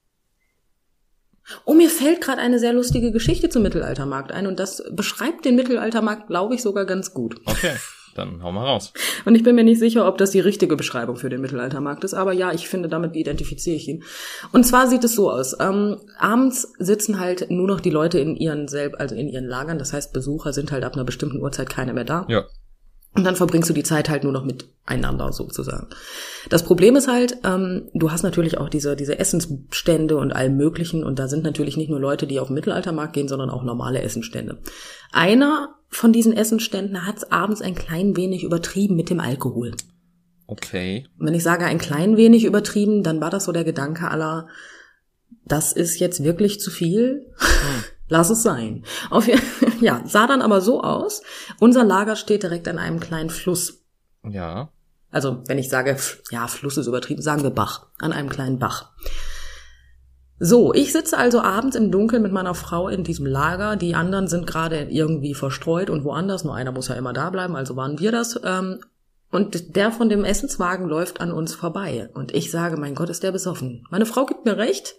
Oh, 1.64 1.72
mir 1.72 1.88
fällt 1.88 2.20
gerade 2.20 2.42
eine 2.42 2.58
sehr 2.58 2.74
lustige 2.74 3.10
Geschichte 3.10 3.48
zum 3.48 3.62
Mittelaltermarkt 3.62 4.32
ein 4.32 4.46
und 4.46 4.58
das 4.60 4.82
beschreibt 4.90 5.46
den 5.46 5.56
Mittelaltermarkt, 5.56 6.26
glaube 6.26 6.54
ich, 6.54 6.62
sogar 6.62 6.84
ganz 6.84 7.14
gut. 7.14 7.40
Okay, 7.46 7.74
dann 8.14 8.42
hau 8.42 8.52
mal 8.52 8.64
raus. 8.64 8.92
Und 9.24 9.34
ich 9.34 9.42
bin 9.42 9.54
mir 9.54 9.64
nicht 9.64 9.78
sicher, 9.78 10.06
ob 10.06 10.18
das 10.18 10.30
die 10.30 10.40
richtige 10.40 10.76
Beschreibung 10.76 11.16
für 11.16 11.28
den 11.28 11.40
Mittelaltermarkt 11.40 12.04
ist, 12.04 12.14
aber 12.14 12.32
ja, 12.32 12.52
ich 12.52 12.68
finde, 12.68 12.88
damit 12.88 13.16
identifiziere 13.16 13.76
ich 13.76 13.88
ihn. 13.88 14.04
Und 14.52 14.64
zwar 14.64 14.88
sieht 14.88 15.04
es 15.04 15.14
so 15.14 15.30
aus. 15.30 15.56
Ähm, 15.60 15.98
abends 16.18 16.72
sitzen 16.78 17.20
halt 17.20 17.50
nur 17.50 17.66
noch 17.66 17.80
die 17.80 17.90
Leute 17.90 18.18
in 18.18 18.36
ihren 18.36 18.68
selb, 18.68 18.94
also 18.98 19.14
in 19.14 19.28
ihren 19.28 19.46
Lagern, 19.46 19.78
das 19.78 19.92
heißt, 19.92 20.12
Besucher 20.12 20.52
sind 20.52 20.72
halt 20.72 20.84
ab 20.84 20.94
einer 20.94 21.04
bestimmten 21.04 21.40
Uhrzeit 21.40 21.70
keiner 21.70 21.92
mehr 21.92 22.04
da. 22.04 22.26
Ja. 22.28 22.44
Und 23.14 23.24
dann 23.24 23.36
verbringst 23.36 23.68
du 23.68 23.74
die 23.74 23.82
Zeit 23.82 24.08
halt 24.08 24.22
nur 24.22 24.32
noch 24.32 24.44
miteinander 24.44 25.32
sozusagen. 25.32 25.88
Das 26.50 26.62
Problem 26.62 26.94
ist 26.94 27.08
halt, 27.08 27.38
ähm, 27.42 27.88
du 27.94 28.12
hast 28.12 28.22
natürlich 28.22 28.58
auch 28.58 28.68
diese, 28.68 28.94
diese 28.94 29.18
Essensstände 29.18 30.16
und 30.16 30.32
allem 30.32 30.56
Möglichen 30.56 31.02
und 31.02 31.18
da 31.18 31.26
sind 31.26 31.42
natürlich 31.42 31.76
nicht 31.76 31.90
nur 31.90 31.98
Leute, 31.98 32.26
die 32.26 32.38
auf 32.38 32.48
den 32.48 32.54
Mittelaltermarkt 32.54 33.14
gehen, 33.14 33.26
sondern 33.26 33.50
auch 33.50 33.64
normale 33.64 34.02
Essenstände. 34.02 34.58
Einer 35.10 35.77
von 35.88 36.12
diesen 36.12 36.36
Essenständen 36.36 37.06
hat 37.06 37.18
es 37.18 37.30
abends 37.30 37.62
ein 37.62 37.74
klein 37.74 38.16
wenig 38.16 38.44
übertrieben 38.44 38.96
mit 38.96 39.10
dem 39.10 39.20
Alkohol. 39.20 39.74
Okay. 40.46 41.06
Und 41.18 41.26
wenn 41.26 41.34
ich 41.34 41.42
sage 41.42 41.66
ein 41.66 41.78
klein 41.78 42.16
wenig 42.16 42.44
übertrieben, 42.44 43.02
dann 43.02 43.20
war 43.20 43.30
das 43.30 43.44
so 43.44 43.52
der 43.52 43.64
Gedanke 43.64 44.10
aller, 44.10 44.48
das 45.44 45.72
ist 45.72 45.98
jetzt 45.98 46.24
wirklich 46.24 46.60
zu 46.60 46.70
viel. 46.70 47.26
Lass 48.08 48.30
es 48.30 48.42
sein. 48.42 48.84
Auf, 49.10 49.28
ja, 49.80 50.02
sah 50.06 50.26
dann 50.26 50.40
aber 50.40 50.60
so 50.60 50.82
aus. 50.82 51.22
Unser 51.60 51.84
Lager 51.84 52.16
steht 52.16 52.42
direkt 52.42 52.66
an 52.68 52.78
einem 52.78 53.00
kleinen 53.00 53.30
Fluss. 53.30 53.84
Ja. 54.24 54.72
Also, 55.10 55.42
wenn 55.46 55.58
ich 55.58 55.68
sage, 55.68 55.96
ja, 56.30 56.46
Fluss 56.48 56.76
ist 56.76 56.86
übertrieben, 56.86 57.22
sagen 57.22 57.42
wir 57.42 57.50
Bach. 57.50 57.86
An 57.98 58.12
einem 58.12 58.28
kleinen 58.28 58.58
Bach. 58.58 58.92
So, 60.40 60.72
ich 60.72 60.92
sitze 60.92 61.18
also 61.18 61.40
abends 61.40 61.74
im 61.74 61.90
Dunkeln 61.90 62.22
mit 62.22 62.32
meiner 62.32 62.54
Frau 62.54 62.88
in 62.88 63.02
diesem 63.02 63.26
Lager. 63.26 63.76
Die 63.76 63.94
anderen 63.94 64.28
sind 64.28 64.46
gerade 64.46 64.82
irgendwie 64.88 65.34
verstreut 65.34 65.90
und 65.90 66.04
woanders. 66.04 66.44
Nur 66.44 66.54
einer 66.54 66.70
muss 66.70 66.88
ja 66.88 66.94
immer 66.94 67.12
da 67.12 67.30
bleiben, 67.30 67.56
also 67.56 67.74
waren 67.74 67.98
wir 67.98 68.12
das. 68.12 68.38
Ähm, 68.44 68.80
und 69.30 69.76
der 69.76 69.90
von 69.90 70.08
dem 70.08 70.24
Essenswagen 70.24 70.88
läuft 70.88 71.20
an 71.20 71.32
uns 71.32 71.54
vorbei. 71.54 72.08
Und 72.14 72.34
ich 72.34 72.50
sage, 72.50 72.76
mein 72.76 72.94
Gott, 72.94 73.10
ist 73.10 73.22
der 73.22 73.32
besoffen. 73.32 73.86
Meine 73.90 74.06
Frau 74.06 74.26
gibt 74.26 74.44
mir 74.44 74.56
recht. 74.56 74.94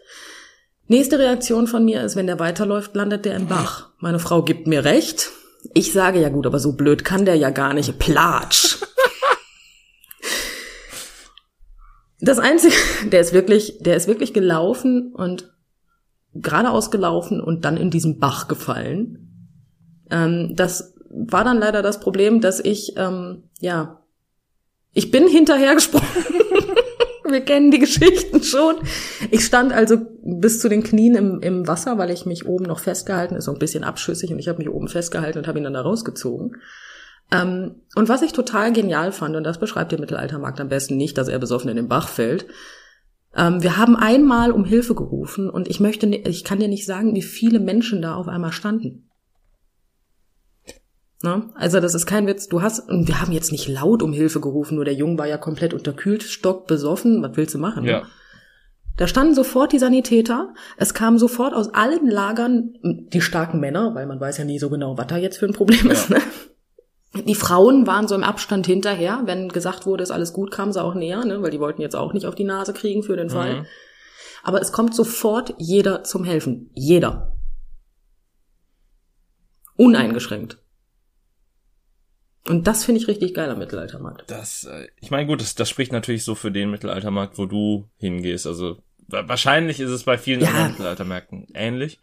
Nächste 0.88 1.20
Reaktion 1.20 1.68
von 1.68 1.86
mir 1.86 2.04
ist, 2.04 2.16
wenn 2.16 2.28
der 2.28 2.40
weiterläuft, 2.40 2.96
landet 2.96 3.26
der 3.26 3.36
im 3.36 3.48
Bach. 3.48 3.90
Meine 4.00 4.20
Frau 4.20 4.44
gibt 4.44 4.68
mir 4.68 4.84
recht. 4.84 5.30
Ich 5.74 5.94
sage, 5.94 6.20
ja 6.20 6.30
gut, 6.30 6.46
aber 6.46 6.60
so 6.60 6.74
blöd 6.74 7.06
kann 7.06 7.26
der 7.26 7.36
ja 7.36 7.50
gar 7.50 7.74
nicht. 7.74 7.98
Platsch. 8.00 8.80
Das 12.22 12.40
Einzige, 12.40 12.76
der 13.12 13.22
ist 13.22 13.34
wirklich, 13.34 13.78
der 13.80 13.96
ist 13.96 14.08
wirklich 14.08 14.34
gelaufen 14.34 15.14
und 15.14 15.52
geradeaus 16.34 16.92
gelaufen 16.92 17.42
und 17.42 17.66
dann 17.66 17.78
in 17.78 17.90
diesen 17.90 18.20
Bach 18.20 18.48
gefallen. 18.48 19.56
Ähm, 20.12 20.54
das 20.56 20.96
war 21.10 21.44
dann 21.44 21.58
leider 21.58 21.82
das 21.82 22.00
Problem, 22.00 22.40
dass 22.40 22.60
ich, 22.60 22.94
ähm, 22.98 23.44
ja, 23.60 24.04
ich 24.94 25.12
bin 25.12 25.28
hinterhergesprungen. 25.28 26.08
Wir 27.30 27.42
kennen 27.42 27.70
die 27.70 27.80
Geschichten 27.80 28.42
schon. 28.42 28.76
Ich 29.30 29.46
stand 29.46 29.72
also 29.72 29.98
bis 30.24 30.60
zu 30.60 30.68
den 30.68 30.82
Knien 30.82 31.16
im, 31.16 31.40
im 31.42 31.68
Wasser, 31.68 32.00
weil 32.00 32.10
ich 32.10 32.26
mich 32.26 32.48
oben 32.48 32.66
noch 32.66 32.80
festgehalten, 32.80 33.36
ist 33.36 33.46
so 33.46 33.54
ein 33.54 33.60
bisschen 33.60 33.84
abschüssig 33.84 34.32
und 34.32 34.40
ich 34.40 34.48
habe 34.48 34.58
mich 34.58 34.70
oben 34.70 34.88
festgehalten 34.88 35.38
und 35.38 35.48
habe 35.48 35.60
ihn 35.60 35.64
dann 35.64 35.76
da 35.76 35.82
rausgezogen. 35.82 36.56
Ähm, 37.32 37.82
und 37.96 38.10
was 38.10 38.22
ich 38.22 38.34
total 38.34 38.74
genial 38.74 39.12
fand, 39.12 39.36
und 39.36 39.44
das 39.44 39.60
beschreibt 39.60 39.92
der 39.92 40.00
Mittelaltermarkt 40.00 40.60
am 40.60 40.70
besten 40.70 40.98
nicht, 40.98 41.18
dass 41.18 41.28
er 41.28 41.40
besoffen 41.40 41.70
in 41.70 41.76
den 41.76 41.88
Bach 41.88 42.08
fällt. 42.08 42.48
Ähm, 43.36 43.62
wir 43.62 43.78
haben 43.78 43.96
einmal 43.96 44.52
um 44.52 44.66
Hilfe 44.66 44.96
gerufen 44.96 45.50
und 45.50 45.68
ich 45.68 45.80
möchte, 45.80 46.08
ich 46.08 46.44
kann 46.44 46.60
dir 46.60 46.68
nicht 46.68 46.86
sagen, 46.86 47.14
wie 47.14 47.22
viele 47.22 47.60
Menschen 47.60 48.02
da 48.02 48.16
auf 48.16 48.28
einmal 48.28 48.52
standen. 48.52 49.10
Ne? 51.22 51.50
Also 51.56 51.80
das 51.80 51.94
ist 51.94 52.06
kein 52.06 52.28
Witz. 52.28 52.48
Du 52.48 52.62
hast, 52.62 52.90
und 52.90 53.08
wir 53.08 53.22
haben 53.22 53.32
jetzt 53.32 53.52
nicht 53.52 53.68
laut 53.68 54.02
um 54.02 54.14
Hilfe 54.14 54.40
gerufen, 54.40 54.76
nur 54.76 54.86
der 54.86 54.94
Junge 54.94 55.18
war 55.18 55.28
ja 55.28 55.38
komplett 55.38 55.74
unterkühlt, 55.74 56.24
stock 56.24 56.66
besoffen. 56.66 57.22
Was 57.22 57.36
willst 57.36 57.54
du 57.54 57.60
machen? 57.60 57.84
Ja. 57.84 58.04
Da 58.98 59.08
standen 59.08 59.36
sofort 59.36 59.72
die 59.72 59.80
Sanitäter. 59.80 60.54
Es 60.78 60.94
kamen 60.94 61.20
sofort 61.20 61.54
aus 61.54 61.74
allen 61.74 62.10
Lagern 62.10 62.74
die 62.84 63.22
starken 63.22 63.60
Männer, 63.60 63.96
weil 63.96 64.08
man 64.08 64.20
weiß 64.20 64.38
ja 64.38 64.46
nie 64.46 64.60
so 64.60 64.70
genau, 64.70 64.98
was 64.98 65.08
da 65.08 65.18
jetzt 65.18 65.38
für 65.38 65.46
ein 65.46 65.54
Problem 65.54 65.88
Ja. 65.88 65.94
ist. 65.94 66.10
Ne? 66.10 66.18
Die 67.30 67.36
Frauen 67.36 67.86
waren 67.88 68.08
so 68.08 68.16
im 68.16 68.24
Abstand 68.24 68.66
hinterher. 68.66 69.22
Wenn 69.26 69.48
gesagt 69.50 69.86
wurde, 69.86 70.04
ist 70.04 70.12
alles 70.12 70.34
gut, 70.34 70.50
kamen 70.52 70.74
sie 70.74 70.84
auch 70.84 70.96
näher, 70.96 71.24
ne? 71.24 71.42
weil 71.42 71.52
die 71.52 71.60
wollten 71.60 71.82
jetzt 71.82 71.96
auch 71.96 72.12
nicht 72.12 72.26
auf 72.26 72.34
die 72.36 72.44
Nase 72.44 72.74
kriegen 72.74 73.04
für 73.04 73.16
den 73.16 73.30
Fall. 73.30 73.62
Mhm. 73.62 73.66
Aber 74.44 74.62
es 74.62 74.72
kommt 74.72 74.96
sofort 74.96 75.54
jeder 75.60 76.04
zum 76.04 76.24
Helfen. 76.24 76.72
Jeder. 76.74 77.36
Uneingeschränkt. 79.76 80.58
Und 82.48 82.66
das 82.68 82.84
finde 82.84 83.00
ich 83.02 83.08
richtig 83.08 83.34
geil 83.36 83.50
am 83.50 83.60
Mittelaltermarkt. 83.60 84.24
Das, 84.32 84.64
äh, 84.64 84.88
ich 85.00 85.12
meine, 85.12 85.28
gut, 85.28 85.40
das, 85.42 85.56
das 85.56 85.70
spricht 85.70 85.92
natürlich 85.92 86.24
so 86.24 86.36
für 86.36 86.52
den 86.52 86.72
Mittelaltermarkt, 86.72 87.38
wo 87.38 87.46
du 87.46 87.90
hingehst. 87.98 88.48
Also 88.48 88.78
wa- 89.08 89.28
wahrscheinlich 89.28 89.80
ist 89.80 89.92
es 89.92 90.04
bei 90.04 90.18
vielen 90.18 90.42
Ja. 90.42 90.48
anderen 90.48 90.72
Mittelaltermärkten 90.72 91.48
ähnlich. 91.54 92.00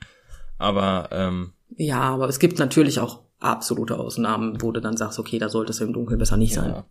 Aber 0.59 1.09
ähm, 1.11 1.53
Ja, 1.77 2.01
aber 2.03 2.29
es 2.29 2.39
gibt 2.39 2.59
natürlich 2.61 3.01
auch 3.01 3.26
absolute 3.39 3.99
Ausnahmen, 3.99 4.61
wo 4.62 4.72
du 4.72 4.80
dann 4.80 4.97
sagst, 4.97 5.18
okay, 5.18 5.39
da 5.39 5.49
solltest 5.49 5.80
du 5.80 5.84
im 5.84 5.93
Dunkeln 5.93 6.18
besser 6.18 6.37
nicht 6.37 6.55
sein. 6.55 6.70
ja, 6.70 6.87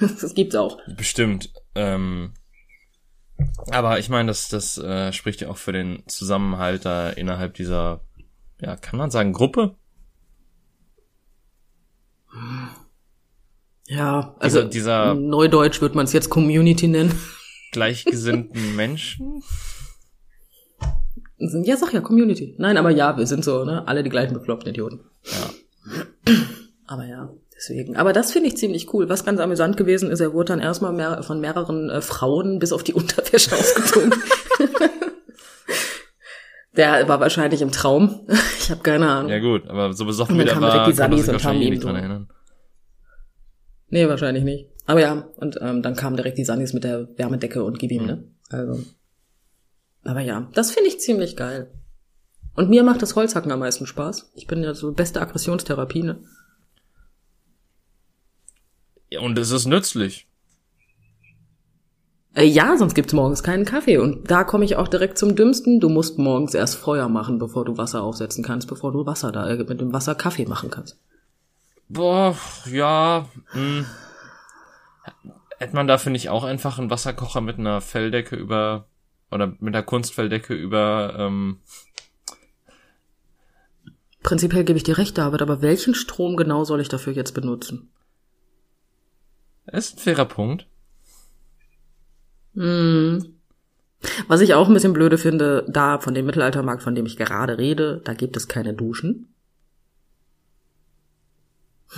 Das 0.00 0.34
gibt's 0.34 0.54
auch. 0.56 0.78
bestimmt. 0.96 1.52
Ähm, 1.74 2.34
aber 3.70 3.98
ich 3.98 4.08
meine, 4.08 4.28
das, 4.28 4.48
das 4.48 4.78
äh, 4.78 5.12
spricht 5.12 5.40
ja 5.40 5.48
auch 5.48 5.56
für 5.56 5.72
den 5.72 6.02
Zusammenhalt 6.06 6.84
da 6.84 7.10
innerhalb 7.10 7.54
dieser, 7.54 8.00
ja, 8.60 8.76
kann 8.76 8.96
man 8.98 9.10
sagen, 9.10 9.32
Gruppe? 9.32 9.76
Ja, 13.86 14.34
also 14.38 14.62
Dieser- 14.62 14.68
dieser- 14.70 15.14
Neudeutsch 15.14 15.80
wird 15.80 15.94
man 15.94 16.04
es 16.06 16.12
jetzt 16.12 16.30
Community 16.30 16.88
nennen. 16.88 17.14
Gleichgesinnten 17.72 18.74
Menschen? 18.76 19.42
Ja, 21.38 21.76
sag 21.76 21.92
ja, 21.92 22.00
Community. 22.00 22.54
Nein, 22.58 22.76
aber 22.78 22.90
ja, 22.90 23.16
wir 23.18 23.26
sind 23.26 23.44
so, 23.44 23.64
ne? 23.64 23.86
Alle 23.86 24.02
die 24.02 24.08
gleichen 24.10 24.32
bekloppten 24.34 24.70
Idioten. 24.70 25.00
Ja. 25.24 25.50
Aber 26.86 27.04
ja, 27.06 27.32
deswegen. 27.56 27.96
Aber 27.96 28.12
das 28.12 28.32
finde 28.32 28.48
ich 28.48 28.56
ziemlich 28.56 28.92
cool. 28.92 29.08
Was 29.08 29.24
ganz 29.24 29.40
amüsant 29.40 29.76
gewesen 29.76 30.10
ist, 30.10 30.20
er 30.20 30.32
wurde 30.32 30.48
dann 30.48 30.60
erstmal 30.60 30.92
mehr, 30.92 31.22
von 31.22 31.40
mehreren 31.40 31.88
äh, 31.90 32.00
Frauen 32.02 32.58
bis 32.58 32.72
auf 32.72 32.82
die 32.82 32.92
Unterwäsche 33.00 33.54
ausgezogen. 33.56 34.12
Der 36.76 37.06
war 37.08 37.20
wahrscheinlich 37.20 37.62
im 37.62 37.70
Traum. 37.72 38.26
Ich 38.64 38.70
habe 38.70 38.80
keine 38.80 39.06
Ahnung. 39.10 39.30
Ja 39.30 39.40
gut, 39.40 39.68
aber 39.68 39.92
so 39.92 40.06
besoffen 40.06 40.38
wie 40.38 40.44
der 40.44 40.58
war, 40.58 40.70
die 40.70 40.76
konnte 40.96 41.02
er 41.02 41.04
Sunnies 41.08 41.24
sich 41.26 41.32
wahrscheinlich 41.34 41.66
eh 41.66 41.70
nicht 41.70 41.84
dran 41.84 41.96
so- 41.96 41.98
erinnern. 41.98 42.28
Nee, 43.90 44.08
wahrscheinlich 44.08 44.42
nicht. 44.42 44.70
Aber 44.86 45.00
ja, 45.02 45.28
und 45.36 45.58
ähm, 45.60 45.82
dann 45.82 45.94
kamen 45.94 46.16
direkt 46.16 46.38
die 46.38 46.46
Sunnies 46.46 46.72
mit 46.72 46.82
der 46.82 47.06
Wärmedecke 47.18 47.62
und 47.62 47.78
gib 47.78 47.92
ihm, 47.92 48.06
ne? 48.06 48.24
Also. 48.48 48.82
Aber 50.02 50.20
ja, 50.20 50.48
das 50.54 50.70
finde 50.70 50.88
ich 50.88 50.98
ziemlich 51.00 51.36
geil. 51.36 51.70
Und 52.54 52.70
mir 52.70 52.84
macht 52.84 53.02
das 53.02 53.16
Holzhacken 53.16 53.50
am 53.50 53.60
meisten 53.60 53.86
Spaß. 53.86 54.32
Ich 54.34 54.46
bin 54.46 54.62
ja 54.62 54.74
so 54.74 54.92
beste 54.92 55.20
Aggressionstherapie, 55.20 56.02
ne? 56.02 56.18
Ja, 59.10 59.20
und 59.20 59.38
es 59.38 59.50
ist 59.50 59.66
nützlich. 59.66 60.28
Äh, 62.34 62.46
ja, 62.46 62.76
sonst 62.76 62.94
gibt's 62.94 63.12
morgens 63.12 63.42
keinen 63.42 63.64
Kaffee. 63.64 63.98
Und 63.98 64.30
da 64.30 64.44
komme 64.44 64.64
ich 64.64 64.76
auch 64.76 64.88
direkt 64.88 65.18
zum 65.18 65.36
Dümmsten. 65.36 65.80
Du 65.80 65.88
musst 65.88 66.18
morgens 66.18 66.54
erst 66.54 66.76
Feuer 66.76 67.08
machen, 67.08 67.38
bevor 67.38 67.64
du 67.64 67.76
Wasser 67.76 68.02
aufsetzen 68.02 68.42
kannst, 68.42 68.68
bevor 68.68 68.92
du 68.92 69.06
Wasser 69.06 69.30
da, 69.30 69.48
äh, 69.48 69.56
mit 69.56 69.80
dem 69.80 69.92
Wasser 69.92 70.14
Kaffee 70.14 70.46
machen 70.46 70.70
kannst. 70.70 70.98
Boah, 71.88 72.36
ja, 72.70 73.28
mh. 73.52 73.84
Hätte 75.58 75.76
man 75.76 75.86
dafür 75.86 76.10
nicht 76.10 76.28
auch 76.28 76.42
einfach 76.42 76.78
einen 76.78 76.90
Wasserkocher 76.90 77.40
mit 77.40 77.58
einer 77.58 77.80
Felldecke 77.80 78.34
über, 78.34 78.86
oder 79.30 79.48
mit 79.60 79.74
einer 79.74 79.82
Kunstfelldecke 79.82 80.54
über, 80.54 81.14
ähm, 81.18 81.60
Prinzipiell 84.24 84.64
gebe 84.64 84.78
ich 84.78 84.82
dir 84.82 84.96
recht, 84.96 85.18
David, 85.18 85.42
aber 85.42 85.60
welchen 85.60 85.94
Strom 85.94 86.36
genau 86.36 86.64
soll 86.64 86.80
ich 86.80 86.88
dafür 86.88 87.12
jetzt 87.12 87.34
benutzen? 87.34 87.90
ist 89.66 89.96
ein 89.96 90.00
fairer 90.00 90.24
Punkt. 90.24 90.66
Hm. 92.54 93.36
Was 94.26 94.40
ich 94.40 94.54
auch 94.54 94.68
ein 94.68 94.74
bisschen 94.74 94.94
blöde 94.94 95.18
finde, 95.18 95.66
da 95.68 95.98
von 95.98 96.14
dem 96.14 96.24
Mittelaltermarkt, 96.24 96.82
von 96.82 96.94
dem 96.94 97.04
ich 97.04 97.18
gerade 97.18 97.58
rede, 97.58 98.00
da 98.04 98.14
gibt 98.14 98.36
es 98.36 98.48
keine 98.48 98.72
Duschen. 98.72 99.28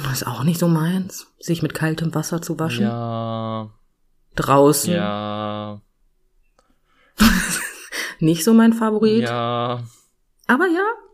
Das 0.02 0.22
ist 0.22 0.26
auch 0.26 0.42
nicht 0.42 0.58
so 0.58 0.66
meins, 0.66 1.32
sich 1.38 1.62
mit 1.62 1.74
kaltem 1.74 2.12
Wasser 2.14 2.42
zu 2.42 2.58
waschen. 2.58 2.86
Ja, 2.86 3.70
Draußen. 4.34 4.92
ja, 4.92 5.80
Nicht 8.18 8.42
so 8.42 8.52
mein 8.52 8.72
Favorit. 8.72 9.22
ja. 9.22 9.84
Aber 10.48 10.66
ja. 10.66 11.05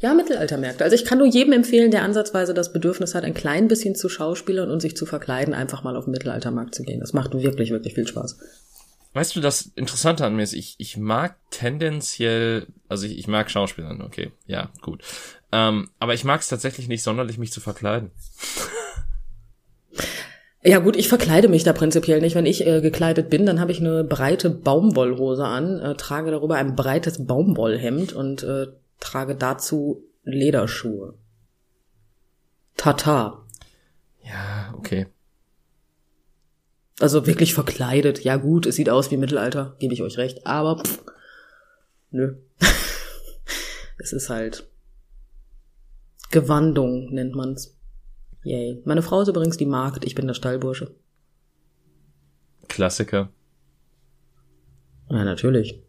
Ja, 0.00 0.14
Mittelaltermärkte. 0.14 0.84
Also 0.84 0.94
ich 0.94 1.04
kann 1.04 1.18
nur 1.18 1.26
jedem 1.26 1.52
empfehlen, 1.52 1.90
der 1.90 2.02
ansatzweise 2.02 2.54
das 2.54 2.72
Bedürfnis 2.72 3.14
hat, 3.14 3.24
ein 3.24 3.34
klein 3.34 3.68
bisschen 3.68 3.94
zu 3.94 4.08
schauspielern 4.08 4.70
und 4.70 4.80
sich 4.80 4.96
zu 4.96 5.06
verkleiden, 5.06 5.54
einfach 5.54 5.82
mal 5.82 5.96
auf 5.96 6.04
den 6.04 6.12
Mittelaltermarkt 6.12 6.74
zu 6.74 6.82
gehen. 6.82 7.00
Das 7.00 7.12
macht 7.12 7.32
wirklich, 7.34 7.70
wirklich 7.70 7.94
viel 7.94 8.06
Spaß. 8.06 8.38
Weißt 9.14 9.36
du, 9.36 9.40
das 9.40 9.70
Interessante 9.76 10.24
an 10.24 10.34
mir 10.34 10.42
ist, 10.42 10.54
ich, 10.54 10.74
ich 10.78 10.96
mag 10.96 11.36
tendenziell, 11.50 12.66
also 12.88 13.06
ich, 13.06 13.16
ich 13.16 13.28
mag 13.28 13.48
Schauspielern, 13.48 14.02
okay, 14.02 14.32
ja, 14.46 14.70
gut. 14.82 15.02
Ähm, 15.52 15.90
aber 16.00 16.14
ich 16.14 16.24
mag 16.24 16.40
es 16.40 16.48
tatsächlich 16.48 16.88
nicht 16.88 17.04
sonderlich, 17.04 17.38
mich 17.38 17.52
zu 17.52 17.60
verkleiden. 17.60 18.10
Ja 20.66 20.78
gut, 20.78 20.96
ich 20.96 21.08
verkleide 21.08 21.48
mich 21.48 21.62
da 21.62 21.74
prinzipiell 21.74 22.22
nicht. 22.22 22.34
Wenn 22.34 22.46
ich 22.46 22.66
äh, 22.66 22.80
gekleidet 22.80 23.28
bin, 23.28 23.44
dann 23.44 23.60
habe 23.60 23.70
ich 23.70 23.80
eine 23.80 24.02
breite 24.02 24.48
Baumwollhose 24.48 25.44
an, 25.44 25.78
äh, 25.78 25.94
trage 25.94 26.30
darüber 26.30 26.54
ein 26.54 26.74
breites 26.74 27.26
Baumwollhemd 27.26 28.14
und 28.14 28.44
äh, 28.44 28.68
trage 29.00 29.34
dazu 29.34 30.04
Lederschuhe. 30.22 31.14
Tata. 32.76 33.44
Ja, 34.22 34.74
okay. 34.76 35.06
Also 37.00 37.26
wirklich 37.26 37.54
verkleidet. 37.54 38.24
Ja 38.24 38.36
gut, 38.36 38.66
es 38.66 38.76
sieht 38.76 38.88
aus 38.88 39.10
wie 39.10 39.16
Mittelalter, 39.16 39.76
gebe 39.78 39.94
ich 39.94 40.02
euch 40.02 40.16
recht. 40.16 40.46
Aber 40.46 40.82
pff, 40.82 41.02
nö. 42.10 42.36
es 43.98 44.12
ist 44.12 44.30
halt 44.30 44.68
Gewandung 46.30 47.12
nennt 47.12 47.34
man's. 47.34 47.76
Yay. 48.42 48.82
Meine 48.84 49.02
Frau 49.02 49.22
ist 49.22 49.28
übrigens 49.28 49.56
die 49.56 49.66
Magd, 49.66 50.04
ich 50.04 50.14
bin 50.14 50.26
der 50.26 50.34
Stallbursche. 50.34 50.94
Klassiker. 52.68 53.30
Ja, 55.08 55.24
natürlich. 55.24 55.82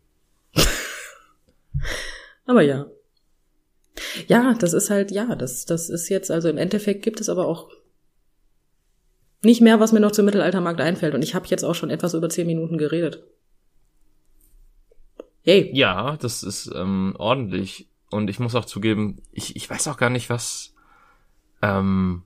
aber 2.45 2.61
ja. 2.61 2.85
Ja, 4.27 4.53
das 4.53 4.73
ist 4.73 4.89
halt, 4.89 5.11
ja, 5.11 5.35
das, 5.35 5.65
das 5.65 5.89
ist 5.89 6.09
jetzt, 6.09 6.31
also 6.31 6.49
im 6.49 6.57
Endeffekt 6.57 7.03
gibt 7.03 7.21
es 7.21 7.29
aber 7.29 7.47
auch 7.47 7.69
nicht 9.41 9.61
mehr, 9.61 9.79
was 9.79 9.91
mir 9.91 9.99
noch 9.99 10.11
zum 10.11 10.25
Mittelaltermarkt 10.25 10.81
einfällt. 10.81 11.13
Und 11.13 11.23
ich 11.23 11.35
habe 11.35 11.47
jetzt 11.47 11.63
auch 11.63 11.75
schon 11.75 11.89
etwas 11.89 12.13
über 12.13 12.29
zehn 12.29 12.47
Minuten 12.47 12.77
geredet. 12.77 13.23
Yay. 15.43 15.69
Ja, 15.73 16.17
das 16.17 16.43
ist 16.43 16.71
ähm, 16.75 17.15
ordentlich. 17.17 17.87
Und 18.09 18.29
ich 18.29 18.39
muss 18.39 18.55
auch 18.55 18.65
zugeben, 18.65 19.21
ich, 19.31 19.55
ich 19.55 19.69
weiß 19.69 19.87
auch 19.87 19.97
gar 19.97 20.09
nicht, 20.09 20.29
was, 20.29 20.73
ähm, 21.61 22.23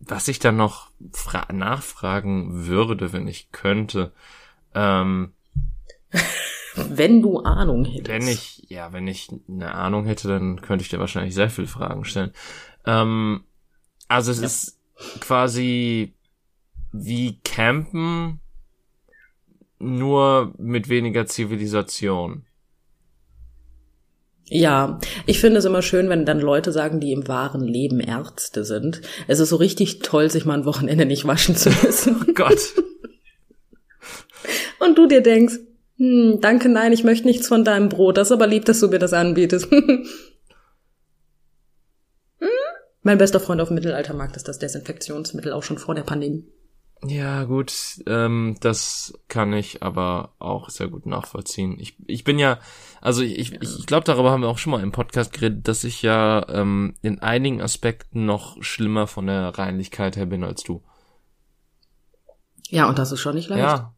was 0.00 0.26
ich 0.28 0.40
dann 0.40 0.56
noch 0.56 0.90
fra 1.12 1.46
nachfragen 1.52 2.66
würde, 2.66 3.12
wenn 3.12 3.28
ich 3.28 3.52
könnte. 3.52 4.12
Ähm, 4.74 5.32
Wenn 6.76 7.22
du 7.22 7.40
Ahnung 7.40 7.84
hättest. 7.84 8.08
wenn 8.08 8.28
ich, 8.28 8.66
ja, 8.68 8.92
wenn 8.92 9.06
ich 9.06 9.28
eine 9.48 9.74
Ahnung 9.74 10.04
hätte, 10.04 10.28
dann 10.28 10.60
könnte 10.60 10.82
ich 10.82 10.88
dir 10.88 10.98
wahrscheinlich 10.98 11.34
sehr 11.34 11.50
viele 11.50 11.66
Fragen 11.66 12.04
stellen. 12.04 12.32
Ähm, 12.84 13.44
also 14.08 14.30
es 14.30 14.38
ist 14.38 14.80
quasi 15.20 16.14
wie 16.92 17.40
Campen, 17.44 18.40
nur 19.78 20.54
mit 20.58 20.88
weniger 20.88 21.26
Zivilisation. 21.26 22.44
Ja, 24.48 25.00
ich 25.26 25.40
finde 25.40 25.58
es 25.58 25.64
immer 25.64 25.82
schön, 25.82 26.08
wenn 26.08 26.24
dann 26.24 26.38
Leute 26.38 26.70
sagen, 26.70 27.00
die 27.00 27.12
im 27.12 27.26
wahren 27.26 27.66
Leben 27.66 27.98
Ärzte 27.98 28.64
sind. 28.64 29.02
Es 29.26 29.40
ist 29.40 29.48
so 29.48 29.56
richtig 29.56 30.00
toll, 30.00 30.30
sich 30.30 30.44
mal 30.44 30.54
ein 30.54 30.64
Wochenende 30.64 31.04
nicht 31.04 31.26
waschen 31.26 31.56
zu 31.56 31.70
müssen. 31.82 32.24
Oh 32.28 32.32
Gott. 32.32 32.74
Und 34.78 34.96
du 34.96 35.08
dir 35.08 35.20
denkst, 35.20 35.54
hm, 35.98 36.38
danke, 36.40 36.68
nein, 36.68 36.92
ich 36.92 37.04
möchte 37.04 37.26
nichts 37.26 37.48
von 37.48 37.64
deinem 37.64 37.88
Brot. 37.88 38.16
Das 38.18 38.28
ist 38.28 38.32
aber 38.32 38.46
lieb, 38.46 38.64
dass 38.66 38.80
du 38.80 38.88
mir 38.88 38.98
das 38.98 39.12
anbietest. 39.12 39.70
hm? 39.70 40.06
Mein 43.02 43.18
bester 43.18 43.40
Freund 43.40 43.60
auf 43.60 43.68
dem 43.68 43.76
Mittelaltermarkt 43.76 44.36
ist 44.36 44.48
das 44.48 44.58
Desinfektionsmittel 44.58 45.52
auch 45.52 45.62
schon 45.62 45.78
vor 45.78 45.94
der 45.94 46.02
Pandemie. 46.02 46.44
Ja, 47.04 47.44
gut, 47.44 47.72
ähm, 48.06 48.56
das 48.60 49.12
kann 49.28 49.52
ich 49.52 49.82
aber 49.82 50.34
auch 50.38 50.70
sehr 50.70 50.88
gut 50.88 51.04
nachvollziehen. 51.04 51.78
Ich, 51.78 51.96
ich 52.06 52.24
bin 52.24 52.38
ja, 52.38 52.58
also 53.02 53.22
ich, 53.22 53.38
ich, 53.38 53.52
ich 53.52 53.86
glaube, 53.86 54.04
darüber 54.04 54.30
haben 54.30 54.40
wir 54.40 54.48
auch 54.48 54.58
schon 54.58 54.70
mal 54.70 54.82
im 54.82 54.92
Podcast 54.92 55.32
geredet, 55.32 55.68
dass 55.68 55.84
ich 55.84 56.00
ja 56.02 56.46
ähm, 56.48 56.94
in 57.02 57.20
einigen 57.20 57.60
Aspekten 57.60 58.24
noch 58.24 58.62
schlimmer 58.62 59.06
von 59.06 59.26
der 59.26 59.58
Reinlichkeit 59.58 60.16
her 60.16 60.26
bin 60.26 60.42
als 60.42 60.62
du. 60.62 60.82
Ja, 62.68 62.88
und 62.88 62.98
das 62.98 63.12
ist 63.12 63.20
schon 63.20 63.34
nicht 63.34 63.48
leicht. 63.50 63.62
Ja, 63.62 63.94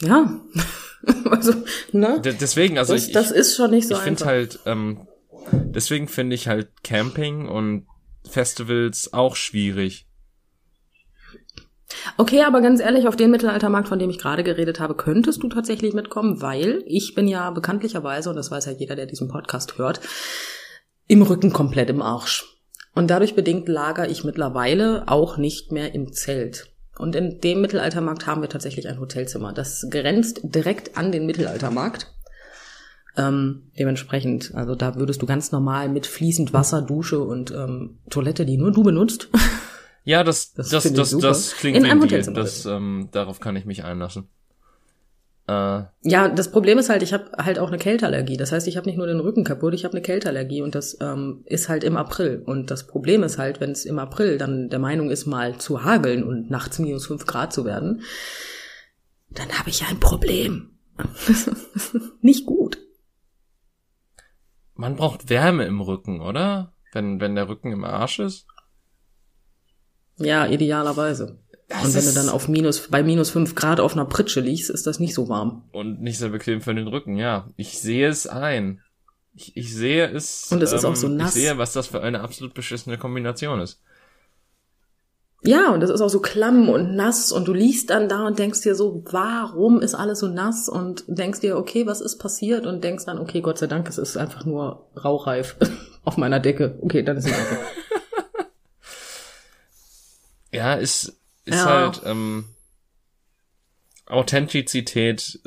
Ja. 0.00 0.40
also, 1.30 1.52
ne? 1.92 2.20
D 2.20 2.34
deswegen, 2.40 2.78
also 2.78 2.94
das, 2.94 3.06
ich, 3.06 3.12
das 3.12 3.30
ist 3.30 3.56
schon 3.56 3.70
nicht 3.70 3.88
so 3.88 3.94
ich 3.94 4.00
finde 4.00 4.24
einfach. 4.24 4.26
halt, 4.26 4.60
ähm, 4.66 5.06
deswegen 5.52 6.08
finde 6.08 6.34
ich 6.34 6.48
halt 6.48 6.68
Camping 6.82 7.48
und 7.48 7.86
Festivals 8.28 9.12
auch 9.12 9.36
schwierig. 9.36 10.06
Okay, 12.16 12.42
aber 12.42 12.60
ganz 12.60 12.80
ehrlich, 12.80 13.06
auf 13.06 13.16
den 13.16 13.30
Mittelaltermarkt, 13.30 13.88
von 13.88 13.98
dem 13.98 14.10
ich 14.10 14.18
gerade 14.18 14.44
geredet 14.44 14.80
habe, 14.80 14.94
könntest 14.94 15.42
du 15.42 15.48
tatsächlich 15.48 15.94
mitkommen, 15.94 16.40
weil 16.42 16.82
ich 16.86 17.14
bin 17.14 17.28
ja 17.28 17.50
bekanntlicherweise, 17.50 18.30
und 18.30 18.36
das 18.36 18.50
weiß 18.50 18.66
ja 18.66 18.72
jeder, 18.72 18.96
der 18.96 19.06
diesen 19.06 19.28
Podcast 19.28 19.78
hört, 19.78 20.00
im 21.06 21.22
Rücken 21.22 21.52
komplett 21.52 21.90
im 21.90 22.02
Arsch. 22.02 22.44
Und 22.94 23.08
dadurch 23.08 23.34
bedingt 23.34 23.68
lager 23.68 24.08
ich 24.08 24.24
mittlerweile 24.24 25.08
auch 25.08 25.36
nicht 25.36 25.72
mehr 25.72 25.94
im 25.94 26.12
Zelt. 26.12 26.73
Und 26.98 27.16
in 27.16 27.40
dem 27.40 27.60
Mittelaltermarkt 27.60 28.26
haben 28.26 28.40
wir 28.40 28.48
tatsächlich 28.48 28.88
ein 28.88 29.00
Hotelzimmer. 29.00 29.52
Das 29.52 29.86
grenzt 29.90 30.40
direkt 30.42 30.96
an 30.96 31.12
den 31.12 31.26
Mittelaltermarkt. 31.26 32.12
Ähm, 33.16 33.70
dementsprechend, 33.78 34.54
also 34.54 34.74
da 34.74 34.96
würdest 34.96 35.22
du 35.22 35.26
ganz 35.26 35.52
normal 35.52 35.88
mit 35.88 36.06
fließend 36.06 36.52
Wasser, 36.52 36.82
Dusche 36.82 37.22
und 37.22 37.52
ähm, 37.52 37.98
Toilette, 38.10 38.44
die 38.44 38.56
nur 38.56 38.72
du 38.72 38.82
benutzt. 38.82 39.28
Ja, 40.06 40.22
das, 40.22 40.52
Das 40.52 40.68
das, 40.68 40.92
das, 40.92 41.16
das, 41.16 41.56
klingt 41.56 41.78
In 41.78 41.86
einem. 41.86 42.02
Hotelzimmer. 42.02 42.36
Das, 42.36 42.66
ähm, 42.66 43.08
darauf 43.12 43.40
kann 43.40 43.56
ich 43.56 43.64
mich 43.64 43.84
einlassen. 43.84 44.28
Äh, 45.46 45.82
Ja, 46.02 46.28
das 46.28 46.50
Problem 46.50 46.78
ist 46.78 46.88
halt, 46.88 47.02
ich 47.02 47.12
habe 47.12 47.30
halt 47.36 47.58
auch 47.58 47.68
eine 47.68 47.78
Kälteallergie. 47.78 48.36
Das 48.36 48.52
heißt, 48.52 48.66
ich 48.66 48.76
habe 48.76 48.86
nicht 48.86 48.96
nur 48.96 49.06
den 49.06 49.20
Rücken 49.20 49.44
kaputt, 49.44 49.74
ich 49.74 49.84
habe 49.84 49.92
eine 49.94 50.02
Kälteallergie 50.02 50.62
und 50.62 50.74
das 50.74 50.96
ähm, 51.00 51.42
ist 51.44 51.68
halt 51.68 51.84
im 51.84 51.96
April. 51.96 52.42
Und 52.44 52.70
das 52.70 52.86
Problem 52.86 53.22
ist 53.22 53.38
halt, 53.38 53.60
wenn 53.60 53.70
es 53.70 53.84
im 53.84 53.98
April 53.98 54.38
dann 54.38 54.70
der 54.70 54.78
Meinung 54.78 55.10
ist, 55.10 55.26
mal 55.26 55.58
zu 55.58 55.84
hageln 55.84 56.24
und 56.24 56.50
nachts 56.50 56.78
minus 56.78 57.06
fünf 57.06 57.26
Grad 57.26 57.52
zu 57.52 57.64
werden, 57.64 58.02
dann 59.30 59.50
habe 59.58 59.70
ich 59.70 59.84
ein 59.86 60.00
Problem. 60.00 60.78
nicht 62.20 62.46
gut. 62.46 62.78
man 64.74 64.96
braucht 64.96 65.28
Wärme 65.28 65.64
im 65.64 65.80
Rücken, 65.80 66.20
oder? 66.20 66.72
Wenn, 66.92 67.20
wenn 67.20 67.34
der 67.34 67.48
Rücken 67.48 67.72
im 67.72 67.82
Arsch 67.84 68.20
ist. 68.20 68.46
Ja, 70.16 70.46
idealerweise. 70.46 71.40
Das 71.68 71.84
und 71.84 71.94
wenn 71.94 72.04
du 72.04 72.12
dann 72.12 72.28
auf 72.28 72.48
minus, 72.48 72.88
bei 72.88 73.02
minus 73.02 73.30
fünf 73.30 73.54
Grad 73.54 73.80
auf 73.80 73.94
einer 73.94 74.04
Pritsche 74.04 74.40
liegst, 74.40 74.70
ist 74.70 74.86
das 74.86 74.98
nicht 75.00 75.14
so 75.14 75.28
warm. 75.28 75.64
Und 75.72 76.02
nicht 76.02 76.18
sehr 76.18 76.28
bequem 76.28 76.60
für 76.60 76.74
den 76.74 76.88
Rücken, 76.88 77.16
ja. 77.16 77.48
Ich 77.56 77.78
sehe 77.80 78.08
es 78.08 78.26
ein. 78.26 78.80
Ich, 79.34 79.56
ich 79.56 79.74
sehe 79.74 80.08
es. 80.10 80.50
ähm, 80.50 80.58
Und 80.58 80.62
es 80.62 80.72
ist 80.72 80.84
auch 80.84 80.94
so 80.96 81.08
nass. 81.08 81.34
Ich 81.34 81.42
sehe, 81.42 81.58
was 81.58 81.72
das 81.72 81.86
für 81.86 82.02
eine 82.02 82.20
absolut 82.20 82.54
beschissene 82.54 82.98
Kombination 82.98 83.60
ist. 83.60 83.80
Ja, 85.46 85.72
und 85.72 85.80
das 85.80 85.90
ist 85.90 86.00
auch 86.00 86.08
so 86.08 86.20
klamm 86.20 86.70
und 86.70 86.96
nass 86.96 87.30
und 87.30 87.46
du 87.46 87.52
liegst 87.52 87.90
dann 87.90 88.08
da 88.08 88.26
und 88.26 88.38
denkst 88.38 88.62
dir 88.62 88.74
so, 88.74 89.02
warum 89.10 89.82
ist 89.82 89.94
alles 89.94 90.20
so 90.20 90.28
nass 90.28 90.70
und 90.70 91.04
denkst 91.06 91.40
dir, 91.40 91.58
okay, 91.58 91.86
was 91.86 92.00
ist 92.00 92.16
passiert 92.16 92.64
und 92.66 92.82
denkst 92.82 93.04
dann, 93.04 93.18
okay, 93.18 93.42
Gott 93.42 93.58
sei 93.58 93.66
Dank, 93.66 93.86
es 93.88 93.98
ist 93.98 94.16
einfach 94.16 94.46
nur 94.46 94.86
rauchreif 95.02 95.56
auf 96.04 96.16
meiner 96.16 96.40
Decke. 96.40 96.78
Okay, 96.80 97.02
dann 97.02 97.16
ist 97.16 97.26
es 97.26 97.32
einfach. 97.32 97.58
Ja, 100.52 100.74
ist, 100.74 101.16
ist 101.44 101.56
Ja. 101.56 101.64
halt, 101.66 102.02
ähm, 102.04 102.44
Authentizität 104.06 105.40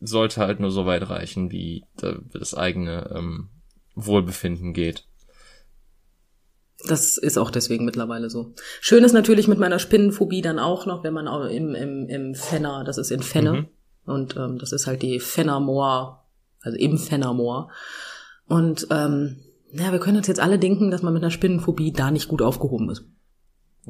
sollte 0.00 0.40
halt 0.40 0.60
nur 0.60 0.70
so 0.70 0.86
weit 0.86 1.08
reichen, 1.10 1.50
wie 1.50 1.84
da- 1.96 2.18
das 2.32 2.54
eigene 2.54 3.10
ähm, 3.14 3.48
Wohlbefinden 3.94 4.72
geht. 4.72 5.04
Das 6.86 7.18
ist 7.18 7.38
auch 7.38 7.50
deswegen 7.50 7.84
mittlerweile 7.84 8.30
so. 8.30 8.54
Schön 8.80 9.02
ist 9.02 9.12
natürlich 9.12 9.48
mit 9.48 9.58
meiner 9.58 9.80
Spinnenphobie 9.80 10.42
dann 10.42 10.60
auch 10.60 10.86
noch, 10.86 11.02
wenn 11.02 11.12
man 11.12 11.26
auch 11.26 11.44
im, 11.46 11.74
im, 11.74 12.08
im 12.08 12.34
Fenner, 12.36 12.84
das 12.84 12.98
ist 12.98 13.10
in 13.10 13.22
Fenne, 13.22 13.52
Mhm. 13.52 13.68
und 14.04 14.36
ähm, 14.36 14.58
das 14.58 14.70
ist 14.70 14.86
halt 14.86 15.02
die 15.02 15.18
Fennermoor, 15.18 16.24
also 16.60 16.78
im 16.78 16.98
Fennermoor. 16.98 17.72
Und 18.46 18.86
ähm, 18.90 19.40
ja, 19.72 19.90
wir 19.90 19.98
können 19.98 20.18
uns 20.18 20.28
jetzt 20.28 20.38
alle 20.40 20.60
denken, 20.60 20.92
dass 20.92 21.02
man 21.02 21.12
mit 21.12 21.22
einer 21.22 21.32
Spinnenphobie 21.32 21.92
da 21.92 22.12
nicht 22.12 22.28
gut 22.28 22.42
aufgehoben 22.42 22.88
ist. 22.90 23.04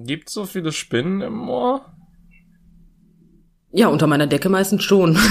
Gibt 0.04 0.30
so 0.30 0.46
viele 0.46 0.72
Spinnen 0.72 1.20
im 1.22 1.34
Moor? 1.34 1.84
Ja, 3.70 3.88
unter 3.88 4.06
meiner 4.06 4.26
Decke 4.26 4.48
meistens 4.48 4.82
schon. 4.84 5.18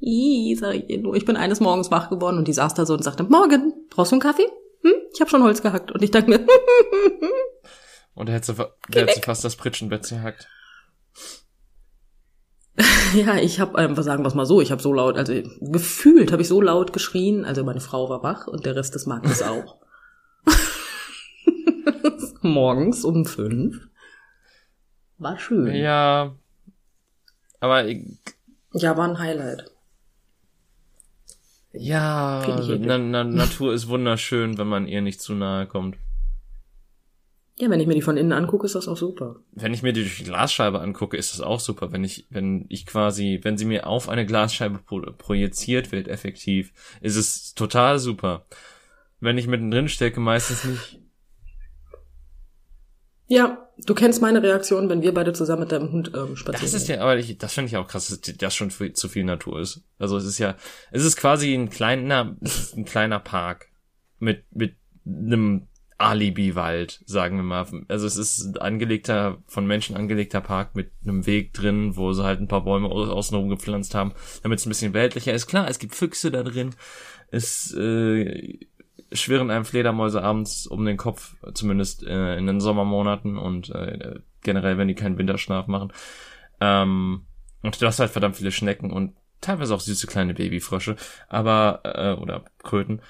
Ih, 0.00 0.56
sag 0.58 0.74
ich 0.74 0.88
ihr 0.90 0.98
nur. 0.98 1.14
Ich 1.14 1.24
bin 1.24 1.36
eines 1.36 1.60
Morgens 1.60 1.90
wach 1.90 2.10
geworden 2.10 2.38
und 2.38 2.48
die 2.48 2.52
saß 2.52 2.74
da 2.74 2.86
so 2.86 2.94
und 2.94 3.04
sagte, 3.04 3.22
Morgen, 3.24 3.72
brauchst 3.90 4.12
du 4.12 4.16
einen 4.16 4.22
Kaffee? 4.22 4.46
Hm? 4.82 4.92
Ich 5.12 5.20
habe 5.20 5.30
schon 5.30 5.42
Holz 5.42 5.62
gehackt. 5.62 5.92
Und 5.92 6.02
ich 6.02 6.10
dachte 6.10 6.30
mir, 6.30 6.40
Und 8.14 8.28
da 8.28 8.32
hättest 8.32 8.50
du, 8.50 8.54
fa- 8.54 8.74
da 8.88 9.00
hättest 9.00 9.18
du 9.18 9.22
fast 9.22 9.44
das 9.44 9.56
Pritschenbett 9.56 10.04
zerhackt. 10.04 10.48
ja, 13.14 13.36
ich 13.36 13.60
habe, 13.60 13.80
ähm, 13.82 13.96
was 13.96 14.04
sagen 14.06 14.22
wir 14.24 14.28
es 14.28 14.34
mal 14.34 14.46
so, 14.46 14.60
ich 14.60 14.72
habe 14.72 14.82
so 14.82 14.92
laut, 14.92 15.16
also 15.16 15.32
gefühlt 15.60 16.32
habe 16.32 16.42
ich 16.42 16.48
so 16.48 16.60
laut 16.60 16.92
geschrien, 16.92 17.44
also 17.44 17.62
meine 17.64 17.80
Frau 17.80 18.08
war 18.08 18.22
wach 18.22 18.46
und 18.46 18.66
der 18.66 18.76
Rest 18.76 18.94
des 18.94 19.06
Marktes 19.06 19.42
auch. 19.42 19.76
Morgens 22.42 23.04
um 23.04 23.24
fünf. 23.24 23.88
War 25.18 25.38
schön. 25.38 25.74
Ja. 25.74 26.34
Aber 27.60 27.86
ich- 27.86 28.06
ja, 28.72 28.96
war 28.96 29.08
ein 29.08 29.18
Highlight. 29.18 29.70
ja, 31.72 32.42
na, 32.78 32.98
na, 32.98 33.24
Natur 33.24 33.72
ist 33.74 33.88
wunderschön, 33.88 34.58
wenn 34.58 34.66
man 34.66 34.88
ihr 34.88 35.02
nicht 35.02 35.20
zu 35.20 35.34
nahe 35.34 35.66
kommt. 35.66 35.96
Ja, 37.58 37.68
wenn 37.68 37.78
ich 37.80 37.86
mir 37.86 37.94
die 37.94 38.00
von 38.02 38.16
innen 38.16 38.32
angucke, 38.32 38.64
ist 38.64 38.74
das 38.74 38.88
auch 38.88 38.96
super. 38.96 39.36
Wenn 39.52 39.74
ich 39.74 39.82
mir 39.82 39.92
die 39.92 40.00
durch 40.02 40.16
die 40.16 40.24
Glasscheibe 40.24 40.80
angucke, 40.80 41.16
ist 41.18 41.32
das 41.34 41.42
auch 41.42 41.60
super. 41.60 41.92
Wenn 41.92 42.02
ich, 42.04 42.26
wenn 42.30 42.64
ich 42.70 42.86
quasi, 42.86 43.38
wenn 43.42 43.58
sie 43.58 43.66
mir 43.66 43.86
auf 43.86 44.08
eine 44.08 44.24
Glasscheibe 44.24 44.78
pro 44.78 45.00
projiziert 45.18 45.92
wird, 45.92 46.08
effektiv, 46.08 46.72
ist 47.02 47.16
es 47.16 47.54
total 47.54 47.98
super. 47.98 48.46
Wenn 49.20 49.36
ich 49.36 49.46
mittendrin 49.46 49.88
stecke, 49.90 50.20
meistens 50.20 50.64
nicht. 50.64 50.99
Ja, 53.32 53.68
du 53.86 53.94
kennst 53.94 54.20
meine 54.20 54.42
Reaktion, 54.42 54.88
wenn 54.88 55.02
wir 55.02 55.14
beide 55.14 55.32
zusammen 55.32 55.60
mit 55.60 55.70
deinem 55.70 55.92
Hund 55.92 56.10
ähm, 56.16 56.34
spazieren. 56.34 56.64
Das 56.72 56.74
ist 56.74 56.88
ja, 56.88 57.00
aber 57.00 57.16
ich, 57.16 57.38
das 57.38 57.54
finde 57.54 57.68
ich 57.68 57.76
auch 57.76 57.86
krass, 57.86 58.08
dass 58.08 58.20
das 58.36 58.54
schon 58.56 58.72
viel, 58.72 58.92
zu 58.92 59.08
viel 59.08 59.22
Natur 59.22 59.60
ist. 59.60 59.84
Also 60.00 60.16
es 60.16 60.24
ist 60.24 60.38
ja, 60.38 60.56
es 60.90 61.04
ist 61.04 61.16
quasi 61.16 61.54
ein 61.54 61.70
kleiner, 61.70 62.36
ein 62.76 62.84
kleiner 62.84 63.20
Park 63.20 63.68
mit 64.18 64.44
mit 64.50 64.74
einem 65.06 65.68
Alibi-Wald, 65.96 67.02
sagen 67.06 67.36
wir 67.36 67.42
mal. 67.44 67.66
Also 67.88 68.06
es 68.06 68.16
ist 68.16 68.40
ein 68.44 68.56
angelegter, 68.56 69.38
von 69.46 69.64
Menschen 69.64 69.94
angelegter 69.96 70.40
Park 70.40 70.74
mit 70.74 70.90
einem 71.04 71.24
Weg 71.26 71.52
drin, 71.52 71.96
wo 71.96 72.12
sie 72.12 72.24
halt 72.24 72.40
ein 72.40 72.48
paar 72.48 72.64
Bäume 72.64 72.88
au- 72.88 73.12
außenrum 73.12 73.48
gepflanzt 73.48 73.94
haben, 73.94 74.12
damit 74.42 74.58
es 74.58 74.66
ein 74.66 74.70
bisschen 74.70 74.92
weltlicher 74.92 75.32
ist. 75.34 75.46
Klar, 75.46 75.68
es 75.68 75.78
gibt 75.78 75.94
Füchse 75.94 76.30
da 76.32 76.42
drin. 76.42 76.74
Es 77.30 77.72
äh, 77.78 78.58
schwirren 79.12 79.50
einem 79.50 79.64
Fledermäuse 79.64 80.22
abends 80.22 80.66
um 80.66 80.84
den 80.84 80.96
Kopf, 80.96 81.34
zumindest 81.54 82.04
äh, 82.06 82.36
in 82.36 82.46
den 82.46 82.60
Sommermonaten 82.60 83.36
und 83.38 83.70
äh, 83.70 84.20
generell, 84.42 84.78
wenn 84.78 84.88
die 84.88 84.94
keinen 84.94 85.18
Winterschlaf 85.18 85.66
machen. 85.66 85.92
Ähm, 86.60 87.26
und 87.62 87.80
du 87.80 87.86
hast 87.86 87.98
halt 88.00 88.10
verdammt 88.10 88.36
viele 88.36 88.52
Schnecken 88.52 88.90
und 88.90 89.14
teilweise 89.40 89.74
auch 89.74 89.80
süße 89.80 90.06
kleine 90.06 90.34
Babyfrösche, 90.34 90.96
aber 91.28 91.80
äh, 91.84 92.20
oder 92.20 92.44
Kröten. 92.62 93.00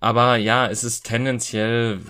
Aber 0.00 0.36
ja, 0.36 0.66
es 0.66 0.82
ist 0.84 1.06
tendenziell 1.06 2.00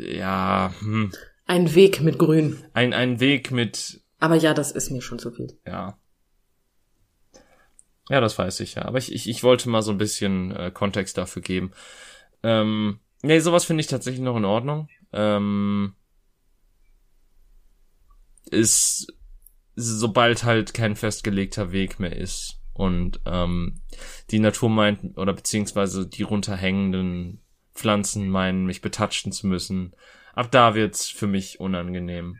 ja 0.00 0.72
hm, 0.80 1.12
Ein 1.46 1.74
Weg 1.74 2.00
mit 2.00 2.18
Grün. 2.18 2.62
ein 2.72 2.92
ein 2.92 3.20
Weg 3.20 3.50
mit 3.50 4.00
Aber 4.20 4.36
ja, 4.36 4.54
das 4.54 4.70
ist 4.72 4.90
mir 4.90 5.02
schon 5.02 5.18
zu 5.18 5.30
viel. 5.32 5.58
ja. 5.66 5.98
Ja, 8.08 8.20
das 8.20 8.38
weiß 8.38 8.60
ich 8.60 8.74
ja. 8.74 8.84
Aber 8.84 8.98
ich, 8.98 9.12
ich, 9.12 9.28
ich 9.28 9.42
wollte 9.42 9.68
mal 9.68 9.82
so 9.82 9.92
ein 9.92 9.98
bisschen 9.98 10.54
äh, 10.54 10.70
Kontext 10.72 11.18
dafür 11.18 11.42
geben. 11.42 11.72
Ähm, 12.42 13.00
nee, 13.22 13.38
sowas 13.38 13.64
finde 13.64 13.80
ich 13.80 13.86
tatsächlich 13.86 14.22
noch 14.22 14.36
in 14.36 14.44
Ordnung. 14.44 14.88
Ähm, 15.12 15.94
ist, 18.50 19.06
sobald 19.76 20.44
halt 20.44 20.74
kein 20.74 20.96
festgelegter 20.96 21.72
Weg 21.72 22.00
mehr 22.00 22.16
ist 22.16 22.60
und 22.74 23.20
ähm, 23.24 23.80
die 24.30 24.38
Natur 24.38 24.68
meint, 24.68 25.16
oder 25.16 25.32
beziehungsweise 25.32 26.06
die 26.06 26.22
runterhängenden 26.22 27.40
Pflanzen 27.74 28.28
meinen, 28.28 28.66
mich 28.66 28.80
betatschen 28.80 29.32
zu 29.32 29.46
müssen, 29.46 29.94
ab 30.34 30.50
da 30.50 30.74
wird's 30.74 31.08
für 31.08 31.26
mich 31.26 31.60
unangenehm. 31.60 32.38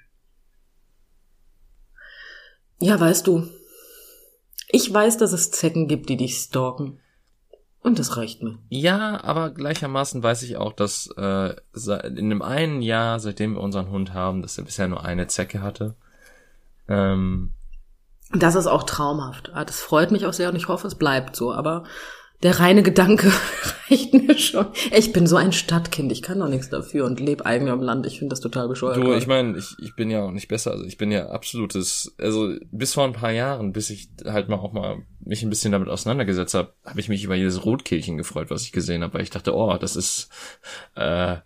Ja, 2.78 2.98
weißt 2.98 3.26
du, 3.26 3.48
ich 4.72 4.92
weiß, 4.92 5.18
dass 5.18 5.32
es 5.32 5.50
Zecken 5.50 5.86
gibt, 5.86 6.08
die 6.08 6.16
dich 6.16 6.36
stalken. 6.36 6.98
Und 7.82 7.98
das 7.98 8.16
reicht 8.16 8.42
mir. 8.42 8.58
Ja, 8.68 9.22
aber 9.22 9.50
gleichermaßen 9.50 10.22
weiß 10.22 10.42
ich 10.44 10.56
auch, 10.56 10.72
dass 10.72 11.10
äh, 11.16 11.54
in 12.16 12.30
dem 12.30 12.40
einen 12.40 12.80
Jahr, 12.80 13.20
seitdem 13.20 13.54
wir 13.54 13.60
unseren 13.60 13.90
Hund 13.90 14.14
haben, 14.14 14.40
dass 14.40 14.56
er 14.56 14.64
bisher 14.64 14.88
nur 14.88 15.04
eine 15.04 15.26
Zecke 15.26 15.62
hatte. 15.62 15.94
Ähm, 16.88 17.52
das 18.32 18.54
ist 18.54 18.66
auch 18.66 18.84
traumhaft. 18.84 19.50
Ah, 19.52 19.64
das 19.64 19.80
freut 19.80 20.10
mich 20.10 20.26
auch 20.26 20.32
sehr 20.32 20.48
und 20.48 20.56
ich 20.56 20.68
hoffe, 20.68 20.86
es 20.86 20.94
bleibt 20.94 21.36
so. 21.36 21.52
Aber 21.52 21.84
der 22.42 22.58
reine 22.58 22.82
Gedanke 22.82 23.32
reicht 23.90 24.12
mir 24.14 24.36
schon. 24.36 24.66
Ich 24.90 25.12
bin 25.12 25.26
so 25.26 25.36
ein 25.36 25.52
Stadtkind, 25.52 26.10
ich 26.10 26.22
kann 26.22 26.40
doch 26.40 26.48
nichts 26.48 26.68
dafür 26.70 27.04
und 27.04 27.20
lebe 27.20 27.46
eigentlich 27.46 27.72
am 27.72 27.80
Land. 27.80 28.06
Ich 28.06 28.18
finde 28.18 28.32
das 28.32 28.40
total 28.40 28.68
bescheuert. 28.68 28.96
Du, 28.96 29.12
ich 29.12 29.26
meine, 29.26 29.56
ich, 29.56 29.76
ich 29.78 29.94
bin 29.94 30.10
ja 30.10 30.22
auch 30.22 30.32
nicht 30.32 30.48
besser. 30.48 30.72
Also 30.72 30.84
ich 30.84 30.96
bin 30.96 31.12
ja 31.12 31.28
absolutes, 31.28 32.14
also 32.18 32.54
bis 32.72 32.94
vor 32.94 33.04
ein 33.04 33.12
paar 33.12 33.30
Jahren, 33.30 33.72
bis 33.72 33.90
ich 33.90 34.08
halt 34.24 34.48
mal 34.48 34.56
auch 34.56 34.72
mal 34.72 35.02
mich 35.20 35.42
ein 35.42 35.50
bisschen 35.50 35.72
damit 35.72 35.88
auseinandergesetzt 35.88 36.54
habe, 36.54 36.72
habe 36.84 37.00
ich 37.00 37.08
mich 37.08 37.22
über 37.22 37.36
jedes 37.36 37.64
Rotkehlchen 37.64 38.16
gefreut, 38.16 38.50
was 38.50 38.64
ich 38.64 38.72
gesehen 38.72 39.02
habe, 39.02 39.14
weil 39.14 39.22
ich 39.22 39.30
dachte, 39.30 39.54
oh, 39.54 39.76
das 39.78 39.94
ist 39.94 40.28
äh, 40.96 41.36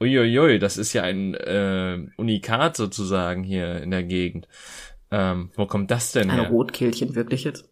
uiuiui, 0.00 0.58
das 0.60 0.76
ist 0.76 0.92
ja 0.92 1.02
ein 1.02 1.34
äh, 1.34 1.98
Unikat 2.16 2.76
sozusagen 2.76 3.42
hier 3.42 3.82
in 3.82 3.90
der 3.90 4.04
Gegend. 4.04 4.46
Ähm, 5.10 5.50
wo 5.56 5.66
kommt 5.66 5.90
das 5.90 6.12
denn 6.12 6.30
ein 6.30 6.36
her? 6.36 6.46
Ein 6.46 6.52
Rotkehlchen 6.52 7.14
wirklich 7.14 7.44
jetzt? 7.44 7.68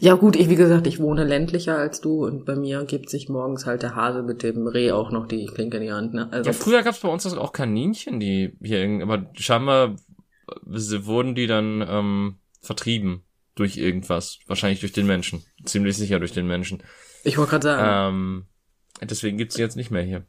Ja 0.00 0.14
gut, 0.14 0.36
ich 0.36 0.48
wie 0.48 0.56
gesagt, 0.56 0.86
ich 0.86 1.00
wohne 1.00 1.24
ländlicher 1.24 1.76
als 1.76 2.00
du 2.00 2.24
und 2.24 2.44
bei 2.44 2.56
mir 2.56 2.84
gibt 2.84 3.10
sich 3.10 3.28
morgens 3.28 3.66
halt 3.66 3.82
der 3.82 3.94
Hase 3.94 4.22
mit 4.22 4.42
dem 4.42 4.66
Reh 4.66 4.92
auch 4.92 5.10
noch 5.10 5.26
die 5.26 5.46
Klinke 5.46 5.78
in 5.78 5.82
die 5.82 5.92
Hand. 5.92 6.14
Ne? 6.14 6.28
Also 6.30 6.50
ja, 6.50 6.54
früher 6.54 6.82
gab's 6.82 7.00
bei 7.00 7.08
uns 7.08 7.24
das 7.24 7.34
auch 7.34 7.52
Kaninchen, 7.52 8.20
die 8.20 8.56
hier, 8.62 9.02
aber 9.02 9.30
scheinbar 9.34 9.96
wurden 10.64 11.34
die 11.34 11.46
dann 11.46 11.84
ähm, 11.86 12.36
vertrieben 12.60 13.22
durch 13.54 13.76
irgendwas, 13.76 14.38
wahrscheinlich 14.46 14.80
durch 14.80 14.92
den 14.92 15.06
Menschen, 15.06 15.44
ziemlich 15.64 15.96
sicher 15.96 16.18
durch 16.18 16.32
den 16.32 16.46
Menschen. 16.46 16.82
Ich 17.24 17.36
wollte 17.38 17.50
gerade 17.50 17.62
sagen. 17.64 18.16
Ähm, 18.16 19.08
deswegen 19.08 19.36
gibt's 19.36 19.56
sie 19.56 19.62
jetzt 19.62 19.76
nicht 19.76 19.90
mehr 19.90 20.02
hier. 20.02 20.24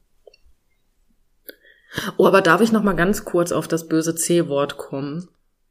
Oh, 2.18 2.28
aber 2.28 2.42
darf 2.42 2.62
ich 2.62 2.72
noch 2.72 2.84
mal 2.84 2.96
ganz 2.96 3.26
kurz 3.26 3.52
auf 3.52 3.68
das 3.68 3.88
böse 3.88 4.16
C-Wort 4.16 4.78
kommen? 4.78 5.28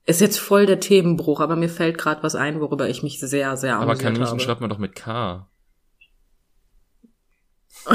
Ist 0.08 0.22
jetzt 0.22 0.38
voll 0.38 0.64
der 0.64 0.80
Themenbruch, 0.80 1.38
aber 1.40 1.54
mir 1.54 1.68
fällt 1.68 1.98
gerade 1.98 2.22
was 2.22 2.34
ein, 2.34 2.60
worüber 2.60 2.88
ich 2.88 3.02
mich 3.02 3.20
sehr, 3.20 3.58
sehr 3.58 3.76
amüsiert 3.76 4.06
Aber 4.06 4.14
Kaninchen 4.14 4.40
schreibt 4.40 4.62
man 4.62 4.70
doch 4.70 4.78
mit 4.78 4.94
K. 4.94 5.46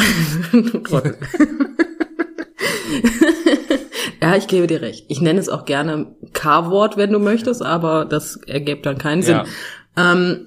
ja, 4.22 4.36
ich 4.36 4.46
gebe 4.46 4.68
dir 4.68 4.84
recht. 4.84 5.06
Ich 5.08 5.22
nenne 5.22 5.40
es 5.40 5.50
auch 5.50 5.66
gerne 5.66 6.16
K-Wort, 6.34 6.98
wenn 6.98 7.12
du 7.12 7.18
möchtest, 7.18 7.64
aber 7.64 8.06
das 8.06 8.36
ergibt 8.46 8.86
dann 8.86 9.00
keinen 9.00 9.24
Sinn. 9.24 9.42
Ja. 9.98 10.12
Ähm, 10.14 10.46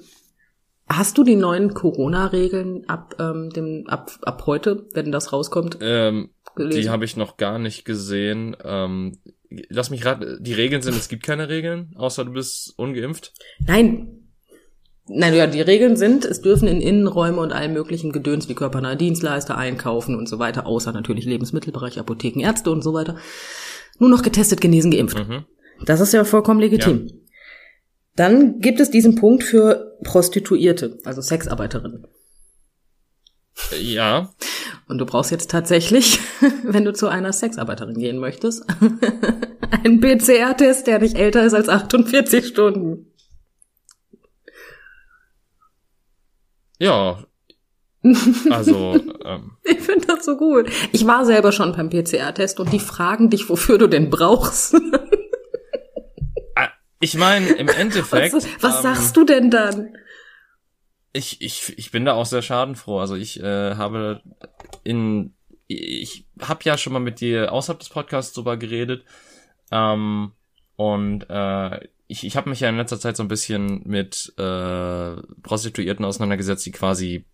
hast 0.89 1.19
du 1.19 1.25
die 1.25 1.35
neuen 1.35 1.75
Corona-Regeln 1.75 2.89
ab 2.89 3.17
ähm, 3.19 3.51
dem 3.51 3.89
ab 3.89 4.13
ab 4.23 4.45
heute, 4.47 4.87
wenn 4.95 5.11
das 5.11 5.33
rauskommt? 5.33 5.79
Ähm, 5.81 6.31
die 6.57 6.91
habe 6.91 7.05
ich 7.05 7.17
noch 7.17 7.37
gar 7.37 7.59
nicht 7.59 7.85
gesehen. 7.85 8.57
Ähm, 8.65 9.19
lass 9.69 9.91
mich 9.91 10.05
raten, 10.05 10.39
die 10.41 10.55
Regeln 10.55 10.83
sind, 10.83 10.97
es 10.97 11.09
gibt 11.09 11.23
keine 11.23 11.49
Regeln, 11.49 11.93
außer 11.97 12.25
du 12.25 12.33
bist 12.33 12.75
ungeimpft? 12.77 13.33
Nein. 13.67 14.23
Nein, 15.09 15.35
ja, 15.35 15.47
die 15.47 15.61
Regeln 15.61 15.97
sind, 15.97 16.25
es 16.25 16.41
dürfen 16.41 16.67
in 16.67 16.81
Innenräume 16.81 17.41
und 17.41 17.53
allem 17.53 17.73
möglichen 17.73 18.11
Gedöns 18.11 18.49
wie 18.49 18.55
körpernahe 18.55 18.97
Dienstleister 18.97 19.57
einkaufen 19.57 20.17
und 20.17 20.29
so 20.29 20.41
weiter, 20.41 20.67
außer 20.67 20.91
natürlich 20.93 21.27
Lebensmittelbereich, 21.27 22.01
Apotheken, 22.01 22.41
Ärzte 22.41 22.73
und 22.73 22.83
so 22.83 22.93
weiter. 22.93 23.17
Nur 24.01 24.11
noch 24.11 24.23
getestet, 24.23 24.61
genesen, 24.61 24.91
geimpft. 24.91 25.17
Mhm. 25.17 25.45
Das 25.85 26.01
ist 26.01 26.13
ja 26.13 26.25
vollkommen 26.25 26.61
legitim. 26.61 27.07
Ja. 27.07 27.15
Dann 28.17 28.59
gibt 28.59 28.81
es 28.81 28.91
diesen 28.91 29.15
Punkt 29.15 29.45
für 29.45 29.97
Prostituierte, 30.03 30.99
also 31.05 31.21
Sexarbeiterinnen. 31.21 32.07
Ja. 33.81 34.33
Und 34.89 34.99
du 34.99 35.07
brauchst 35.07 35.31
jetzt 35.31 35.51
tatsächlich, 35.51 36.21
wenn 36.63 36.85
du 36.85 36.93
zu 36.93 37.09
einer 37.09 37.33
Sexarbeiterin 37.33 37.99
gehen 37.99 38.19
möchtest, 38.19 38.65
einen 39.85 40.01
PCR-Test, 40.01 40.87
der 40.87 41.01
nicht 41.01 41.17
älter 41.17 41.45
ist 41.45 41.55
als 41.55 41.69
48 41.69 42.47
Stunden. 42.47 43.13
Ja. 46.79 47.25
Also. 48.51 48.95
Ähm. 49.25 49.57
Ich 49.65 49.81
finde 49.81 50.07
das 50.07 50.25
so 50.25 50.37
gut. 50.37 50.71
Ich 50.93 51.05
war 51.09 51.25
selber 51.25 51.51
schon 51.51 51.73
beim 51.73 51.91
PCR-Test 51.91 52.61
und 52.61 52.73
die 52.73 52.79
fragen 52.79 53.31
dich, 53.31 53.49
wofür 53.49 53.79
du 53.79 53.89
den 53.89 54.11
brauchst. 54.11 54.77
Ah, 56.55 56.69
ich 57.01 57.17
meine, 57.17 57.49
im 57.49 57.67
Endeffekt. 57.67 58.33
Was, 58.33 58.47
was 58.61 58.77
ähm, 58.77 58.83
sagst 58.83 59.17
du 59.17 59.25
denn 59.25 59.51
dann? 59.51 59.97
Ich, 61.17 61.41
ich, 61.41 61.79
ich 61.79 61.91
bin 61.91 62.05
da 62.05 62.15
auch 62.15 62.27
sehr 62.27 62.43
schadenfroh. 62.43 63.01
Also 63.01 63.15
ich 63.15 63.43
äh, 63.43 63.75
habe 63.75 64.23
in 64.85 65.33
ich 65.69 66.27
habe 66.41 66.61
ja 66.63 66.79
schon 66.79 66.93
mal 66.93 67.01
mit 67.01 67.21
dir 67.21 67.53
außerhalb 67.53 67.81
des 67.81 67.89
Podcasts 67.89 68.33
drüber 68.33 68.57
geredet. 68.57 69.05
Ähm, 69.73 70.33
und 70.77 71.27
äh, 71.29 71.89
ich, 72.07 72.25
ich 72.25 72.37
habe 72.37 72.51
mich 72.51 72.61
ja 72.61 72.69
in 72.69 72.77
letzter 72.77 73.01
Zeit 73.01 73.17
so 73.17 73.25
ein 73.25 73.29
bisschen 73.29 73.83
mit 73.85 74.33
äh, 74.39 75.17
Prostituierten 75.43 76.05
auseinandergesetzt, 76.05 76.65
die 76.67 76.71
quasi 76.71 77.25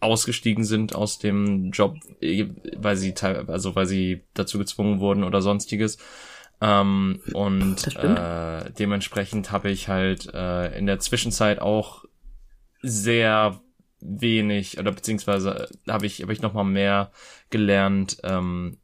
ausgestiegen 0.00 0.64
sind 0.64 0.94
aus 0.94 1.18
dem 1.18 1.72
Job, 1.72 1.96
weil 2.76 2.96
sie 2.96 3.14
also 3.22 3.74
weil 3.74 3.86
sie 3.86 4.22
dazu 4.34 4.58
gezwungen 4.58 5.00
wurden 5.00 5.24
oder 5.24 5.42
sonstiges. 5.42 5.98
Ähm, 6.60 7.20
und 7.34 7.96
äh, 7.96 8.70
dementsprechend 8.78 9.52
habe 9.52 9.70
ich 9.70 9.88
halt 9.88 10.32
äh, 10.32 10.78
in 10.78 10.86
der 10.86 11.00
Zwischenzeit 11.00 11.60
auch 11.60 12.04
sehr 12.88 13.60
wenig 14.00 14.78
oder 14.78 14.92
beziehungsweise 14.92 15.68
habe 15.88 16.06
ich 16.06 16.22
habe 16.22 16.32
ich 16.32 16.42
noch 16.42 16.52
mal 16.52 16.64
mehr 16.64 17.10
gelernt, 17.50 18.18
ähm, 18.22 18.78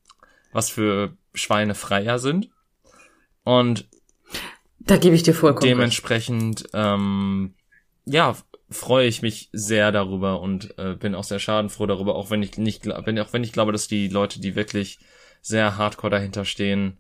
was 0.52 0.70
für 0.70 1.16
Schweine 1.34 1.74
Freier 1.74 2.18
sind. 2.18 2.50
Und 3.44 3.88
da 4.80 4.96
gebe 4.96 5.14
ich 5.14 5.22
dir 5.22 5.34
vollkommen 5.34 5.68
dementsprechend 5.68 6.64
ähm, 6.72 7.54
ja 8.04 8.36
freue 8.72 9.06
ich 9.06 9.22
mich 9.22 9.48
sehr 9.52 9.92
darüber 9.92 10.40
und 10.40 10.76
äh, 10.78 10.94
bin 10.94 11.14
auch 11.14 11.24
sehr 11.24 11.38
schadenfroh 11.38 11.86
darüber, 11.86 12.14
auch 12.14 12.30
wenn 12.30 12.42
ich 12.42 12.56
nicht 12.58 12.86
wenn 12.86 13.18
auch 13.18 13.32
wenn 13.32 13.44
ich 13.44 13.52
glaube, 13.52 13.72
dass 13.72 13.88
die 13.88 14.08
Leute, 14.08 14.40
die 14.40 14.56
wirklich 14.56 14.98
sehr 15.40 15.76
hardcore 15.76 16.10
dahinter 16.10 16.44
stehen 16.44 16.98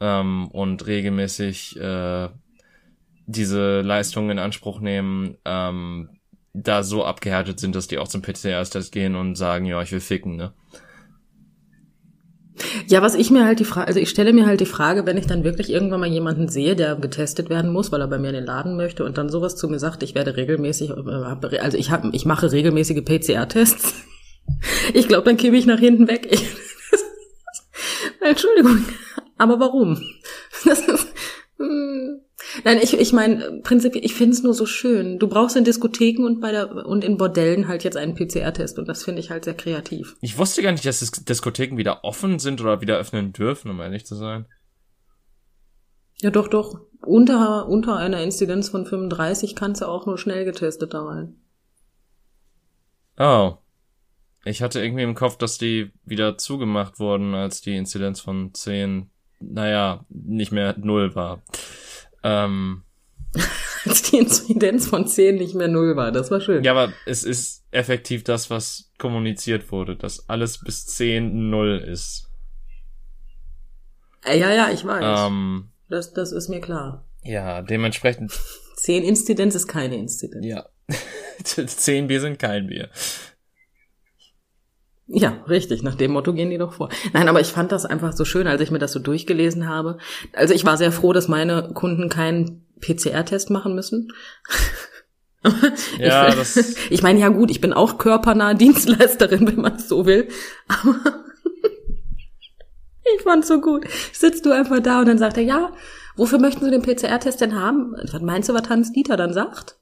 ähm, 0.00 0.48
und 0.48 0.86
regelmäßig 0.86 1.78
äh, 1.78 2.28
diese 3.26 3.82
Leistungen 3.82 4.30
in 4.30 4.38
Anspruch 4.38 4.80
nehmen, 4.80 5.36
ähm, 5.44 6.17
da 6.54 6.82
so 6.82 7.04
abgehärtet 7.04 7.60
sind, 7.60 7.74
dass 7.74 7.88
die 7.88 7.98
auch 7.98 8.08
zum 8.08 8.22
PCR-Test 8.22 8.92
gehen 8.92 9.14
und 9.14 9.36
sagen, 9.36 9.64
ja, 9.64 9.80
ich 9.82 9.92
will 9.92 10.00
ficken, 10.00 10.36
ne? 10.36 10.52
Ja, 12.86 13.02
was 13.02 13.14
ich 13.14 13.30
mir 13.30 13.44
halt 13.44 13.60
die 13.60 13.64
Frage, 13.64 13.86
also 13.86 14.00
ich 14.00 14.10
stelle 14.10 14.32
mir 14.32 14.46
halt 14.46 14.60
die 14.60 14.66
Frage, 14.66 15.06
wenn 15.06 15.16
ich 15.16 15.26
dann 15.26 15.44
wirklich 15.44 15.70
irgendwann 15.70 16.00
mal 16.00 16.08
jemanden 16.08 16.48
sehe, 16.48 16.74
der 16.74 16.96
getestet 16.96 17.50
werden 17.50 17.72
muss, 17.72 17.92
weil 17.92 18.00
er 18.00 18.08
bei 18.08 18.18
mir 18.18 18.28
in 18.28 18.34
den 18.34 18.46
Laden 18.46 18.76
möchte 18.76 19.04
und 19.04 19.16
dann 19.16 19.28
sowas 19.28 19.56
zu 19.56 19.68
mir 19.68 19.78
sagt, 19.78 20.02
ich 20.02 20.14
werde 20.14 20.36
regelmäßig, 20.36 20.90
äh, 20.90 21.58
also 21.58 21.78
ich 21.78 21.90
habe, 21.90 22.10
ich 22.12 22.26
mache 22.26 22.50
regelmäßige 22.50 23.04
PCR-Tests. 23.04 23.94
Ich 24.94 25.08
glaube, 25.08 25.24
dann 25.24 25.36
kippe 25.36 25.58
ich 25.58 25.66
nach 25.66 25.78
hinten 25.78 26.08
weg. 26.08 26.26
Ich, 26.30 26.42
Entschuldigung, 28.22 28.82
aber 29.36 29.60
warum? 29.60 30.00
Das 30.64 30.80
ist, 30.80 31.06
hm. 31.58 32.22
Nein, 32.64 32.78
ich, 32.82 32.98
ich 32.98 33.12
meine, 33.12 33.60
prinzipiell, 33.62 34.04
ich 34.04 34.14
finde 34.14 34.34
es 34.34 34.42
nur 34.42 34.54
so 34.54 34.66
schön. 34.66 35.18
Du 35.18 35.28
brauchst 35.28 35.56
in 35.56 35.64
Diskotheken 35.64 36.24
und 36.24 36.40
bei 36.40 36.52
der 36.52 36.86
und 36.86 37.04
in 37.04 37.16
Bordellen 37.16 37.68
halt 37.68 37.84
jetzt 37.84 37.96
einen 37.96 38.14
PCR-Test 38.14 38.78
und 38.78 38.88
das 38.88 39.04
finde 39.04 39.20
ich 39.20 39.30
halt 39.30 39.44
sehr 39.44 39.54
kreativ. 39.54 40.16
Ich 40.20 40.38
wusste 40.38 40.62
gar 40.62 40.72
nicht, 40.72 40.84
dass 40.84 41.00
Diskotheken 41.00 41.76
wieder 41.76 42.04
offen 42.04 42.38
sind 42.38 42.60
oder 42.60 42.80
wieder 42.80 42.96
öffnen 42.96 43.32
dürfen, 43.32 43.70
um 43.70 43.80
ehrlich 43.80 44.06
zu 44.06 44.14
sein. 44.14 44.46
Ja, 46.20 46.30
doch, 46.30 46.48
doch. 46.48 46.80
Unter, 47.00 47.68
unter 47.68 47.96
einer 47.96 48.22
Inzidenz 48.22 48.68
von 48.68 48.86
35 48.86 49.54
kannst 49.54 49.82
du 49.82 49.86
auch 49.86 50.06
nur 50.06 50.18
schnell 50.18 50.44
getestet 50.44 50.94
da 50.94 51.04
rein. 51.04 51.36
Oh. 53.18 53.54
Ich 54.44 54.62
hatte 54.62 54.80
irgendwie 54.80 55.02
im 55.02 55.14
Kopf, 55.14 55.36
dass 55.36 55.58
die 55.58 55.90
wieder 56.04 56.38
zugemacht 56.38 56.98
wurden, 56.98 57.34
als 57.34 57.60
die 57.60 57.76
Inzidenz 57.76 58.20
von 58.20 58.54
10, 58.54 59.10
naja, 59.40 60.04
nicht 60.08 60.52
mehr 60.52 60.76
null 60.78 61.14
war. 61.14 61.42
Ähm, 62.22 62.82
Als 63.84 64.02
die 64.02 64.18
Inzidenz 64.18 64.86
von 64.86 65.06
10 65.06 65.36
nicht 65.36 65.54
mehr 65.54 65.68
null 65.68 65.96
war, 65.96 66.12
das 66.12 66.30
war 66.30 66.40
schön. 66.40 66.64
Ja, 66.64 66.72
aber 66.72 66.92
es 67.06 67.24
ist 67.24 67.64
effektiv 67.70 68.24
das, 68.24 68.50
was 68.50 68.90
kommuniziert 68.98 69.70
wurde, 69.70 69.96
dass 69.96 70.28
alles 70.28 70.58
bis 70.58 70.86
10 70.86 71.50
null 71.50 71.78
ist. 71.86 72.28
Äh, 74.24 74.38
ja, 74.38 74.52
ja, 74.52 74.70
ich 74.70 74.84
weiß. 74.84 75.28
Ähm, 75.28 75.70
das, 75.88 76.12
das 76.12 76.32
ist 76.32 76.48
mir 76.48 76.60
klar. 76.60 77.04
Ja, 77.22 77.62
dementsprechend. 77.62 78.32
10 78.76 79.04
Inzidenz 79.04 79.54
ist 79.54 79.66
keine 79.66 79.96
Inzidenz. 79.96 80.44
Ja. 80.44 80.66
10 81.44 82.08
Bier 82.08 82.20
sind 82.20 82.38
kein 82.38 82.66
Bier. 82.68 82.88
Ja, 85.10 85.42
richtig. 85.48 85.82
Nach 85.82 85.94
dem 85.94 86.12
Motto 86.12 86.34
gehen 86.34 86.50
die 86.50 86.58
doch 86.58 86.74
vor. 86.74 86.90
Nein, 87.14 87.28
aber 87.28 87.40
ich 87.40 87.48
fand 87.48 87.72
das 87.72 87.86
einfach 87.86 88.12
so 88.12 88.24
schön, 88.26 88.46
als 88.46 88.60
ich 88.60 88.70
mir 88.70 88.78
das 88.78 88.92
so 88.92 88.98
durchgelesen 89.00 89.66
habe. 89.68 89.96
Also 90.34 90.52
ich 90.52 90.66
war 90.66 90.76
sehr 90.76 90.92
froh, 90.92 91.12
dass 91.14 91.28
meine 91.28 91.70
Kunden 91.72 92.08
keinen 92.10 92.66
PCR-Test 92.80 93.50
machen 93.50 93.74
müssen. 93.74 94.12
Ja, 96.00 96.28
ich, 96.28 96.34
das- 96.34 96.74
ich 96.90 97.00
meine, 97.02 97.20
ja 97.20 97.28
gut, 97.28 97.50
ich 97.52 97.60
bin 97.60 97.72
auch 97.72 97.96
körpernahe 97.96 98.56
Dienstleisterin, 98.56 99.46
wenn 99.46 99.60
man 99.60 99.76
es 99.76 99.88
so 99.88 100.04
will. 100.04 100.28
Aber 100.66 100.96
ich 103.16 103.22
fand's 103.22 103.46
so 103.46 103.60
gut. 103.60 103.86
Sitzt 104.12 104.44
du 104.44 104.50
einfach 104.50 104.80
da 104.80 104.98
und 104.98 105.06
dann 105.06 105.16
sagt 105.16 105.36
er, 105.36 105.44
ja, 105.44 105.72
wofür 106.16 106.40
möchten 106.40 106.64
Sie 106.64 106.70
den 106.72 106.82
PCR-Test 106.82 107.40
denn 107.40 107.54
haben? 107.54 107.94
Was 108.12 108.20
meinst 108.20 108.48
du, 108.48 108.52
was 108.54 108.68
Hans 108.68 108.92
Dieter 108.92 109.16
dann 109.16 109.32
sagt? 109.32 109.78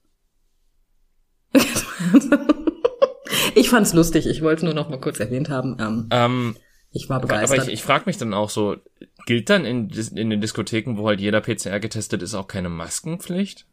Ich 3.55 3.69
fand's 3.69 3.93
lustig. 3.93 4.27
Ich 4.27 4.41
wollte 4.41 4.57
es 4.57 4.63
nur 4.63 4.73
noch 4.73 4.89
mal 4.89 4.99
kurz 4.99 5.19
erwähnt 5.19 5.49
haben. 5.49 5.77
Ähm, 5.79 6.07
Ähm, 6.11 6.55
ich 6.91 7.09
war 7.09 7.17
aber 7.17 7.27
begeistert. 7.27 7.67
ich, 7.67 7.73
ich 7.73 7.83
frage 7.83 8.03
mich 8.05 8.17
dann 8.17 8.33
auch 8.33 8.49
so, 8.49 8.77
gilt 9.25 9.49
dann 9.49 9.65
in, 9.65 9.89
in 9.89 10.29
den 10.29 10.41
Diskotheken, 10.41 10.97
wo 10.97 11.07
halt 11.07 11.19
jeder 11.19 11.41
PCR 11.41 11.79
getestet 11.79 12.21
ist, 12.21 12.33
auch 12.33 12.47
keine 12.47 12.69
Maskenpflicht? 12.69 13.65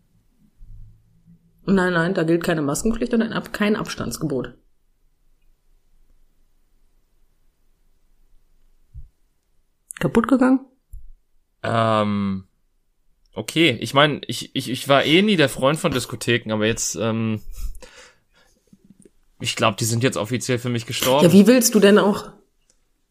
nein, 1.66 1.94
nein, 1.94 2.12
da 2.12 2.24
gilt 2.24 2.44
keine 2.44 2.60
Maskenpflicht 2.62 3.14
und 3.14 3.22
ein 3.22 3.32
Ab 3.32 3.52
kein 3.52 3.76
Abstandsgebot. 3.76 4.54
Kaputt 10.00 10.28
gegangen? 10.28 10.60
Ähm, 11.62 12.44
okay, 13.32 13.78
ich 13.80 13.94
meine, 13.94 14.20
ich, 14.26 14.54
ich, 14.54 14.68
ich 14.70 14.88
war 14.88 15.04
eh 15.04 15.22
nie 15.22 15.36
der 15.36 15.48
Freund 15.48 15.78
von 15.78 15.92
Diskotheken, 15.92 16.52
aber 16.52 16.66
jetzt, 16.66 16.96
ähm, 16.96 17.40
ich 19.44 19.56
glaube, 19.56 19.76
die 19.78 19.84
sind 19.84 20.02
jetzt 20.02 20.16
offiziell 20.16 20.58
für 20.58 20.70
mich 20.70 20.86
gestorben. 20.86 21.26
Ja, 21.26 21.32
wie 21.32 21.46
willst 21.46 21.74
du 21.74 21.80
denn 21.80 21.98
auch? 21.98 22.30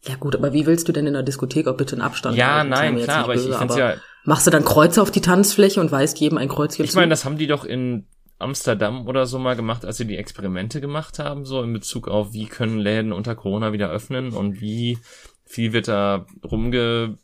Ja 0.06 0.16
gut, 0.16 0.34
aber 0.34 0.52
wie 0.52 0.66
willst 0.66 0.86
du 0.88 0.92
denn 0.92 1.06
in 1.06 1.14
der 1.14 1.22
Diskothek 1.22 1.66
auch 1.66 1.76
bitte 1.76 1.94
einen 1.94 2.02
Abstand 2.02 2.36
Ja, 2.36 2.56
halten? 2.56 2.70
Nein, 2.70 2.98
klar, 2.98 3.24
aber 3.24 3.34
ich, 3.34 3.40
ich 3.42 3.46
böse, 3.46 3.58
find's 3.58 3.74
aber 3.74 3.94
ja, 3.94 3.96
Machst 4.24 4.46
du 4.46 4.50
dann 4.50 4.64
Kreuze 4.64 5.00
auf 5.00 5.10
die 5.10 5.20
Tanzfläche 5.20 5.80
und 5.80 5.92
weist 5.92 6.18
jedem 6.18 6.38
ein 6.38 6.48
Kreuzchen 6.48 6.84
ich 6.84 6.90
zu? 6.90 6.96
meine, 6.96 7.10
das 7.10 7.24
haben 7.24 7.38
die 7.38 7.46
doch 7.46 7.64
in 7.64 8.06
Amsterdam 8.38 9.06
oder 9.06 9.26
so 9.26 9.38
mal 9.38 9.54
gemacht, 9.54 9.84
als 9.84 9.96
sie 9.96 10.06
die 10.06 10.16
Experimente 10.16 10.80
gemacht 10.80 11.18
haben, 11.18 11.44
so 11.46 11.62
in 11.62 11.72
Bezug 11.72 12.08
auf, 12.08 12.32
wie 12.32 12.46
können 12.46 12.78
Läden 12.78 13.12
unter 13.12 13.34
Corona 13.34 13.72
wieder 13.72 13.90
öffnen 13.90 14.32
und 14.32 14.60
wie 14.60 14.98
viel 15.46 15.72
wird 15.72 15.88
da 15.88 16.26
rumge, 16.42 17.16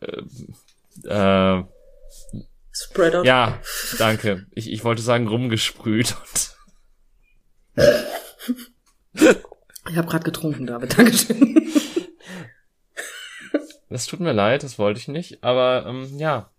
äh, 0.00 0.22
äh, 1.08 1.64
Spreader. 2.70 3.24
ja, 3.24 3.58
danke. 3.98 4.46
Ich, 4.52 4.70
ich 4.70 4.84
wollte 4.84 5.02
sagen 5.02 5.26
rumgesprüht 5.28 6.14
und 6.20 6.51
Ich 9.90 9.96
habe 9.96 10.08
gerade 10.08 10.24
getrunken, 10.24 10.66
David. 10.66 10.96
Dankeschön. 10.98 11.70
Das 13.90 14.06
tut 14.06 14.20
mir 14.20 14.32
leid, 14.32 14.62
das 14.62 14.78
wollte 14.78 15.00
ich 15.00 15.08
nicht. 15.08 15.44
Aber 15.44 15.84
ähm, 15.86 16.18
ja, 16.18 16.50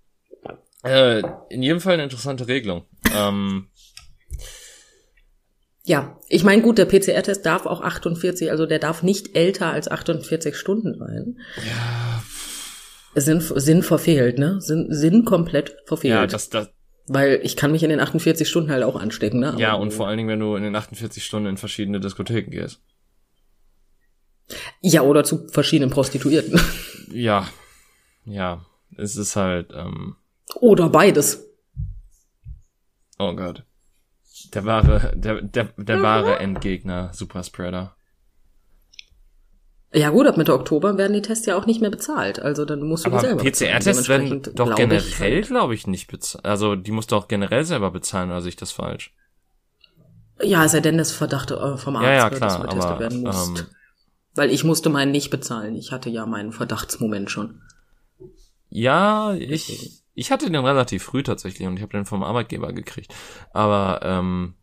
äh, 0.83 1.23
in 1.49 1.63
jedem 1.63 1.79
Fall 1.79 1.93
eine 1.93 2.03
interessante 2.03 2.47
Regelung. 2.47 2.85
Ähm, 3.15 3.69
ja, 5.85 6.19
ich 6.29 6.43
meine, 6.43 6.61
gut, 6.61 6.77
der 6.77 6.85
PCR-Test 6.85 7.45
darf 7.45 7.65
auch 7.65 7.81
48, 7.81 8.51
also 8.51 8.65
der 8.65 8.79
darf 8.79 9.03
nicht 9.03 9.35
älter 9.35 9.67
als 9.67 9.89
48 9.89 10.55
Stunden 10.55 10.97
sein. 10.97 11.39
ja, 11.57 12.23
Sinn, 13.15 13.41
Sinn 13.41 13.83
verfehlt, 13.83 14.39
ne? 14.39 14.59
Sinn, 14.59 14.87
Sinn 14.89 15.25
komplett 15.25 15.75
verfehlt. 15.85 16.13
ja, 16.13 16.27
das, 16.27 16.49
das, 16.49 16.69
Weil 17.07 17.41
ich 17.43 17.55
kann 17.57 17.71
mich 17.71 17.83
in 17.83 17.89
den 17.89 17.99
48 17.99 18.47
Stunden 18.47 18.71
halt 18.71 18.83
auch 18.83 18.95
anstecken, 18.95 19.39
ne? 19.39 19.55
ja, 19.57 19.73
Aber- 19.73 19.81
und 19.81 19.91
vor 19.91 20.07
allen 20.07 20.17
Dingen, 20.17 20.29
wenn 20.29 20.39
du 20.39 20.55
in 20.55 20.63
den 20.63 20.75
48 20.75 21.23
Stunden 21.23 21.47
in 21.49 21.57
verschiedene 21.57 21.99
Diskotheken 21.99 22.49
gehst. 22.51 22.81
Ja, 24.81 25.01
oder 25.01 25.23
zu 25.23 25.47
verschiedenen 25.47 25.89
Prostituierten. 25.91 26.59
Ja, 27.15 27.47
ja, 28.25 28.65
es 28.97 29.17
ist 29.17 29.35
halt, 29.35 29.71
ähm, 29.75 30.15
Oder 30.55 30.89
beides. 30.89 31.45
oh 33.19 33.35
Gott. 33.35 33.65
Der 34.55 34.65
wahre, 34.65 35.13
der, 35.15 35.43
der, 35.43 35.65
der 35.77 36.01
wahre 36.01 36.39
Endgegner, 36.39 37.13
Superspreader. 37.13 37.95
Ja 39.95 40.09
gut, 40.09 40.25
ab 40.25 40.37
Mitte 40.37 40.53
Oktober 40.53 40.97
werden 40.97 41.13
die 41.13 41.21
Tests 41.21 41.45
ja 41.45 41.55
auch 41.55 41.67
nicht 41.67 41.79
mehr 41.79 41.91
bezahlt. 41.91 42.39
Also 42.39 42.65
dann 42.65 42.81
musst 42.81 43.05
du 43.05 43.09
die 43.09 43.15
Aber 43.15 43.21
selber 43.21 43.43
bezahlen. 43.43 43.71
PCR-Tests 43.73 44.09
werden 44.09 44.41
doch 44.41 44.65
glaube 44.65 44.71
ich 44.71 44.77
generell, 44.77 45.35
halt- 45.35 45.47
glaube 45.47 45.75
ich, 45.75 45.85
nicht 45.85 46.07
bezahlt. 46.07 46.45
Also, 46.45 46.75
die 46.75 46.91
musst 46.91 47.11
du 47.11 47.15
auch 47.15 47.27
generell 47.27 47.63
selber 47.63 47.91
bezahlen, 47.91 48.31
oder 48.31 48.41
sehe 48.41 48.49
ich 48.49 48.55
das 48.55 48.71
falsch? 48.71 49.13
Ja, 50.41 50.67
sei 50.67 50.79
denn 50.79 50.97
das 50.97 51.11
Verdacht 51.11 51.51
äh, 51.51 51.77
vom 51.77 51.95
Arzt, 51.95 52.05
Ja, 52.05 52.13
ja, 52.15 52.29
klar, 52.29 52.39
dass 52.39 52.55
du 52.57 52.61
getestet 52.63 52.83
aber, 52.85 52.99
werden 52.99 53.23
musst. 53.23 53.59
ähm, 53.59 53.65
Weil 54.35 54.49
ich 54.49 54.63
musste 54.63 54.89
meinen 54.89 55.11
nicht 55.11 55.29
bezahlen. 55.29 55.75
Ich 55.75 55.91
hatte 55.91 56.09
ja 56.09 56.25
meinen 56.25 56.51
Verdachtsmoment 56.53 57.29
schon. 57.29 57.61
Ja, 58.69 59.35
ich, 59.35 60.01
ich 60.15 60.31
hatte 60.31 60.49
den 60.49 60.65
relativ 60.65 61.03
früh 61.03 61.21
tatsächlich 61.21 61.67
und 61.67 61.75
ich 61.77 61.83
habe 61.83 61.91
den 61.93 62.05
vom 62.05 62.23
Arbeitgeber 62.23 62.73
gekriegt. 62.73 63.13
Aber 63.53 63.99
ähm, 64.03 64.55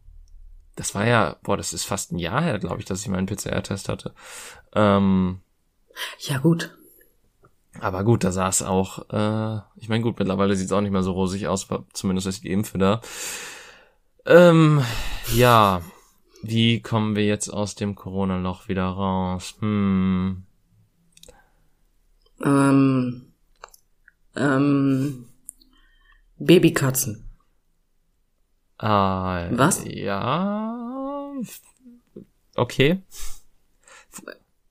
das 0.76 0.94
war 0.94 1.06
ja, 1.06 1.36
boah, 1.42 1.56
das 1.56 1.72
ist 1.72 1.84
fast 1.84 2.12
ein 2.12 2.18
Jahr 2.18 2.42
her, 2.42 2.58
glaube 2.58 2.78
ich, 2.80 2.84
dass 2.86 3.00
ich 3.02 3.08
meinen 3.08 3.26
PCR-Test 3.26 3.88
hatte. 3.88 4.14
Ähm, 4.74 5.40
Ja 6.18 6.38
gut. 6.38 6.76
aber 7.80 8.04
gut, 8.04 8.24
da 8.24 8.32
sah 8.32 8.48
es 8.48 8.62
auch, 8.62 9.08
äh, 9.10 9.60
ich 9.76 9.88
meine, 9.88 10.02
gut, 10.02 10.18
mittlerweile 10.18 10.56
sieht 10.56 10.66
es 10.66 10.72
auch 10.72 10.80
nicht 10.80 10.90
mehr 10.92 11.02
so 11.02 11.12
rosig 11.12 11.46
aus, 11.48 11.68
zumindest 11.92 12.26
ist 12.26 12.44
die 12.44 12.50
Impfe 12.52 12.78
da. 12.78 13.00
Ähm, 14.26 14.82
ja, 15.34 15.82
wie 16.42 16.80
kommen 16.82 17.16
wir 17.16 17.24
jetzt 17.26 17.48
aus 17.48 17.74
dem 17.74 17.94
Corona-Loch 17.94 18.68
wieder 18.68 18.84
raus? 18.86 19.54
Hm. 19.60 20.44
Ähm, 22.42 23.32
ähm, 24.36 25.26
Babykatzen. 26.38 27.29
Ah, 28.82 29.46
Was? 29.50 29.84
Ja. 29.86 31.34
Okay. 32.56 33.02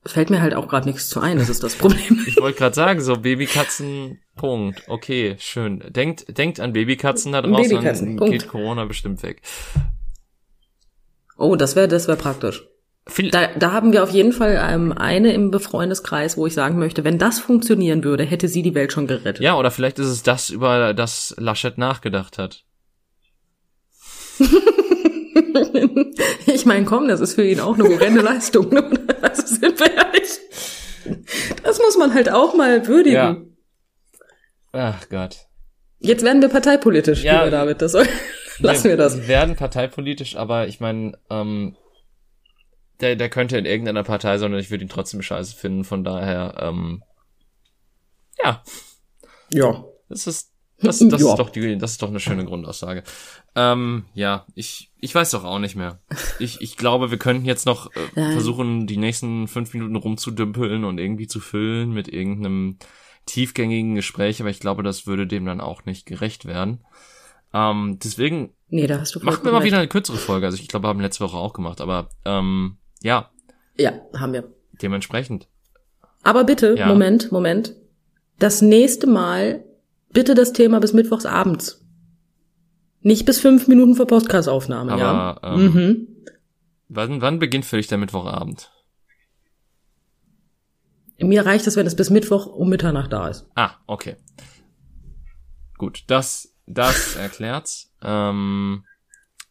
Fällt 0.04 0.30
mir 0.30 0.42
halt 0.42 0.54
auch 0.54 0.66
gerade 0.66 0.88
nichts 0.88 1.08
zu 1.08 1.20
ein, 1.20 1.38
das 1.38 1.48
ist 1.48 1.62
das 1.62 1.76
Problem. 1.76 2.24
Ich 2.26 2.36
wollte 2.40 2.58
gerade 2.58 2.74
sagen, 2.74 3.00
so 3.00 3.16
Babykatzen, 3.18 4.18
Punkt. 4.34 4.82
Okay, 4.88 5.36
schön. 5.38 5.84
Denkt, 5.90 6.36
denkt 6.36 6.58
an 6.58 6.72
Babykatzen 6.72 7.32
da 7.32 7.42
draußen, 7.42 7.68
Babykatzen, 7.68 8.06
dann 8.08 8.16
Punkt. 8.16 8.32
geht 8.32 8.48
Corona 8.48 8.86
bestimmt 8.86 9.22
weg. 9.22 9.42
Oh, 11.36 11.54
das 11.54 11.76
wäre 11.76 11.86
das 11.86 12.08
wär 12.08 12.16
praktisch. 12.16 12.66
Da, 13.30 13.48
da 13.56 13.72
haben 13.72 13.92
wir 13.92 14.02
auf 14.02 14.10
jeden 14.10 14.32
Fall 14.32 14.60
ähm, 14.70 14.92
eine 14.92 15.32
im 15.32 15.50
Befreundeskreis, 15.50 16.36
wo 16.36 16.46
ich 16.46 16.54
sagen 16.54 16.78
möchte, 16.78 17.04
wenn 17.04 17.18
das 17.18 17.38
funktionieren 17.38 18.02
würde, 18.04 18.24
hätte 18.24 18.48
sie 18.48 18.62
die 18.62 18.74
Welt 18.74 18.92
schon 18.92 19.06
gerettet. 19.06 19.40
ja, 19.40 19.56
oder 19.56 19.70
vielleicht 19.70 19.98
ist 19.98 20.06
es 20.08 20.22
das, 20.22 20.50
über 20.50 20.94
das 20.94 21.34
Laschet 21.38 21.78
nachgedacht 21.78 22.38
hat. 22.38 22.64
ich 26.46 26.66
meine, 26.66 26.84
komm, 26.84 27.08
das 27.08 27.20
ist 27.20 27.34
für 27.34 27.46
ihn 27.46 27.60
auch 27.60 27.74
eine 27.78 27.84
horrende 27.88 28.20
Leistung. 28.22 28.68
Ne? 28.70 28.82
Also 29.22 29.46
sind 29.46 29.78
wir 29.78 29.94
ehrlich. 29.94 30.30
Das 31.62 31.78
muss 31.78 31.96
man 31.98 32.14
halt 32.14 32.30
auch 32.32 32.54
mal 32.54 32.86
würdigen. 32.88 33.14
Ja. 33.14 33.36
Ach 34.72 35.08
Gott. 35.10 35.46
Jetzt 35.98 36.24
werden 36.24 36.40
wir 36.40 36.48
parteipolitisch, 36.48 37.22
Ja. 37.22 37.44
lieber 37.44 37.50
David. 37.50 37.82
Das 37.82 37.92
soll, 37.92 38.06
lassen 38.58 38.88
wir 38.88 38.96
das. 38.96 39.18
Wir 39.18 39.28
werden 39.28 39.56
parteipolitisch, 39.56 40.36
aber 40.36 40.68
ich 40.68 40.80
meine, 40.80 41.18
ähm, 41.28 41.76
der, 43.00 43.14
der 43.16 43.28
könnte 43.28 43.58
in 43.58 43.66
irgendeiner 43.66 44.04
Partei 44.04 44.38
sein 44.38 44.52
und 44.54 44.58
ich 44.58 44.70
würde 44.70 44.84
ihn 44.84 44.88
trotzdem 44.90 45.20
scheiße 45.22 45.54
finden, 45.54 45.84
von 45.84 46.02
daher, 46.02 46.54
ähm, 46.60 47.02
ja, 48.42 48.62
Ja. 49.52 49.84
Das 50.08 50.26
ist, 50.26 50.49
das, 50.82 50.98
das 50.98 51.20
Ja. 51.22 51.30
ist 51.30 51.36
doch 51.38 51.50
die, 51.50 51.76
das 51.78 51.92
ist 51.92 52.02
doch 52.02 52.08
eine 52.08 52.20
schöne 52.20 52.44
Grundaussage. 52.44 53.02
Ähm, 53.54 54.04
ja, 54.14 54.46
ich, 54.54 54.90
ich 55.00 55.14
weiß 55.14 55.30
doch 55.32 55.44
auch 55.44 55.58
nicht 55.58 55.76
mehr. 55.76 56.00
Ich, 56.38 56.60
ich 56.60 56.76
glaube, 56.76 57.10
wir 57.10 57.18
könnten 57.18 57.44
jetzt 57.44 57.66
noch 57.66 57.90
äh, 57.94 58.32
versuchen, 58.32 58.86
die 58.86 58.96
nächsten 58.96 59.48
fünf 59.48 59.74
Minuten 59.74 59.96
rumzudümpeln 59.96 60.84
und 60.84 60.98
irgendwie 60.98 61.26
zu 61.26 61.40
füllen 61.40 61.92
mit 61.92 62.08
irgendeinem 62.08 62.78
tiefgängigen 63.26 63.94
Gespräch, 63.94 64.40
aber 64.40 64.50
ich 64.50 64.60
glaube, 64.60 64.82
das 64.82 65.06
würde 65.06 65.26
dem 65.26 65.44
dann 65.46 65.60
auch 65.60 65.84
nicht 65.84 66.06
gerecht 66.06 66.46
werden. 66.46 66.84
Ähm, 67.52 67.98
deswegen 68.02 68.54
Nee, 68.68 68.86
da 68.86 69.00
hast 69.00 69.14
du 69.16 69.20
machen 69.20 69.44
wir 69.44 69.50
mal 69.52 69.64
wieder 69.64 69.78
eine 69.78 69.88
kürzere 69.88 70.16
Folge. 70.16 70.46
Also 70.46 70.58
ich 70.58 70.68
glaube, 70.68 70.84
wir 70.84 70.88
haben 70.88 71.00
letzte 71.00 71.24
Woche 71.24 71.36
auch 71.36 71.52
gemacht, 71.52 71.80
aber 71.80 72.08
ähm, 72.24 72.76
ja, 73.02 73.30
Ja, 73.76 73.92
haben 74.16 74.32
wir. 74.32 74.44
dementsprechend. 74.80 75.48
Aber 76.22 76.44
bitte, 76.44 76.76
Ja. 76.78 76.86
Moment, 76.86 77.32
Moment. 77.32 77.74
Das 78.38 78.62
nächste 78.62 79.06
Mal 79.06 79.64
bitte 80.12 80.34
das 80.34 80.52
Thema 80.52 80.80
bis 80.80 80.92
mittwochs 80.92 81.26
abends. 81.26 81.84
Nicht 83.02 83.24
bis 83.24 83.40
fünf 83.40 83.66
Minuten 83.68 83.94
vor 83.94 84.06
Podcast-Aufnahme, 84.06 84.98
ja? 84.98 85.40
Ähm, 85.42 85.64
Mhm. 85.64 86.08
wann, 86.88 87.20
wann 87.22 87.38
beginnt 87.38 87.64
für 87.64 87.76
dich 87.76 87.86
der 87.86 87.98
Mittwochabend? 87.98 88.70
Mir 91.18 91.44
reicht 91.44 91.66
es, 91.66 91.76
wenn 91.76 91.86
es 91.86 91.96
bis 91.96 92.10
Mittwoch 92.10 92.46
um 92.46 92.68
Mitternacht 92.68 93.12
da 93.12 93.28
ist. 93.28 93.46
Ah, 93.54 93.72
okay. 93.86 94.16
Gut, 95.76 96.04
das, 96.06 96.54
das 96.66 97.16
erklärt's. 97.16 97.92
Ähm, 98.02 98.84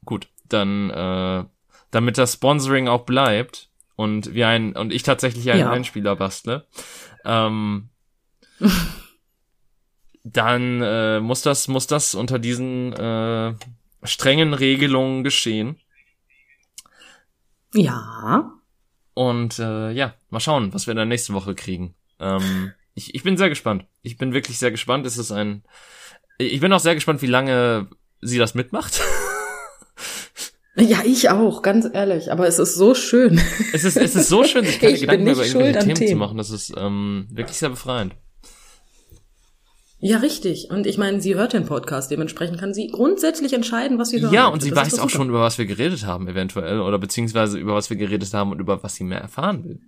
gut, 0.06 0.28
dann, 0.48 0.90
äh, 0.90 1.46
damit 1.92 2.18
das 2.18 2.34
Sponsoring 2.34 2.88
auch 2.88 3.06
bleibt 3.06 3.70
und 3.96 4.34
wir 4.34 4.48
ein 4.48 4.76
und 4.76 4.92
ich 4.94 5.04
tatsächlich 5.04 5.50
einen 5.52 5.60
Ja. 5.62 5.72
Einspieler 5.72 6.16
bastle, 6.16 6.68
ähm, 7.26 7.90
dann 10.34 10.82
äh, 10.82 11.20
muss 11.20 11.42
das 11.42 11.68
muss 11.68 11.88
das 11.88 12.16
unter 12.16 12.40
diesen 12.40 12.94
äh, 12.94 13.54
strengen 14.04 14.54
Regelungen 14.54 15.24
geschehen. 15.24 15.80
Ja. 17.74 18.52
Und 19.14 19.60
äh, 19.60 19.92
ja, 19.92 20.14
mal 20.30 20.40
schauen, 20.40 20.74
was 20.74 20.88
wir 20.88 20.94
dann 20.94 21.10
nächste 21.10 21.34
Woche 21.34 21.56
kriegen. 21.56 21.96
Ähm, 22.20 22.74
ich, 22.96 23.16
ich 23.16 23.24
bin 23.24 23.38
sehr 23.38 23.50
gespannt. 23.50 23.86
Ich 24.02 24.18
bin 24.18 24.34
wirklich 24.34 24.58
sehr 24.58 24.72
gespannt. 24.72 25.06
Es 25.06 25.18
ist 25.18 25.32
ein. 25.32 25.64
Ich 26.38 26.62
bin 26.62 26.72
auch 26.72 26.80
sehr 26.80 26.96
gespannt, 26.96 27.22
wie 27.22 27.28
lange 27.28 27.88
sie 28.22 28.38
das 28.38 28.56
mitmacht. 28.56 29.02
Ja, 30.76 31.02
ich 31.04 31.30
auch, 31.30 31.62
ganz 31.62 31.88
ehrlich. 31.92 32.32
Aber 32.32 32.48
es 32.48 32.58
ist 32.58 32.76
so 32.76 32.96
schön. 32.96 33.42
Es 33.74 33.84
ist, 33.84 33.98
es 33.98 34.16
ist 34.16 34.30
so 34.30 34.46
schön, 34.46 34.66
sich 34.66 34.80
keine 34.80 34.94
Ich 34.94 35.02
Gedanken 35.02 35.28
über 35.28 35.46
irgendwelche 35.46 35.80
an 35.80 35.86
Themen, 35.86 35.96
zu 35.98 36.06
Themen. 36.06 36.20
machen. 36.20 36.38
Das 36.38 36.50
ist 36.52 36.74
ähm, 36.78 37.28
wirklich 37.32 37.58
sehr 37.58 37.70
befreiend. 37.70 38.16
Ja, 40.02 40.18
richtig. 40.20 40.70
Und 40.72 40.88
ich 40.88 40.98
meine, 40.98 41.20
sie 41.20 41.36
hört 41.36 41.52
den 41.54 41.66
Podcast. 41.66 42.10
Dementsprechend 42.10 42.58
kann 42.60 42.74
sie 42.74 42.88
grundsätzlich 42.88 43.52
entscheiden, 43.54 44.00
was 44.00 44.10
sie 44.10 44.22
hören 44.22 44.34
Ja, 44.34 44.48
und 44.48 44.62
sie 44.62 44.70
Das 44.70 44.78
weiß 44.80 44.94
auch 45.00 45.04
super. 45.04 45.10
schon, 45.10 45.30
über 45.30 45.42
was 45.42 45.58
wir 45.58 45.66
geredet 45.66 46.06
haben, 46.06 46.28
eventuell. 46.28 46.80
Oder 46.80 46.98
beziehungsweise 47.00 47.58
über 47.58 47.76
was 47.76 47.90
wir 47.90 47.98
geredet 47.98 48.34
haben 48.34 48.52
und 48.52 48.60
über 48.60 48.82
was 48.82 48.96
sie 48.96 49.04
mehr 49.04 49.20
erfahren 49.20 49.64
will. 49.66 49.80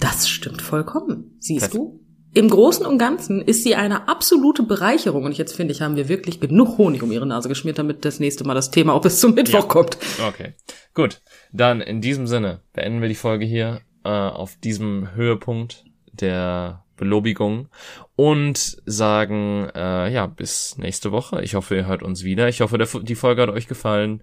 Das 0.00 0.28
stimmt 0.28 0.62
vollkommen. 0.62 1.36
Siehst 1.40 1.70
Perfekt. 1.70 1.74
du? 1.74 2.00
Im 2.34 2.50
Großen 2.50 2.84
und 2.84 2.98
Ganzen 2.98 3.40
ist 3.40 3.64
sie 3.64 3.76
eine 3.76 4.08
absolute 4.08 4.62
Bereicherung. 4.62 5.24
Und 5.24 5.38
jetzt 5.38 5.54
finde 5.56 5.72
ich, 5.72 5.80
haben 5.80 5.96
wir 5.96 6.08
wirklich 6.10 6.38
genug 6.38 6.76
Honig 6.76 7.02
um 7.02 7.10
ihre 7.10 7.26
Nase 7.26 7.48
geschmiert, 7.48 7.78
damit 7.78 8.04
das 8.04 8.20
nächste 8.20 8.44
Mal 8.44 8.52
das 8.52 8.70
Thema 8.70 8.92
auch 8.92 9.00
bis 9.00 9.20
zum 9.20 9.34
Mittwoch 9.34 9.60
Ja. 9.62 9.66
kommt. 9.68 9.96
Okay, 10.28 10.52
gut. 10.92 11.22
Dann 11.52 11.80
in 11.80 12.02
diesem 12.02 12.26
Sinne 12.26 12.60
beenden 12.74 13.00
wir 13.00 13.08
die 13.08 13.14
Folge 13.14 13.46
hier 13.46 13.80
äh, 14.04 14.08
auf 14.10 14.56
diesem 14.56 15.14
Höhepunkt 15.14 15.84
der 16.12 16.84
Belobigung 16.96 17.68
und 18.14 18.82
sagen, 18.86 19.68
äh, 19.74 20.12
ja, 20.12 20.26
bis 20.26 20.78
nächste 20.78 21.12
Woche. 21.12 21.42
Ich 21.42 21.54
hoffe, 21.54 21.76
ihr 21.76 21.86
hört 21.86 22.02
uns 22.02 22.24
wieder. 22.24 22.48
Ich 22.48 22.60
hoffe, 22.60 22.78
der, 22.78 22.88
die 23.02 23.14
Folge 23.14 23.42
hat 23.42 23.50
euch 23.50 23.68
gefallen. 23.68 24.22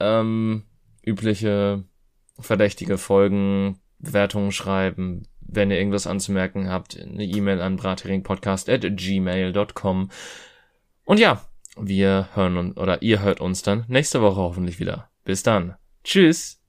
Ähm, 0.00 0.64
übliche 1.04 1.84
verdächtige 2.38 2.98
Folgen, 2.98 3.78
Bewertungen 3.98 4.52
schreiben, 4.52 5.28
wenn 5.40 5.70
ihr 5.70 5.78
irgendwas 5.78 6.06
anzumerken 6.06 6.68
habt, 6.68 7.00
eine 7.00 7.24
E-Mail 7.24 7.60
an 7.60 7.76
gmail.com. 8.96 10.10
Und 11.04 11.20
ja, 11.20 11.44
wir 11.76 12.28
hören 12.34 12.56
uns, 12.56 12.76
oder 12.76 13.02
ihr 13.02 13.22
hört 13.22 13.40
uns 13.40 13.62
dann 13.62 13.84
nächste 13.88 14.22
Woche 14.22 14.40
hoffentlich 14.40 14.80
wieder. 14.80 15.10
Bis 15.24 15.42
dann. 15.42 15.76
Tschüss. 16.04 16.60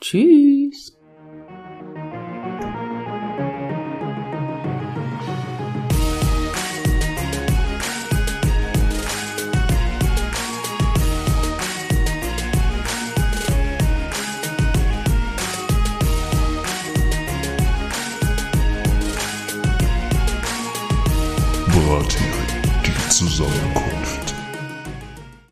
Tschüss. 0.00 0.59